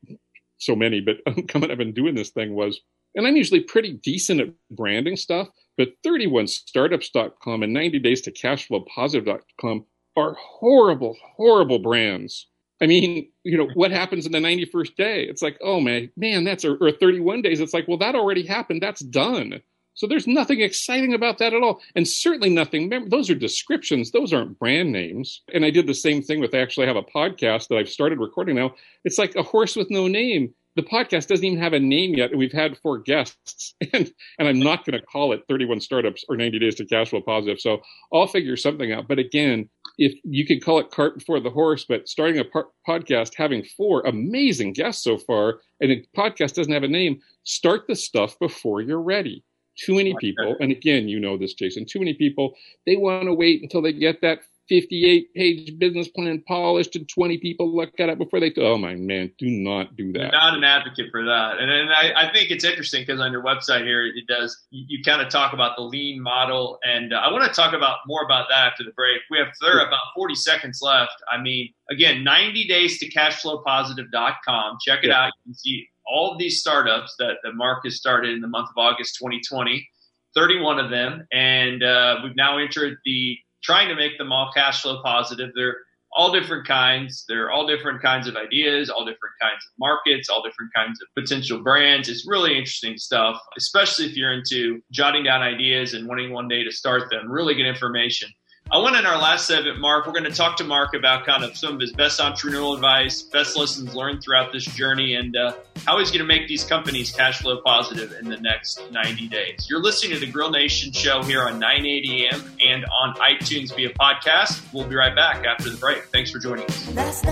so 0.58 0.76
many, 0.76 1.02
but 1.02 1.18
coming 1.48 1.72
up 1.72 1.80
and 1.80 1.94
doing 1.94 2.16
this 2.16 2.30
thing 2.30 2.56
was 2.56 2.80
and 3.16 3.28
I'm 3.28 3.36
usually 3.36 3.62
pretty 3.62 3.94
decent 3.94 4.42
at 4.42 4.50
branding 4.72 5.16
stuff, 5.16 5.50
but 5.78 5.90
31startups.com 6.06 7.64
and 7.64 7.74
90 7.74 8.00
days 8.00 8.22
to 8.22 8.32
cashflowpositive.com 8.32 9.86
are 10.18 10.34
horrible, 10.40 11.18
horrible 11.36 11.80
brands. 11.80 12.48
I 12.82 12.88
mean, 12.88 13.30
you 13.44 13.58
know, 13.58 13.70
what 13.74 13.92
happens 13.92 14.26
in 14.26 14.32
the 14.32 14.40
91st 14.40 14.96
day? 14.96 15.24
It's 15.24 15.42
like, 15.42 15.58
oh 15.62 15.80
man, 15.80 16.12
man, 16.18 16.44
that's 16.44 16.66
or, 16.66 16.76
or 16.76 16.92
31 16.92 17.42
days. 17.42 17.62
It's 17.62 17.74
like, 17.74 17.88
well, 17.88 17.98
that 18.00 18.16
already 18.16 18.46
happened. 18.46 18.82
That's 18.82 19.02
done. 19.02 19.62
So 19.94 20.08
there's 20.08 20.28
nothing 20.28 20.60
exciting 20.60 21.14
about 21.14 21.38
that 21.38 21.54
at 21.54 21.64
all. 21.64 21.82
And 21.96 22.06
certainly 22.06 22.50
nothing, 22.50 22.92
those 23.08 23.30
are 23.30 23.36
descriptions. 23.36 24.12
Those 24.12 24.34
aren't 24.34 24.60
brand 24.60 24.92
names. 24.92 25.42
And 25.54 25.64
I 25.64 25.70
did 25.70 25.88
the 25.88 25.94
same 25.94 26.22
thing 26.22 26.42
with, 26.42 26.54
I 26.54 26.60
actually 26.60 26.88
have 26.88 26.98
a 26.98 27.04
podcast 27.04 27.70
that 27.70 27.78
I've 27.78 27.88
started 27.88 28.20
recording 28.20 28.58
now. 28.58 28.76
It's 29.06 29.18
like 29.18 29.36
a 29.38 29.44
horse 29.44 29.78
with 29.78 29.90
no 29.90 30.10
name 30.10 30.54
the 30.76 30.84
podcast 30.84 31.28
doesn't 31.28 31.46
even 31.46 31.60
have 31.60 31.74
a 31.74 31.80
name 31.80 32.14
yet, 32.16 32.32
and 32.32 32.40
we've 32.40 32.52
had 32.52 32.78
four 32.78 33.00
guests, 33.00 33.74
and 33.94 34.12
and 34.38 34.48
I'm 34.48 34.60
not 34.60 34.86
going 34.86 35.00
to 35.00 35.06
call 35.06 35.32
it 35.32 35.44
31 35.48 35.80
startups 35.80 36.26
or 36.28 36.36
90 36.36 36.60
days 36.60 36.76
to 36.76 36.86
cash 36.86 37.10
flow 37.10 37.22
positive. 37.22 37.60
So 37.60 37.82
I'll 38.14 38.28
figure 38.28 38.58
something 38.58 38.92
out. 38.92 39.08
But 39.08 39.20
again, 39.20 39.70
if 39.98 40.14
you 40.24 40.46
can 40.46 40.60
call 40.60 40.80
it 40.80 40.92
cart 40.92 41.20
before 41.20 41.40
the 41.40 41.50
horse, 41.50 41.86
but 41.86 42.10
starting 42.10 42.40
a 42.40 42.46
par- 42.46 42.68
podcast, 42.88 43.34
having 43.36 43.64
four 43.78 44.02
amazing 44.02 44.74
guests 44.74 45.04
so 45.04 45.18
far, 45.18 45.62
and 45.80 45.92
a 45.92 46.06
podcast 46.16 46.56
doesn't 46.56 46.74
have 46.74 46.84
a 46.84 46.88
name, 46.88 47.22
start 47.44 47.86
the 47.88 47.96
stuff 47.96 48.38
before 48.40 48.82
you're 48.82 49.02
ready. 49.02 49.44
Too 49.78 49.96
many 49.96 50.16
people, 50.22 50.56
and 50.60 50.72
again, 50.72 51.10
you 51.10 51.20
know 51.20 51.38
this, 51.38 51.54
Jason. 51.54 51.86
Too 51.86 52.00
many 52.00 52.14
people 52.14 52.56
they 52.86 52.96
want 52.96 53.26
to 53.26 53.34
wait 53.34 53.62
until 53.62 53.82
they 53.82 53.92
get 53.92 54.22
that 54.22 54.40
58 54.70 55.34
page 55.34 55.80
business 55.80 56.08
plan 56.08 56.42
polished 56.48 56.96
and 56.96 57.08
20 57.08 57.38
people 57.38 57.76
look 57.76 58.00
at 58.00 58.10
it 58.10 58.18
before 58.18 58.40
they 58.40 58.50
go, 58.50 58.74
oh 58.74 58.78
my 58.78 58.96
man 58.96 59.32
do 59.38 59.50
not 59.50 59.96
do 59.96 60.12
that. 60.14 60.34
I'm 60.34 60.54
not 60.54 60.58
an 60.58 60.64
advocate 60.64 61.08
for 61.12 61.24
that. 61.26 61.58
And, 61.60 61.70
and 61.70 61.92
I, 61.92 62.28
I 62.28 62.34
think 62.34 62.52
it's 62.52 62.64
interesting 62.64 63.02
because 63.02 63.20
on 63.20 63.32
your 63.32 63.44
website 63.44 63.84
here 63.84 64.06
it 64.06 64.28
does 64.28 64.66
you, 64.72 64.86
you 64.88 65.04
kind 65.04 65.22
of 65.22 65.30
talk 65.30 65.54
about 65.54 65.76
the 65.76 65.84
lean 65.84 66.22
model. 66.22 66.80
And 66.84 67.14
uh, 67.14 67.18
i 67.18 67.32
want 67.32 67.46
to 67.46 67.54
talk 67.54 67.74
about 67.74 68.00
more 68.08 68.24
about 68.24 68.48
that 68.50 68.72
after 68.72 68.84
the 68.84 68.92
break. 68.92 69.22
We 69.30 69.38
have 69.38 69.48
there 69.62 69.80
about 69.80 70.02
40 70.16 70.36
seconds 70.36 70.80
left. 70.82 71.16
I 71.32 71.40
mean 71.42 71.74
again 71.90 72.24
90 72.24 72.68
days 72.68 73.00
to 73.00 73.10
cashflowpositive.com 73.12 74.78
check 74.86 75.04
it 75.04 75.08
yeah. 75.08 75.26
out. 75.26 75.32
You 75.46 75.52
can 75.52 75.56
see 75.56 75.88
all 76.08 76.34
of 76.34 76.40
these 76.40 76.60
startups 76.60 77.16
that, 77.20 77.38
that 77.44 77.54
mark 77.54 77.84
has 77.84 77.98
started 77.98 78.32
in 78.32 78.42
the 78.42 78.48
month 78.48 78.70
of 78.70 78.78
august 78.78 79.18
2020 79.20 79.88
31 80.36 80.80
of 80.80 80.92
them. 80.92 81.26
And 81.32 81.82
uh, 81.82 82.18
we've 82.24 82.36
now 82.36 82.58
entered 82.58 82.98
the 83.06 83.38
trying 83.66 83.90
to 83.90 83.96
make 83.96 84.18
them 84.18 84.32
all 84.32 84.52
cash 84.54 84.82
flow 84.82 85.02
positive. 85.04 85.50
They're 85.56 85.78
all 86.16 86.32
different 86.32 86.66
kinds. 86.66 87.26
They're 87.28 87.52
all 87.52 87.68
different 87.68 88.02
kinds 88.02 88.28
of 88.28 88.36
ideas, 88.36 88.90
all 88.90 89.04
different 89.04 89.36
kinds 89.42 89.66
of 89.66 89.72
markets, 89.80 90.30
all 90.30 90.42
different 90.44 90.72
kinds 90.74 91.02
of 91.02 91.08
potential 91.22 91.62
brands. 91.62 92.08
It's 92.08 92.26
really 92.28 92.52
interesting 92.52 92.98
stuff, 92.98 93.40
especially 93.58 94.06
if 94.06 94.16
you're 94.16 94.32
into 94.32 94.82
jotting 94.92 95.24
down 95.24 95.42
ideas 95.42 95.94
and 95.94 96.08
wanting 96.08 96.32
one 96.32 96.48
day 96.48 96.64
to 96.64 96.72
start 96.72 97.10
them. 97.10 97.30
Really 97.30 97.56
good 97.56 97.68
information. 97.68 98.30
I 98.72 98.80
want 98.80 98.96
in 98.96 99.06
our 99.06 99.18
last 99.18 99.48
segment, 99.48 99.80
Mark, 99.80 100.08
we're 100.08 100.14
going 100.14 100.24
to 100.24 100.32
talk 100.32 100.58
to 100.58 100.64
Mark 100.64 100.96
about 100.96 101.24
kind 101.24 101.44
of 101.44 101.56
some 101.56 101.76
of 101.76 101.80
his 101.80 101.94
best 101.94 102.20
entrepreneurial 102.20 102.74
advice, 102.74 103.22
best 103.22 103.56
lessons 103.56 103.94
learned 103.94 104.24
throughout 104.24 104.52
this 104.52 104.66
journey, 104.66 105.14
and 105.14 105.38
uh, 105.38 105.54
how 105.86 106.00
he's 106.00 106.10
going 106.10 106.20
to 106.22 106.26
make 106.26 106.48
these 106.48 106.64
companies 106.64 107.12
cash 107.12 107.42
flow 107.42 107.62
positive 107.62 108.14
in 108.20 108.28
the 108.28 108.38
next 108.38 108.82
90 108.92 109.28
days. 109.28 109.68
You're 109.70 109.84
listening 109.84 110.14
to 110.14 110.20
the 110.26 110.32
Grill 110.32 110.50
Nation 110.50 110.92
show 110.92 111.22
here 111.22 111.44
on 111.44 111.60
980 111.60 112.26
AM 112.26 112.42
and 112.60 112.86
on 112.86 113.14
iTunes 113.16 113.74
via 113.76 113.90
podcast. 113.90 114.62
We'll 114.74 114.88
be 114.88 114.96
right 114.96 115.16
back 115.16 115.46
after 115.46 115.70
the 115.70 115.78
break. 115.78 116.06
Thanks 116.06 116.32
for 116.32 116.40
joining 116.40 116.66
us. 116.66 117.24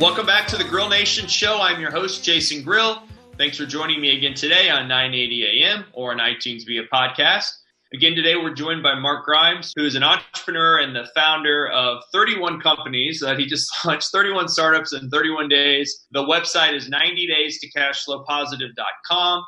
Welcome 0.00 0.26
back 0.26 0.46
to 0.46 0.56
the 0.56 0.62
Grill 0.62 0.88
Nation 0.88 1.26
show. 1.26 1.60
I'm 1.60 1.80
your 1.80 1.90
host, 1.90 2.22
Jason 2.22 2.62
Grill. 2.62 3.02
Thanks 3.36 3.56
for 3.56 3.66
joining 3.66 4.00
me 4.00 4.16
again 4.16 4.32
today 4.32 4.70
on 4.70 4.86
980 4.86 5.64
AM 5.64 5.86
or 5.92 6.12
on 6.12 6.18
iTunes 6.18 6.64
via 6.64 6.84
podcast. 6.84 7.48
Again, 7.92 8.14
today 8.14 8.36
we're 8.36 8.54
joined 8.54 8.80
by 8.80 8.94
Mark 8.94 9.24
Grimes, 9.24 9.72
who 9.74 9.84
is 9.84 9.96
an 9.96 10.04
entrepreneur 10.04 10.78
and 10.78 10.94
the 10.94 11.08
founder 11.16 11.68
of 11.70 12.00
31 12.12 12.60
companies 12.60 13.18
that 13.18 13.40
he 13.40 13.46
just 13.46 13.68
launched 13.84 14.10
31 14.12 14.46
startups 14.46 14.92
in 14.92 15.10
31 15.10 15.48
days. 15.48 16.06
The 16.12 16.22
website 16.22 16.74
is 16.74 16.88
90 16.88 17.26
days 17.26 17.58
to 17.58 17.68
cashflowpositive.com. 17.76 19.42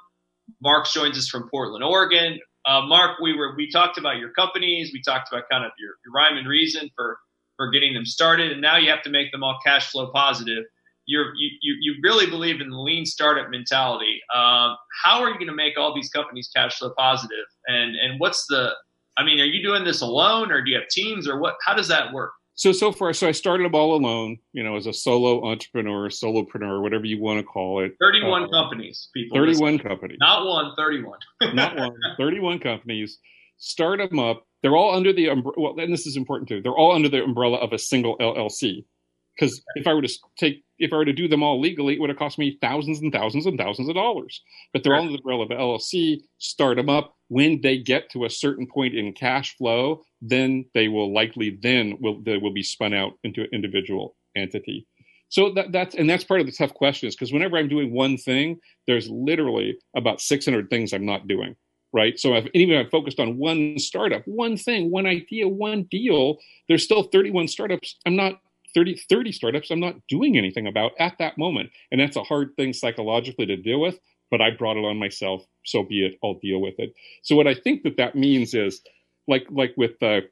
Mark 0.60 0.88
joins 0.88 1.16
us 1.16 1.28
from 1.28 1.48
Portland, 1.48 1.84
Oregon. 1.84 2.40
Uh, 2.66 2.80
Mark, 2.86 3.20
we 3.22 3.36
were 3.36 3.54
we 3.56 3.70
talked 3.70 3.98
about 3.98 4.16
your 4.16 4.32
companies. 4.32 4.90
We 4.92 5.00
talked 5.00 5.32
about 5.32 5.44
kind 5.48 5.64
of 5.64 5.70
your, 5.78 5.90
your 6.04 6.12
rhyme 6.12 6.36
and 6.36 6.48
reason 6.48 6.90
for 6.96 7.18
for 7.60 7.68
getting 7.68 7.92
them 7.92 8.06
started, 8.06 8.52
and 8.52 8.62
now 8.62 8.78
you 8.78 8.88
have 8.88 9.02
to 9.02 9.10
make 9.10 9.30
them 9.32 9.44
all 9.44 9.58
cash 9.62 9.90
flow 9.90 10.10
positive. 10.14 10.64
You're, 11.04 11.34
you, 11.36 11.76
you 11.82 11.96
really 12.02 12.24
believe 12.24 12.62
in 12.62 12.70
the 12.70 12.76
lean 12.76 13.04
startup 13.04 13.50
mentality. 13.50 14.18
Um, 14.34 14.78
how 15.02 15.20
are 15.22 15.28
you 15.28 15.34
going 15.34 15.48
to 15.48 15.54
make 15.54 15.76
all 15.76 15.94
these 15.94 16.08
companies 16.08 16.48
cash 16.56 16.78
flow 16.78 16.94
positive? 16.96 17.44
And 17.66 17.96
and 17.96 18.18
what's 18.18 18.46
the? 18.46 18.70
I 19.18 19.24
mean, 19.24 19.40
are 19.40 19.44
you 19.44 19.62
doing 19.62 19.84
this 19.84 20.00
alone, 20.00 20.50
or 20.50 20.62
do 20.64 20.70
you 20.70 20.78
have 20.78 20.88
teams, 20.88 21.28
or 21.28 21.38
what? 21.38 21.56
How 21.66 21.74
does 21.74 21.88
that 21.88 22.14
work? 22.14 22.30
So 22.54 22.72
so 22.72 22.92
far, 22.92 23.12
so 23.12 23.28
I 23.28 23.32
started 23.32 23.64
them 23.64 23.74
all 23.74 23.94
alone. 23.94 24.38
You 24.52 24.62
know, 24.62 24.76
as 24.76 24.86
a 24.86 24.92
solo 24.94 25.44
entrepreneur, 25.44 26.08
solopreneur, 26.08 26.80
whatever 26.80 27.04
you 27.04 27.20
want 27.20 27.40
to 27.40 27.44
call 27.44 27.84
it. 27.84 27.92
Thirty-one 28.00 28.44
uh, 28.44 28.48
companies, 28.48 29.10
people. 29.12 29.36
Thirty-one 29.36 29.78
companies. 29.80 30.16
Not 30.18 30.46
one. 30.46 30.72
Thirty-one. 30.78 31.18
Not 31.54 31.76
one. 31.76 31.92
Thirty-one 32.16 32.58
companies. 32.60 33.18
Start 33.58 33.98
them 33.98 34.18
up 34.18 34.46
they're 34.62 34.76
all 34.76 34.94
under 34.94 35.12
the 35.12 35.28
umbrella. 35.28 35.54
Well, 35.56 35.74
and 35.78 35.92
this 35.92 36.06
is 36.06 36.16
important 36.16 36.48
too. 36.48 36.60
They're 36.62 36.72
all 36.72 36.92
under 36.92 37.08
the 37.08 37.22
umbrella 37.22 37.58
of 37.58 37.72
a 37.72 37.78
single 37.78 38.16
LLC. 38.18 38.84
Because 39.38 39.62
if 39.74 39.86
I 39.86 39.94
were 39.94 40.02
to 40.02 40.12
take, 40.38 40.64
if 40.78 40.92
I 40.92 40.96
were 40.96 41.04
to 41.04 41.12
do 41.12 41.28
them 41.28 41.42
all 41.42 41.60
legally, 41.60 41.94
it 41.94 42.00
would 42.00 42.10
have 42.10 42.18
cost 42.18 42.38
me 42.38 42.58
thousands 42.60 43.00
and 43.00 43.12
thousands 43.12 43.46
and 43.46 43.56
thousands 43.56 43.88
of 43.88 43.94
dollars. 43.94 44.42
But 44.72 44.82
they're 44.82 44.94
all 44.94 45.02
under 45.02 45.12
the 45.12 45.18
umbrella 45.18 45.44
of 45.44 45.50
LLC. 45.50 46.20
Start 46.38 46.76
them 46.76 46.90
up 46.90 47.14
when 47.28 47.60
they 47.62 47.78
get 47.78 48.10
to 48.10 48.24
a 48.24 48.30
certain 48.30 48.66
point 48.66 48.94
in 48.94 49.12
cash 49.14 49.56
flow. 49.56 50.02
Then 50.20 50.66
they 50.74 50.88
will 50.88 51.14
likely 51.14 51.58
then 51.62 51.96
will 52.00 52.20
they 52.22 52.36
will 52.36 52.52
be 52.52 52.62
spun 52.62 52.92
out 52.92 53.12
into 53.24 53.42
an 53.42 53.48
individual 53.52 54.14
entity. 54.36 54.86
So 55.30 55.52
that, 55.54 55.72
that's 55.72 55.94
and 55.94 56.10
that's 56.10 56.24
part 56.24 56.40
of 56.40 56.46
the 56.46 56.52
tough 56.52 56.74
question 56.74 57.08
is 57.08 57.14
because 57.14 57.32
whenever 57.32 57.56
I'm 57.56 57.68
doing 57.68 57.94
one 57.94 58.16
thing, 58.16 58.58
there's 58.86 59.08
literally 59.08 59.78
about 59.96 60.20
600 60.20 60.68
things 60.68 60.92
I'm 60.92 61.06
not 61.06 61.28
doing. 61.28 61.54
Right. 61.92 62.18
So 62.20 62.34
if 62.34 62.46
even 62.54 62.76
if 62.76 62.84
I'm 62.84 62.90
focused 62.90 63.18
on 63.18 63.36
one 63.36 63.78
startup, 63.78 64.22
one 64.24 64.56
thing, 64.56 64.92
one 64.92 65.06
idea, 65.06 65.48
one 65.48 65.84
deal, 65.90 66.38
there's 66.68 66.84
still 66.84 67.02
31 67.02 67.48
startups 67.48 67.96
I'm 68.06 68.14
not 68.14 68.40
30, 68.74 69.02
30 69.08 69.32
startups 69.32 69.70
I'm 69.70 69.80
not 69.80 69.96
doing 70.08 70.38
anything 70.38 70.66
about 70.66 70.92
at 70.98 71.18
that 71.18 71.38
moment. 71.38 71.70
And 71.90 72.00
that's 72.00 72.16
a 72.16 72.22
hard 72.22 72.54
thing 72.56 72.72
psychologically 72.72 73.46
to 73.46 73.56
deal 73.56 73.80
with, 73.80 73.98
but 74.30 74.40
I 74.40 74.50
brought 74.50 74.76
it 74.76 74.84
on 74.84 74.98
myself. 74.98 75.44
So 75.64 75.82
be 75.82 76.04
it. 76.06 76.18
I'll 76.22 76.38
deal 76.38 76.60
with 76.60 76.74
it. 76.78 76.94
So 77.22 77.36
what 77.36 77.46
I 77.46 77.54
think 77.54 77.82
that 77.82 77.96
that 77.96 78.14
means 78.14 78.54
is 78.54 78.80
like, 79.26 79.46
like 79.50 79.74
with, 79.76 79.98
the, 80.00 80.28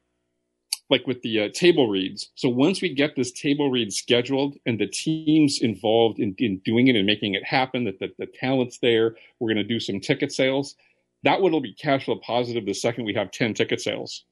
like 0.89 1.05
with 1.05 1.21
the 1.21 1.41
uh, 1.41 1.49
table 1.53 1.87
reads. 1.87 2.29
So 2.35 2.49
once 2.49 2.81
we 2.81 2.93
get 2.93 3.15
this 3.15 3.31
table 3.31 3.69
read 3.69 3.93
scheduled 3.93 4.55
and 4.65 4.79
the 4.79 4.87
teams 4.87 5.59
involved 5.61 6.19
in, 6.19 6.33
in 6.39 6.59
doing 6.59 6.87
it 6.87 6.95
and 6.95 7.05
making 7.05 7.35
it 7.35 7.43
happen, 7.43 7.83
that 7.85 7.99
the, 7.99 8.11
the 8.17 8.25
talent's 8.25 8.79
there, 8.79 9.15
we're 9.39 9.53
going 9.53 9.57
to 9.57 9.73
do 9.73 9.79
some 9.79 9.99
ticket 9.99 10.31
sales. 10.31 10.75
That 11.23 11.41
one 11.41 11.51
will 11.51 11.61
be 11.61 11.73
cash 11.73 12.05
flow 12.05 12.19
positive 12.25 12.65
the 12.65 12.73
second 12.73 13.05
we 13.05 13.13
have 13.13 13.31
10 13.31 13.53
ticket 13.53 13.81
sales. 13.81 14.25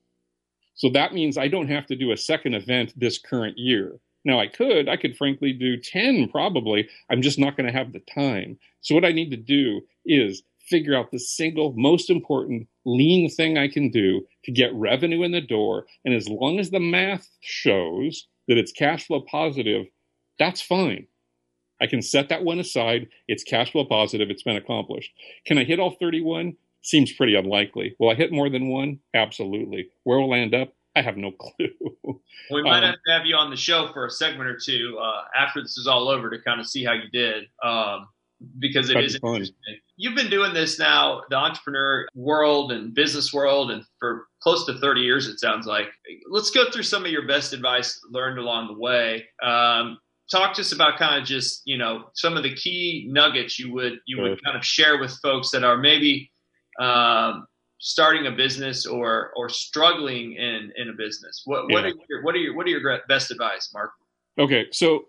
So 0.75 0.89
that 0.91 1.13
means 1.13 1.37
I 1.37 1.47
don't 1.47 1.69
have 1.69 1.85
to 1.87 1.95
do 1.95 2.11
a 2.11 2.17
second 2.17 2.53
event 2.53 2.93
this 2.95 3.17
current 3.17 3.57
year. 3.57 3.99
Now 4.23 4.39
I 4.39 4.47
could, 4.47 4.87
I 4.87 4.97
could 4.97 5.17
frankly 5.17 5.53
do 5.53 5.77
10 5.77 6.29
probably. 6.29 6.87
I'm 7.09 7.21
just 7.21 7.39
not 7.39 7.57
going 7.57 7.65
to 7.65 7.77
have 7.77 7.93
the 7.93 8.01
time. 8.13 8.57
So 8.81 8.93
what 8.93 9.05
I 9.05 9.11
need 9.11 9.31
to 9.31 9.37
do 9.37 9.81
is 10.05 10.43
figure 10.67 10.95
out 10.95 11.11
the 11.11 11.19
single 11.19 11.73
most 11.75 12.09
important 12.09 12.67
lean 12.85 13.29
thing 13.29 13.57
I 13.57 13.67
can 13.67 13.89
do 13.89 14.21
to 14.43 14.51
get 14.51 14.73
revenue 14.73 15.23
in 15.23 15.31
the 15.31 15.41
door. 15.41 15.85
And 16.05 16.13
as 16.13 16.27
long 16.27 16.59
as 16.59 16.69
the 16.69 16.79
math 16.79 17.29
shows 17.41 18.27
that 18.47 18.57
it's 18.57 18.71
cash 18.71 19.07
flow 19.07 19.21
positive, 19.21 19.87
that's 20.39 20.61
fine. 20.61 21.07
I 21.81 21.87
can 21.87 22.01
set 22.01 22.29
that 22.29 22.43
one 22.43 22.59
aside. 22.59 23.07
It's 23.27 23.43
cash 23.43 23.71
flow 23.71 23.85
positive. 23.85 24.29
It's 24.29 24.43
been 24.43 24.55
accomplished. 24.55 25.11
Can 25.45 25.57
I 25.57 25.63
hit 25.63 25.79
all 25.79 25.91
31? 25.91 26.55
Seems 26.87 27.11
pretty 27.11 27.35
unlikely. 27.35 27.97
Will 27.99 28.09
I 28.09 28.15
hit 28.15 28.31
more 28.31 28.49
than 28.49 28.69
one? 28.69 28.99
Absolutely. 29.13 29.89
Where 30.05 30.21
will 30.21 30.31
I 30.31 30.37
end 30.37 30.55
up? 30.55 30.73
I 30.95 31.01
have 31.01 31.17
no 31.17 31.31
clue. 31.37 31.67
we 32.49 32.63
might 32.63 32.77
um, 32.77 32.83
have 32.83 32.95
to 33.05 33.11
have 33.11 33.25
you 33.25 33.35
on 33.35 33.49
the 33.49 33.57
show 33.57 33.89
for 33.91 34.05
a 34.05 34.09
segment 34.09 34.49
or 34.49 34.57
two 34.57 34.97
uh, 34.97 35.23
after 35.37 35.61
this 35.61 35.77
is 35.77 35.85
all 35.85 36.07
over 36.07 36.29
to 36.29 36.41
kind 36.41 36.61
of 36.61 36.65
see 36.65 36.85
how 36.85 36.93
you 36.93 37.09
did. 37.11 37.43
Um, 37.61 38.07
because 38.57 38.89
it 38.89 39.03
is 39.03 39.15
interesting. 39.15 39.53
You've 39.97 40.15
been 40.15 40.29
doing 40.29 40.53
this 40.53 40.79
now, 40.79 41.23
the 41.29 41.35
entrepreneur 41.35 42.07
world 42.15 42.71
and 42.71 42.93
business 42.93 43.33
world, 43.33 43.69
and 43.69 43.83
for 43.99 44.27
close 44.41 44.65
to 44.67 44.79
30 44.79 45.01
years, 45.01 45.27
it 45.27 45.41
sounds 45.41 45.65
like. 45.65 45.87
Let's 46.29 46.51
go 46.51 46.71
through 46.71 46.83
some 46.83 47.03
of 47.03 47.11
your 47.11 47.27
best 47.27 47.51
advice 47.51 47.99
learned 48.09 48.39
along 48.39 48.67
the 48.67 48.79
way. 48.79 49.25
Um, 49.43 49.97
talk 50.31 50.53
to 50.53 50.61
us 50.61 50.71
about 50.71 50.97
kind 50.97 51.21
of 51.21 51.27
just 51.27 51.63
you 51.65 51.77
know 51.77 52.05
some 52.13 52.37
of 52.37 52.43
the 52.43 52.55
key 52.55 53.07
nuggets 53.09 53.59
you 53.59 53.73
would 53.73 53.99
you 54.05 54.21
would 54.21 54.41
kind 54.41 54.55
of 54.55 54.63
share 54.63 54.99
with 54.99 55.11
folks 55.21 55.51
that 55.51 55.65
are 55.65 55.77
maybe 55.77 56.31
um, 56.79 57.47
starting 57.79 58.27
a 58.27 58.31
business 58.31 58.85
or 58.85 59.31
or 59.35 59.49
struggling 59.49 60.33
in 60.33 60.71
in 60.75 60.89
a 60.89 60.93
business. 60.93 61.43
What 61.45 61.63
what 61.71 61.83
yeah. 61.83 61.91
are 61.91 61.93
your, 62.09 62.23
what 62.23 62.35
are 62.35 62.39
your 62.39 62.55
what 62.55 62.65
are 62.65 62.69
your 62.69 62.99
best 63.07 63.31
advice, 63.31 63.69
Mark? 63.73 63.91
Okay, 64.39 64.67
so 64.71 65.07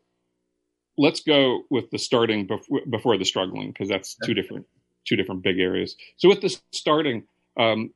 let's 0.96 1.20
go 1.20 1.62
with 1.70 1.90
the 1.90 1.98
starting 1.98 2.46
before, 2.46 2.80
before 2.90 3.16
the 3.16 3.24
struggling 3.24 3.68
because 3.68 3.88
that's 3.88 4.16
two 4.24 4.34
different 4.34 4.66
two 5.06 5.16
different 5.16 5.42
big 5.42 5.58
areas. 5.58 5.96
So 6.16 6.28
with 6.28 6.40
the 6.40 6.56
starting, 6.72 7.24
um, 7.58 7.92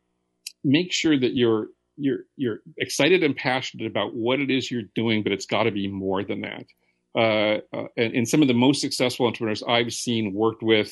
make 0.64 0.92
sure 0.92 1.18
that 1.18 1.34
you're 1.34 1.68
you're 1.96 2.20
you're 2.36 2.60
excited 2.78 3.22
and 3.22 3.36
passionate 3.36 3.86
about 3.86 4.14
what 4.14 4.40
it 4.40 4.50
is 4.50 4.70
you're 4.70 4.88
doing, 4.94 5.22
but 5.22 5.32
it's 5.32 5.46
got 5.46 5.64
to 5.64 5.70
be 5.70 5.88
more 5.88 6.24
than 6.24 6.42
that. 6.42 6.64
Uh, 7.14 7.60
uh, 7.76 7.88
and, 7.98 8.14
and, 8.14 8.26
some 8.26 8.40
of 8.40 8.48
the 8.48 8.54
most 8.54 8.80
successful 8.80 9.26
entrepreneurs 9.26 9.62
I've 9.62 9.92
seen 9.92 10.32
worked 10.32 10.62
with 10.62 10.90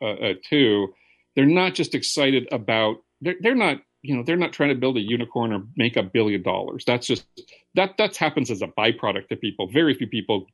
uh, 0.00 0.12
uh 0.12 0.34
too, 0.48 0.94
they're 1.38 1.46
not 1.46 1.72
just 1.72 1.94
excited 1.94 2.48
about 2.50 2.96
they're, 3.20 3.36
they're 3.40 3.54
not 3.54 3.80
you 4.02 4.16
know 4.16 4.24
they're 4.24 4.36
not 4.36 4.52
trying 4.52 4.70
to 4.70 4.74
build 4.74 4.96
a 4.96 5.00
unicorn 5.00 5.52
or 5.52 5.62
make 5.76 5.96
a 5.96 6.02
billion 6.02 6.42
dollars. 6.42 6.82
That's 6.84 7.06
just 7.06 7.26
that 7.76 7.96
that 7.98 8.16
happens 8.16 8.50
as 8.50 8.60
a 8.60 8.66
byproduct 8.66 9.28
to 9.28 9.36
people. 9.36 9.68
Very 9.68 9.94
few 9.94 10.08
people 10.08 10.46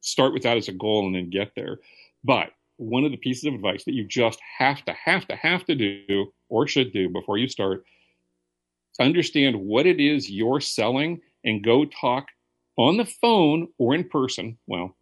start 0.00 0.32
with 0.32 0.42
that 0.42 0.56
as 0.56 0.66
a 0.66 0.72
goal 0.72 1.06
and 1.06 1.14
then 1.14 1.30
get 1.30 1.52
there. 1.54 1.78
But 2.24 2.50
one 2.78 3.04
of 3.04 3.12
the 3.12 3.16
pieces 3.16 3.44
of 3.44 3.54
advice 3.54 3.84
that 3.84 3.94
you 3.94 4.08
just 4.08 4.40
have 4.58 4.84
to, 4.86 4.92
have 4.92 5.24
to, 5.28 5.36
have 5.36 5.64
to 5.66 5.76
do 5.76 6.32
or 6.48 6.66
should 6.66 6.92
do 6.92 7.08
before 7.08 7.38
you 7.38 7.46
start, 7.46 7.84
understand 9.00 9.54
what 9.54 9.86
it 9.86 10.00
is 10.00 10.28
you're 10.28 10.60
selling 10.60 11.20
and 11.44 11.62
go 11.62 11.84
talk 11.84 12.26
on 12.76 12.96
the 12.96 13.04
phone 13.04 13.68
or 13.78 13.94
in 13.94 14.08
person. 14.08 14.58
Well, 14.66 14.96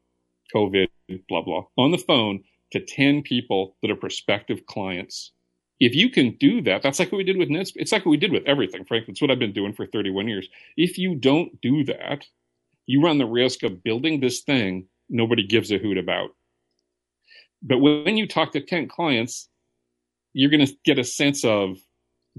COVID, 0.55 0.89
blah, 1.27 1.41
blah, 1.41 1.65
on 1.79 1.91
the 1.91 1.99
phone 1.99 2.45
to 2.73 2.81
10 2.81 3.23
people 3.23 3.77
that 3.83 3.91
are 3.91 3.97
prospective 3.97 4.67
clients. 4.67 5.33
If 5.81 5.95
you 5.95 6.11
can 6.11 6.37
do 6.39 6.61
that, 6.63 6.83
that's 6.83 6.99
like 6.99 7.11
what 7.11 7.19
we 7.19 7.25
did 7.25 7.37
with 7.37 7.49
Nets. 7.49 7.73
It's 7.77 7.93
like 7.93 8.05
what 8.07 8.11
we 8.11 8.17
did 8.17 8.33
with 8.33 8.45
everything, 8.47 8.85
frankly. 8.85 9.13
It's 9.13 9.21
what 9.21 9.31
I've 9.31 9.39
been 9.39 9.53
doing 9.53 9.73
for 9.73 9.87
31 9.87 10.29
years. 10.29 10.49
If 10.77 10.99
you 10.99 11.15
don't 11.15 11.61
do 11.61 11.85
that, 11.85 12.25
you 12.87 13.03
run 13.03 13.19
the 13.19 13.27
risk 13.27 13.63
of 13.63 13.83
building 13.83 14.21
this 14.21 14.41
thing 14.41 14.87
nobody 15.09 15.47
gives 15.47 15.71
a 15.71 15.79
hoot 15.79 15.99
about. 15.99 16.31
But 17.63 17.79
when 17.79 18.17
you 18.17 18.27
talk 18.27 18.53
to 18.53 18.61
10 18.61 18.89
clients, 18.89 19.49
you're 20.33 20.51
going 20.51 20.67
to 20.67 20.75
get 20.85 20.99
a 20.99 21.05
sense 21.05 21.45
of 21.45 21.79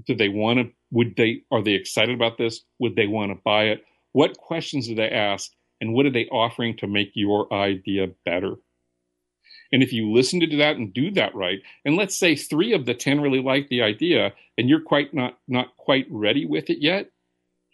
do 0.06 0.14
they 0.14 0.28
want 0.28 0.58
to, 0.58 0.70
would 0.90 1.16
they, 1.16 1.42
are 1.50 1.62
they 1.62 1.72
excited 1.72 2.14
about 2.14 2.36
this? 2.36 2.62
Would 2.80 2.96
they 2.96 3.06
want 3.06 3.30
to 3.30 3.40
buy 3.44 3.64
it? 3.64 3.84
What 4.12 4.36
questions 4.36 4.88
do 4.88 4.94
they 4.94 5.08
ask? 5.08 5.50
And 5.80 5.94
what 5.94 6.06
are 6.06 6.10
they 6.10 6.26
offering 6.26 6.76
to 6.78 6.86
make 6.86 7.12
your 7.14 7.52
idea 7.52 8.08
better? 8.24 8.56
And 9.74 9.82
if 9.82 9.92
you 9.92 10.12
listen 10.12 10.38
to 10.38 10.56
that 10.58 10.76
and 10.76 10.94
do 10.94 11.10
that 11.10 11.34
right, 11.34 11.60
and 11.84 11.96
let's 11.96 12.16
say 12.16 12.36
three 12.36 12.72
of 12.74 12.86
the 12.86 12.94
10 12.94 13.20
really 13.20 13.42
like 13.42 13.68
the 13.68 13.82
idea 13.82 14.32
and 14.56 14.68
you're 14.68 14.80
quite 14.80 15.12
not, 15.12 15.36
not 15.48 15.76
quite 15.76 16.06
ready 16.08 16.46
with 16.46 16.70
it 16.70 16.78
yet, 16.80 17.10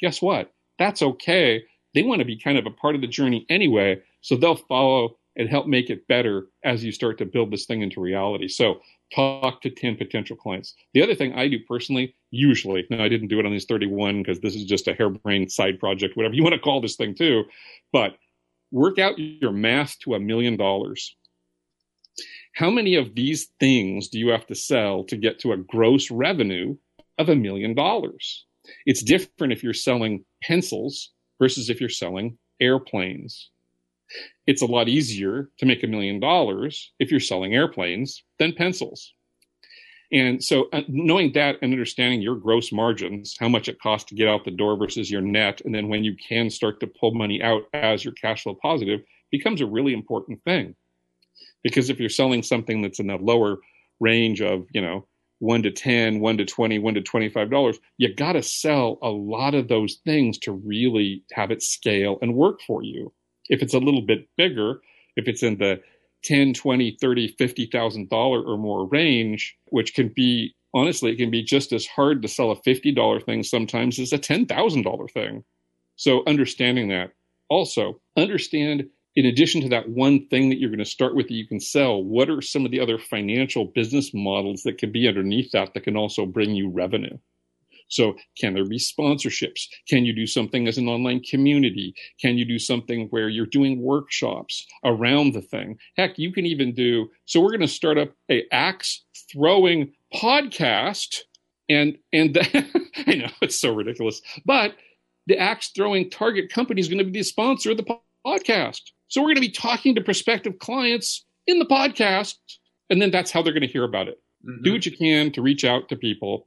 guess 0.00 0.22
what? 0.22 0.50
That's 0.78 1.02
okay. 1.02 1.62
They 1.94 2.02
want 2.02 2.20
to 2.20 2.24
be 2.24 2.38
kind 2.38 2.56
of 2.56 2.64
a 2.64 2.70
part 2.70 2.94
of 2.94 3.02
the 3.02 3.06
journey 3.06 3.44
anyway. 3.50 4.00
So 4.22 4.34
they'll 4.34 4.56
follow 4.56 5.18
and 5.36 5.50
help 5.50 5.66
make 5.66 5.90
it 5.90 6.08
better 6.08 6.46
as 6.64 6.82
you 6.82 6.90
start 6.90 7.18
to 7.18 7.26
build 7.26 7.50
this 7.50 7.66
thing 7.66 7.82
into 7.82 8.00
reality. 8.00 8.48
So 8.48 8.80
talk 9.14 9.60
to 9.60 9.68
10 9.68 9.96
potential 9.96 10.36
clients. 10.36 10.74
The 10.94 11.02
other 11.02 11.14
thing 11.14 11.34
I 11.34 11.48
do 11.48 11.58
personally, 11.68 12.14
usually, 12.30 12.86
now 12.88 13.04
I 13.04 13.10
didn't 13.10 13.28
do 13.28 13.38
it 13.38 13.44
on 13.44 13.52
these 13.52 13.66
31 13.66 14.22
because 14.22 14.40
this 14.40 14.54
is 14.54 14.64
just 14.64 14.88
a 14.88 14.94
harebrained 14.94 15.52
side 15.52 15.78
project, 15.78 16.16
whatever 16.16 16.34
you 16.34 16.42
want 16.42 16.54
to 16.54 16.60
call 16.60 16.80
this 16.80 16.96
thing 16.96 17.14
too, 17.14 17.44
but 17.92 18.16
work 18.70 18.98
out 18.98 19.18
your 19.18 19.52
math 19.52 19.98
to 19.98 20.14
a 20.14 20.18
million 20.18 20.56
dollars. 20.56 21.14
How 22.54 22.70
many 22.70 22.94
of 22.96 23.14
these 23.14 23.48
things 23.58 24.08
do 24.08 24.18
you 24.18 24.28
have 24.28 24.46
to 24.46 24.54
sell 24.54 25.04
to 25.04 25.16
get 25.16 25.38
to 25.40 25.52
a 25.52 25.56
gross 25.56 26.10
revenue 26.10 26.76
of 27.18 27.28
a 27.28 27.36
million 27.36 27.74
dollars? 27.74 28.46
It's 28.86 29.02
different 29.02 29.52
if 29.52 29.62
you're 29.62 29.74
selling 29.74 30.24
pencils 30.42 31.10
versus 31.38 31.70
if 31.70 31.80
you're 31.80 31.88
selling 31.88 32.38
airplanes 32.60 33.50
it's 34.46 34.62
a 34.62 34.66
lot 34.66 34.88
easier 34.88 35.50
to 35.58 35.66
make 35.66 35.82
a 35.82 35.86
million 35.86 36.20
dollars 36.20 36.92
if 36.98 37.10
you're 37.10 37.20
selling 37.20 37.54
airplanes 37.54 38.22
than 38.38 38.54
pencils. 38.54 39.14
And 40.12 40.42
so, 40.42 40.68
uh, 40.72 40.82
knowing 40.88 41.32
that 41.34 41.56
and 41.62 41.72
understanding 41.72 42.20
your 42.20 42.34
gross 42.34 42.72
margins, 42.72 43.36
how 43.38 43.48
much 43.48 43.68
it 43.68 43.80
costs 43.80 44.08
to 44.08 44.16
get 44.16 44.26
out 44.26 44.44
the 44.44 44.50
door 44.50 44.76
versus 44.76 45.08
your 45.08 45.20
net, 45.20 45.60
and 45.64 45.72
then 45.72 45.88
when 45.88 46.02
you 46.02 46.16
can 46.16 46.50
start 46.50 46.80
to 46.80 46.88
pull 46.88 47.14
money 47.14 47.40
out 47.40 47.62
as 47.72 48.04
your 48.04 48.14
cash 48.14 48.42
flow 48.42 48.56
positive 48.60 49.00
becomes 49.30 49.60
a 49.60 49.66
really 49.66 49.92
important 49.92 50.42
thing. 50.42 50.74
Because 51.62 51.90
if 51.90 52.00
you're 52.00 52.08
selling 52.08 52.42
something 52.42 52.82
that's 52.82 53.00
in 53.00 53.08
the 53.08 53.16
lower 53.16 53.58
range 54.00 54.40
of, 54.40 54.66
you 54.72 54.80
know, 54.80 55.06
one 55.40 55.62
to 55.62 55.70
10, 55.70 56.20
one 56.20 56.36
to 56.38 56.44
20, 56.44 56.78
one 56.78 56.94
to 56.94 57.00
$25, 57.00 57.78
you 57.98 58.14
got 58.14 58.32
to 58.32 58.42
sell 58.42 58.98
a 59.02 59.08
lot 59.08 59.54
of 59.54 59.68
those 59.68 59.98
things 60.04 60.38
to 60.38 60.52
really 60.52 61.24
have 61.32 61.50
it 61.50 61.62
scale 61.62 62.18
and 62.22 62.34
work 62.34 62.60
for 62.66 62.82
you. 62.82 63.12
If 63.48 63.62
it's 63.62 63.74
a 63.74 63.78
little 63.78 64.02
bit 64.02 64.28
bigger, 64.36 64.80
if 65.16 65.26
it's 65.28 65.42
in 65.42 65.58
the 65.58 65.80
10, 66.24 66.52
20, 66.54 66.98
30, 67.00 67.34
50,000 67.38 68.08
dollar 68.10 68.42
or 68.42 68.58
more 68.58 68.86
range, 68.86 69.56
which 69.70 69.94
can 69.94 70.08
be 70.14 70.54
honestly, 70.74 71.10
it 71.10 71.16
can 71.16 71.30
be 71.30 71.42
just 71.42 71.72
as 71.72 71.86
hard 71.86 72.22
to 72.22 72.28
sell 72.28 72.50
a 72.50 72.56
$50 72.56 73.24
thing 73.24 73.42
sometimes 73.42 73.98
as 73.98 74.12
a 74.12 74.18
$10,000 74.18 75.10
thing. 75.10 75.44
So 75.96 76.22
understanding 76.26 76.88
that. 76.88 77.12
Also, 77.48 78.00
understand 78.16 78.84
in 79.16 79.26
addition 79.26 79.60
to 79.62 79.68
that 79.70 79.88
one 79.88 80.26
thing 80.28 80.50
that 80.50 80.58
you're 80.58 80.70
going 80.70 80.78
to 80.78 80.84
start 80.84 81.14
with 81.14 81.28
that 81.28 81.34
you 81.34 81.46
can 81.46 81.60
sell, 81.60 82.02
what 82.02 82.30
are 82.30 82.40
some 82.40 82.64
of 82.64 82.70
the 82.70 82.80
other 82.80 82.98
financial 82.98 83.64
business 83.66 84.12
models 84.14 84.62
that 84.62 84.78
can 84.78 84.92
be 84.92 85.08
underneath 85.08 85.50
that 85.52 85.74
that 85.74 85.84
can 85.84 85.96
also 85.96 86.26
bring 86.26 86.54
you 86.54 86.70
revenue? 86.70 87.18
So, 87.88 88.14
can 88.38 88.54
there 88.54 88.64
be 88.64 88.78
sponsorships? 88.78 89.66
Can 89.88 90.04
you 90.04 90.14
do 90.14 90.26
something 90.26 90.68
as 90.68 90.78
an 90.78 90.86
online 90.86 91.22
community? 91.28 91.92
Can 92.20 92.38
you 92.38 92.44
do 92.44 92.58
something 92.58 93.08
where 93.10 93.28
you're 93.28 93.46
doing 93.46 93.82
workshops 93.82 94.64
around 94.84 95.34
the 95.34 95.42
thing? 95.42 95.76
Heck, 95.96 96.16
you 96.16 96.32
can 96.32 96.46
even 96.46 96.72
do. 96.72 97.10
So, 97.26 97.40
we're 97.40 97.50
going 97.50 97.60
to 97.62 97.68
start 97.68 97.98
up 97.98 98.12
a 98.30 98.44
axe 98.52 99.04
throwing 99.32 99.92
podcast, 100.14 101.22
and 101.68 101.98
and 102.12 102.38
I 103.08 103.14
know 103.16 103.30
it's 103.42 103.60
so 103.60 103.74
ridiculous, 103.74 104.22
but 104.44 104.76
the 105.26 105.36
axe 105.36 105.72
throwing 105.74 106.10
target 106.10 106.52
company 106.52 106.80
is 106.80 106.88
going 106.88 106.98
to 106.98 107.04
be 107.04 107.18
the 107.18 107.24
sponsor 107.24 107.72
of 107.72 107.76
the 107.76 107.98
podcast. 108.24 108.82
So, 109.10 109.20
we're 109.20 109.26
going 109.26 109.36
to 109.36 109.40
be 109.42 109.50
talking 109.50 109.94
to 109.94 110.00
prospective 110.00 110.58
clients 110.58 111.24
in 111.46 111.58
the 111.58 111.66
podcast, 111.66 112.36
and 112.88 113.02
then 113.02 113.10
that's 113.10 113.30
how 113.30 113.42
they're 113.42 113.52
going 113.52 113.66
to 113.66 113.68
hear 113.68 113.84
about 113.84 114.08
it. 114.08 114.20
Mm-hmm. 114.48 114.62
Do 114.62 114.72
what 114.72 114.86
you 114.86 114.92
can 114.96 115.30
to 115.32 115.42
reach 115.42 115.64
out 115.64 115.88
to 115.90 115.96
people. 115.96 116.46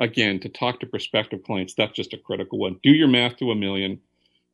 Again, 0.00 0.38
to 0.40 0.48
talk 0.48 0.80
to 0.80 0.86
prospective 0.86 1.42
clients, 1.42 1.74
that's 1.74 1.92
just 1.92 2.12
a 2.12 2.18
critical 2.18 2.58
one. 2.58 2.78
Do 2.82 2.90
your 2.90 3.08
math 3.08 3.36
to 3.38 3.50
a 3.50 3.54
million. 3.54 4.00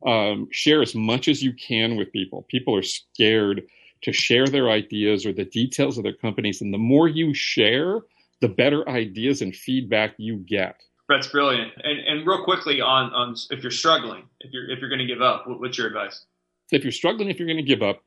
Um, 0.05 0.47
share 0.51 0.81
as 0.81 0.93
much 0.93 1.27
as 1.27 1.41
you 1.41 1.53
can 1.53 1.95
with 1.95 2.11
people. 2.11 2.45
People 2.49 2.75
are 2.75 2.83
scared 2.83 3.63
to 4.01 4.13
share 4.13 4.47
their 4.47 4.69
ideas 4.69 5.25
or 5.25 5.33
the 5.33 5.45
details 5.45 5.97
of 5.97 6.03
their 6.03 6.13
companies. 6.13 6.61
And 6.61 6.73
the 6.73 6.77
more 6.77 7.07
you 7.07 7.33
share, 7.33 8.01
the 8.41 8.47
better 8.47 8.87
ideas 8.87 9.41
and 9.41 9.55
feedback 9.55 10.13
you 10.17 10.37
get. 10.37 10.81
That's 11.09 11.27
brilliant. 11.27 11.71
And, 11.83 11.99
and 11.99 12.27
real 12.27 12.43
quickly 12.43 12.81
on, 12.81 13.13
on 13.13 13.35
if 13.49 13.63
you're 13.63 13.71
struggling, 13.71 14.23
if 14.41 14.51
you're, 14.51 14.69
if 14.69 14.79
you're 14.79 14.89
going 14.89 14.99
to 14.99 15.07
give 15.07 15.21
up, 15.21 15.45
what's 15.47 15.77
your 15.77 15.87
advice? 15.87 16.25
If 16.71 16.83
you're 16.83 16.91
struggling, 16.91 17.29
if 17.29 17.39
you're 17.39 17.47
going 17.47 17.57
to 17.57 17.63
give 17.63 17.83
up, 17.83 18.01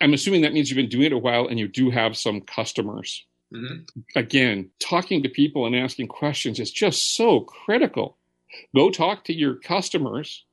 I'm 0.00 0.14
assuming 0.14 0.42
that 0.42 0.52
means 0.52 0.70
you've 0.70 0.76
been 0.76 0.88
doing 0.88 1.06
it 1.06 1.12
a 1.12 1.18
while 1.18 1.46
and 1.46 1.58
you 1.58 1.68
do 1.68 1.90
have 1.90 2.16
some 2.16 2.40
customers. 2.40 3.26
Mm-hmm. 3.54 4.00
Again, 4.16 4.70
talking 4.80 5.22
to 5.22 5.28
people 5.28 5.66
and 5.66 5.76
asking 5.76 6.08
questions 6.08 6.58
is 6.58 6.70
just 6.70 7.14
so 7.14 7.40
critical. 7.40 8.16
Go 8.74 8.90
talk 8.90 9.24
to 9.24 9.34
your 9.34 9.56
customers 9.56 10.44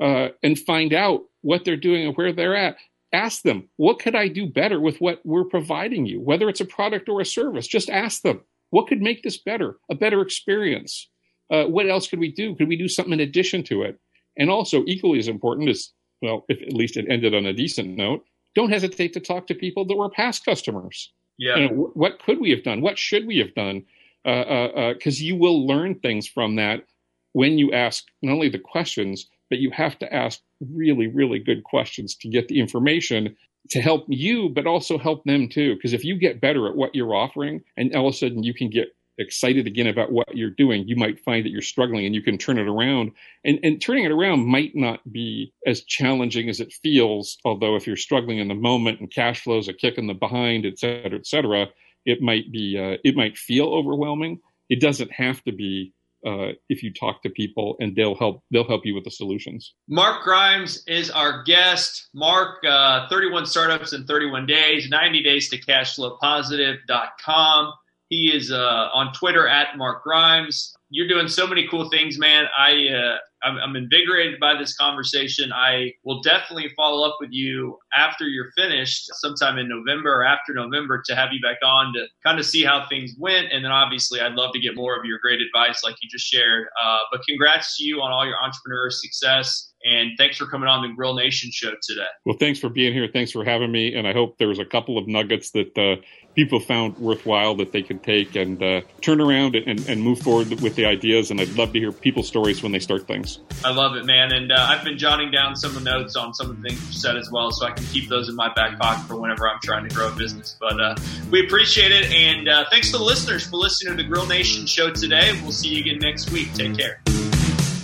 uh, 0.00 0.28
and 0.42 0.58
find 0.58 0.92
out 0.92 1.22
what 1.42 1.64
they're 1.64 1.76
doing 1.76 2.06
and 2.06 2.16
where 2.16 2.32
they're 2.32 2.56
at. 2.56 2.76
Ask 3.12 3.42
them, 3.42 3.68
what 3.76 3.98
could 3.98 4.14
I 4.14 4.28
do 4.28 4.46
better 4.46 4.80
with 4.80 5.00
what 5.00 5.20
we're 5.24 5.44
providing 5.44 6.06
you? 6.06 6.20
Whether 6.20 6.48
it's 6.48 6.60
a 6.60 6.66
product 6.66 7.08
or 7.08 7.20
a 7.20 7.24
service, 7.26 7.66
just 7.66 7.88
ask 7.88 8.22
them, 8.22 8.40
what 8.70 8.88
could 8.88 9.00
make 9.00 9.22
this 9.22 9.38
better, 9.38 9.76
a 9.90 9.94
better 9.94 10.20
experience? 10.20 11.08
Uh, 11.50 11.64
what 11.64 11.88
else 11.88 12.08
could 12.08 12.18
we 12.18 12.32
do? 12.32 12.56
Could 12.56 12.68
we 12.68 12.76
do 12.76 12.88
something 12.88 13.12
in 13.12 13.20
addition 13.20 13.62
to 13.64 13.82
it? 13.82 13.98
And 14.36 14.50
also, 14.50 14.82
equally 14.86 15.18
as 15.18 15.28
important 15.28 15.68
is, 15.68 15.92
well, 16.22 16.44
if 16.48 16.60
at 16.62 16.72
least 16.72 16.96
it 16.96 17.06
ended 17.08 17.34
on 17.34 17.46
a 17.46 17.52
decent 17.52 17.96
note, 17.96 18.24
don't 18.54 18.70
hesitate 18.70 19.12
to 19.12 19.20
talk 19.20 19.46
to 19.46 19.54
people 19.54 19.84
that 19.84 19.96
were 19.96 20.08
past 20.10 20.44
customers. 20.44 21.12
Yeah. 21.38 21.56
You 21.56 21.68
know, 21.68 21.90
what 21.94 22.18
could 22.24 22.40
we 22.40 22.50
have 22.50 22.62
done? 22.62 22.80
What 22.80 22.98
should 22.98 23.26
we 23.26 23.38
have 23.38 23.54
done? 23.54 23.84
Because 24.24 24.46
uh, 24.48 24.78
uh, 24.78 24.90
uh 24.90 25.10
you 25.10 25.36
will 25.36 25.66
learn 25.66 25.96
things 25.96 26.26
from 26.26 26.56
that 26.56 26.84
when 27.32 27.58
you 27.58 27.72
ask 27.72 28.04
not 28.22 28.32
only 28.32 28.48
the 28.48 28.58
questions, 28.58 29.28
but 29.50 29.58
you 29.58 29.70
have 29.70 29.98
to 29.98 30.12
ask 30.12 30.40
really, 30.72 31.06
really 31.06 31.38
good 31.38 31.64
questions 31.64 32.14
to 32.16 32.28
get 32.28 32.48
the 32.48 32.58
information 32.58 33.36
to 33.70 33.80
help 33.80 34.06
you, 34.08 34.48
but 34.48 34.66
also 34.66 34.96
help 34.98 35.24
them 35.24 35.48
too. 35.48 35.74
Because 35.74 35.92
if 35.92 36.04
you 36.04 36.18
get 36.18 36.40
better 36.40 36.66
at 36.66 36.76
what 36.76 36.94
you're 36.94 37.14
offering, 37.14 37.62
and 37.76 37.94
all 37.94 38.08
of 38.08 38.14
a 38.14 38.16
sudden 38.16 38.42
you 38.42 38.54
can 38.54 38.70
get 38.70 38.88
excited 39.18 39.66
again 39.66 39.86
about 39.86 40.12
what 40.12 40.36
you're 40.36 40.50
doing, 40.50 40.86
you 40.86 40.96
might 40.96 41.20
find 41.20 41.44
that 41.44 41.50
you're 41.50 41.62
struggling 41.62 42.06
and 42.06 42.14
you 42.14 42.22
can 42.22 42.38
turn 42.38 42.58
it 42.58 42.68
around. 42.68 43.12
And, 43.44 43.58
and 43.62 43.80
turning 43.80 44.04
it 44.04 44.12
around 44.12 44.46
might 44.46 44.74
not 44.74 45.00
be 45.10 45.52
as 45.66 45.84
challenging 45.84 46.48
as 46.48 46.60
it 46.60 46.72
feels. 46.72 47.38
Although 47.44 47.76
if 47.76 47.86
you're 47.86 47.96
struggling 47.96 48.38
in 48.38 48.48
the 48.48 48.54
moment 48.54 49.00
and 49.00 49.10
cash 49.10 49.42
flows 49.42 49.68
are 49.68 49.74
kicking 49.74 50.06
the 50.06 50.14
behind, 50.14 50.66
et 50.66 50.78
cetera, 50.78 51.18
et 51.18 51.26
cetera, 51.26 51.66
it 52.04 52.20
might 52.20 52.52
be, 52.52 52.78
uh, 52.78 52.98
it 53.04 53.16
might 53.16 53.36
feel 53.36 53.66
overwhelming. 53.66 54.40
It 54.68 54.80
doesn't 54.80 55.12
have 55.12 55.42
to 55.44 55.52
be 55.52 55.92
uh, 56.26 56.48
if 56.68 56.82
you 56.82 56.92
talk 56.92 57.22
to 57.22 57.30
people 57.30 57.76
and 57.78 57.94
they'll 57.94 58.16
help 58.16 58.42
they'll 58.50 58.66
help 58.66 58.84
you 58.84 58.94
with 58.94 59.04
the 59.04 59.10
solutions. 59.10 59.74
Mark 59.88 60.24
Grimes 60.24 60.82
is 60.88 61.10
our 61.10 61.44
guest. 61.44 62.08
Mark, 62.14 62.64
uh, 62.64 63.06
31 63.08 63.46
startups 63.46 63.92
in 63.92 64.06
31 64.06 64.46
days, 64.46 64.88
90 64.88 65.22
days 65.22 65.50
to 65.50 65.60
cashflowpositive.com. 65.60 67.72
He 68.08 68.30
is 68.34 68.52
uh, 68.52 68.88
on 68.94 69.12
Twitter 69.12 69.48
at 69.48 69.76
Mark 69.76 70.04
Grimes. 70.04 70.74
You're 70.90 71.08
doing 71.08 71.28
so 71.28 71.46
many 71.46 71.66
cool 71.68 71.90
things, 71.90 72.18
man. 72.18 72.44
I 72.56 72.88
uh, 72.88 73.16
I'm, 73.42 73.58
I'm, 73.58 73.76
invigorated 73.76 74.40
by 74.40 74.56
this 74.58 74.76
conversation. 74.76 75.52
I 75.52 75.92
will 76.04 76.20
definitely 76.22 76.70
follow 76.76 77.08
up 77.08 77.16
with 77.20 77.30
you 77.32 77.78
after 77.96 78.26
you're 78.26 78.50
finished, 78.56 79.08
sometime 79.14 79.58
in 79.58 79.68
November 79.68 80.12
or 80.12 80.24
after 80.24 80.54
November, 80.54 81.02
to 81.06 81.14
have 81.14 81.30
you 81.32 81.40
back 81.40 81.58
on 81.64 81.92
to 81.94 82.06
kind 82.24 82.38
of 82.38 82.46
see 82.46 82.64
how 82.64 82.86
things 82.88 83.14
went. 83.18 83.52
And 83.52 83.64
then 83.64 83.72
obviously, 83.72 84.20
I'd 84.20 84.32
love 84.34 84.52
to 84.54 84.60
get 84.60 84.74
more 84.74 84.96
of 84.96 85.04
your 85.04 85.18
great 85.18 85.40
advice, 85.40 85.84
like 85.84 85.96
you 86.02 86.08
just 86.08 86.26
shared. 86.26 86.66
Uh, 86.82 86.98
but 87.12 87.20
congrats 87.28 87.76
to 87.76 87.84
you 87.84 88.00
on 88.00 88.10
all 88.10 88.26
your 88.26 88.42
entrepreneur 88.42 88.90
success. 88.90 89.72
And 89.84 90.10
thanks 90.18 90.36
for 90.36 90.46
coming 90.46 90.68
on 90.68 90.82
the 90.82 90.94
Grill 90.94 91.14
Nation 91.14 91.50
show 91.52 91.72
today. 91.82 92.06
Well, 92.24 92.36
thanks 92.38 92.58
for 92.58 92.68
being 92.68 92.92
here. 92.92 93.08
Thanks 93.12 93.30
for 93.30 93.44
having 93.44 93.70
me. 93.70 93.94
And 93.94 94.06
I 94.06 94.12
hope 94.12 94.38
there 94.38 94.48
was 94.48 94.58
a 94.58 94.64
couple 94.64 94.98
of 94.98 95.06
nuggets 95.06 95.50
that 95.50 95.76
uh, 95.78 96.02
people 96.36 96.60
found 96.60 96.96
worthwhile 96.98 97.56
that 97.56 97.72
they 97.72 97.82
could 97.82 98.02
take 98.02 98.36
and 98.36 98.62
uh, 98.62 98.82
turn 99.00 99.20
around 99.20 99.56
and, 99.56 99.80
and, 99.88 100.02
move 100.02 100.20
forward 100.20 100.48
with 100.60 100.76
the 100.76 100.84
ideas. 100.84 101.30
And 101.30 101.40
I'd 101.40 101.56
love 101.56 101.72
to 101.72 101.80
hear 101.80 101.90
people's 101.90 102.28
stories 102.28 102.62
when 102.62 102.70
they 102.70 102.78
start 102.78 103.06
things. 103.06 103.40
I 103.64 103.72
love 103.72 103.96
it, 103.96 104.04
man. 104.04 104.32
And 104.32 104.52
uh, 104.52 104.56
I've 104.68 104.84
been 104.84 104.98
jotting 104.98 105.30
down 105.30 105.56
some 105.56 105.74
of 105.74 105.82
the 105.82 105.90
notes 105.90 106.14
on 106.14 106.34
some 106.34 106.50
of 106.50 106.62
the 106.62 106.68
things 106.68 106.86
you 106.86 106.92
said 106.92 107.16
as 107.16 107.30
well, 107.32 107.50
so 107.50 107.66
I 107.66 107.72
can 107.72 107.84
keep 107.86 108.08
those 108.08 108.28
in 108.28 108.36
my 108.36 108.52
back 108.52 108.78
pocket 108.78 109.06
for 109.08 109.16
whenever 109.16 109.48
I'm 109.48 109.58
trying 109.62 109.88
to 109.88 109.94
grow 109.94 110.08
a 110.08 110.14
business. 110.14 110.56
But 110.60 110.78
uh, 110.78 110.94
we 111.30 111.44
appreciate 111.44 111.90
it. 111.90 112.12
And 112.12 112.48
uh, 112.48 112.66
thanks 112.70 112.90
to 112.92 112.98
the 112.98 113.04
listeners 113.04 113.46
for 113.46 113.56
listening 113.56 113.96
to 113.96 114.02
the 114.02 114.08
Grill 114.08 114.26
Nation 114.26 114.66
show 114.66 114.90
today. 114.90 115.32
We'll 115.42 115.52
see 115.52 115.70
you 115.70 115.80
again 115.80 115.98
next 115.98 116.30
week. 116.30 116.52
Take 116.52 116.76
care. 116.76 117.00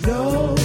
No. 0.05 0.55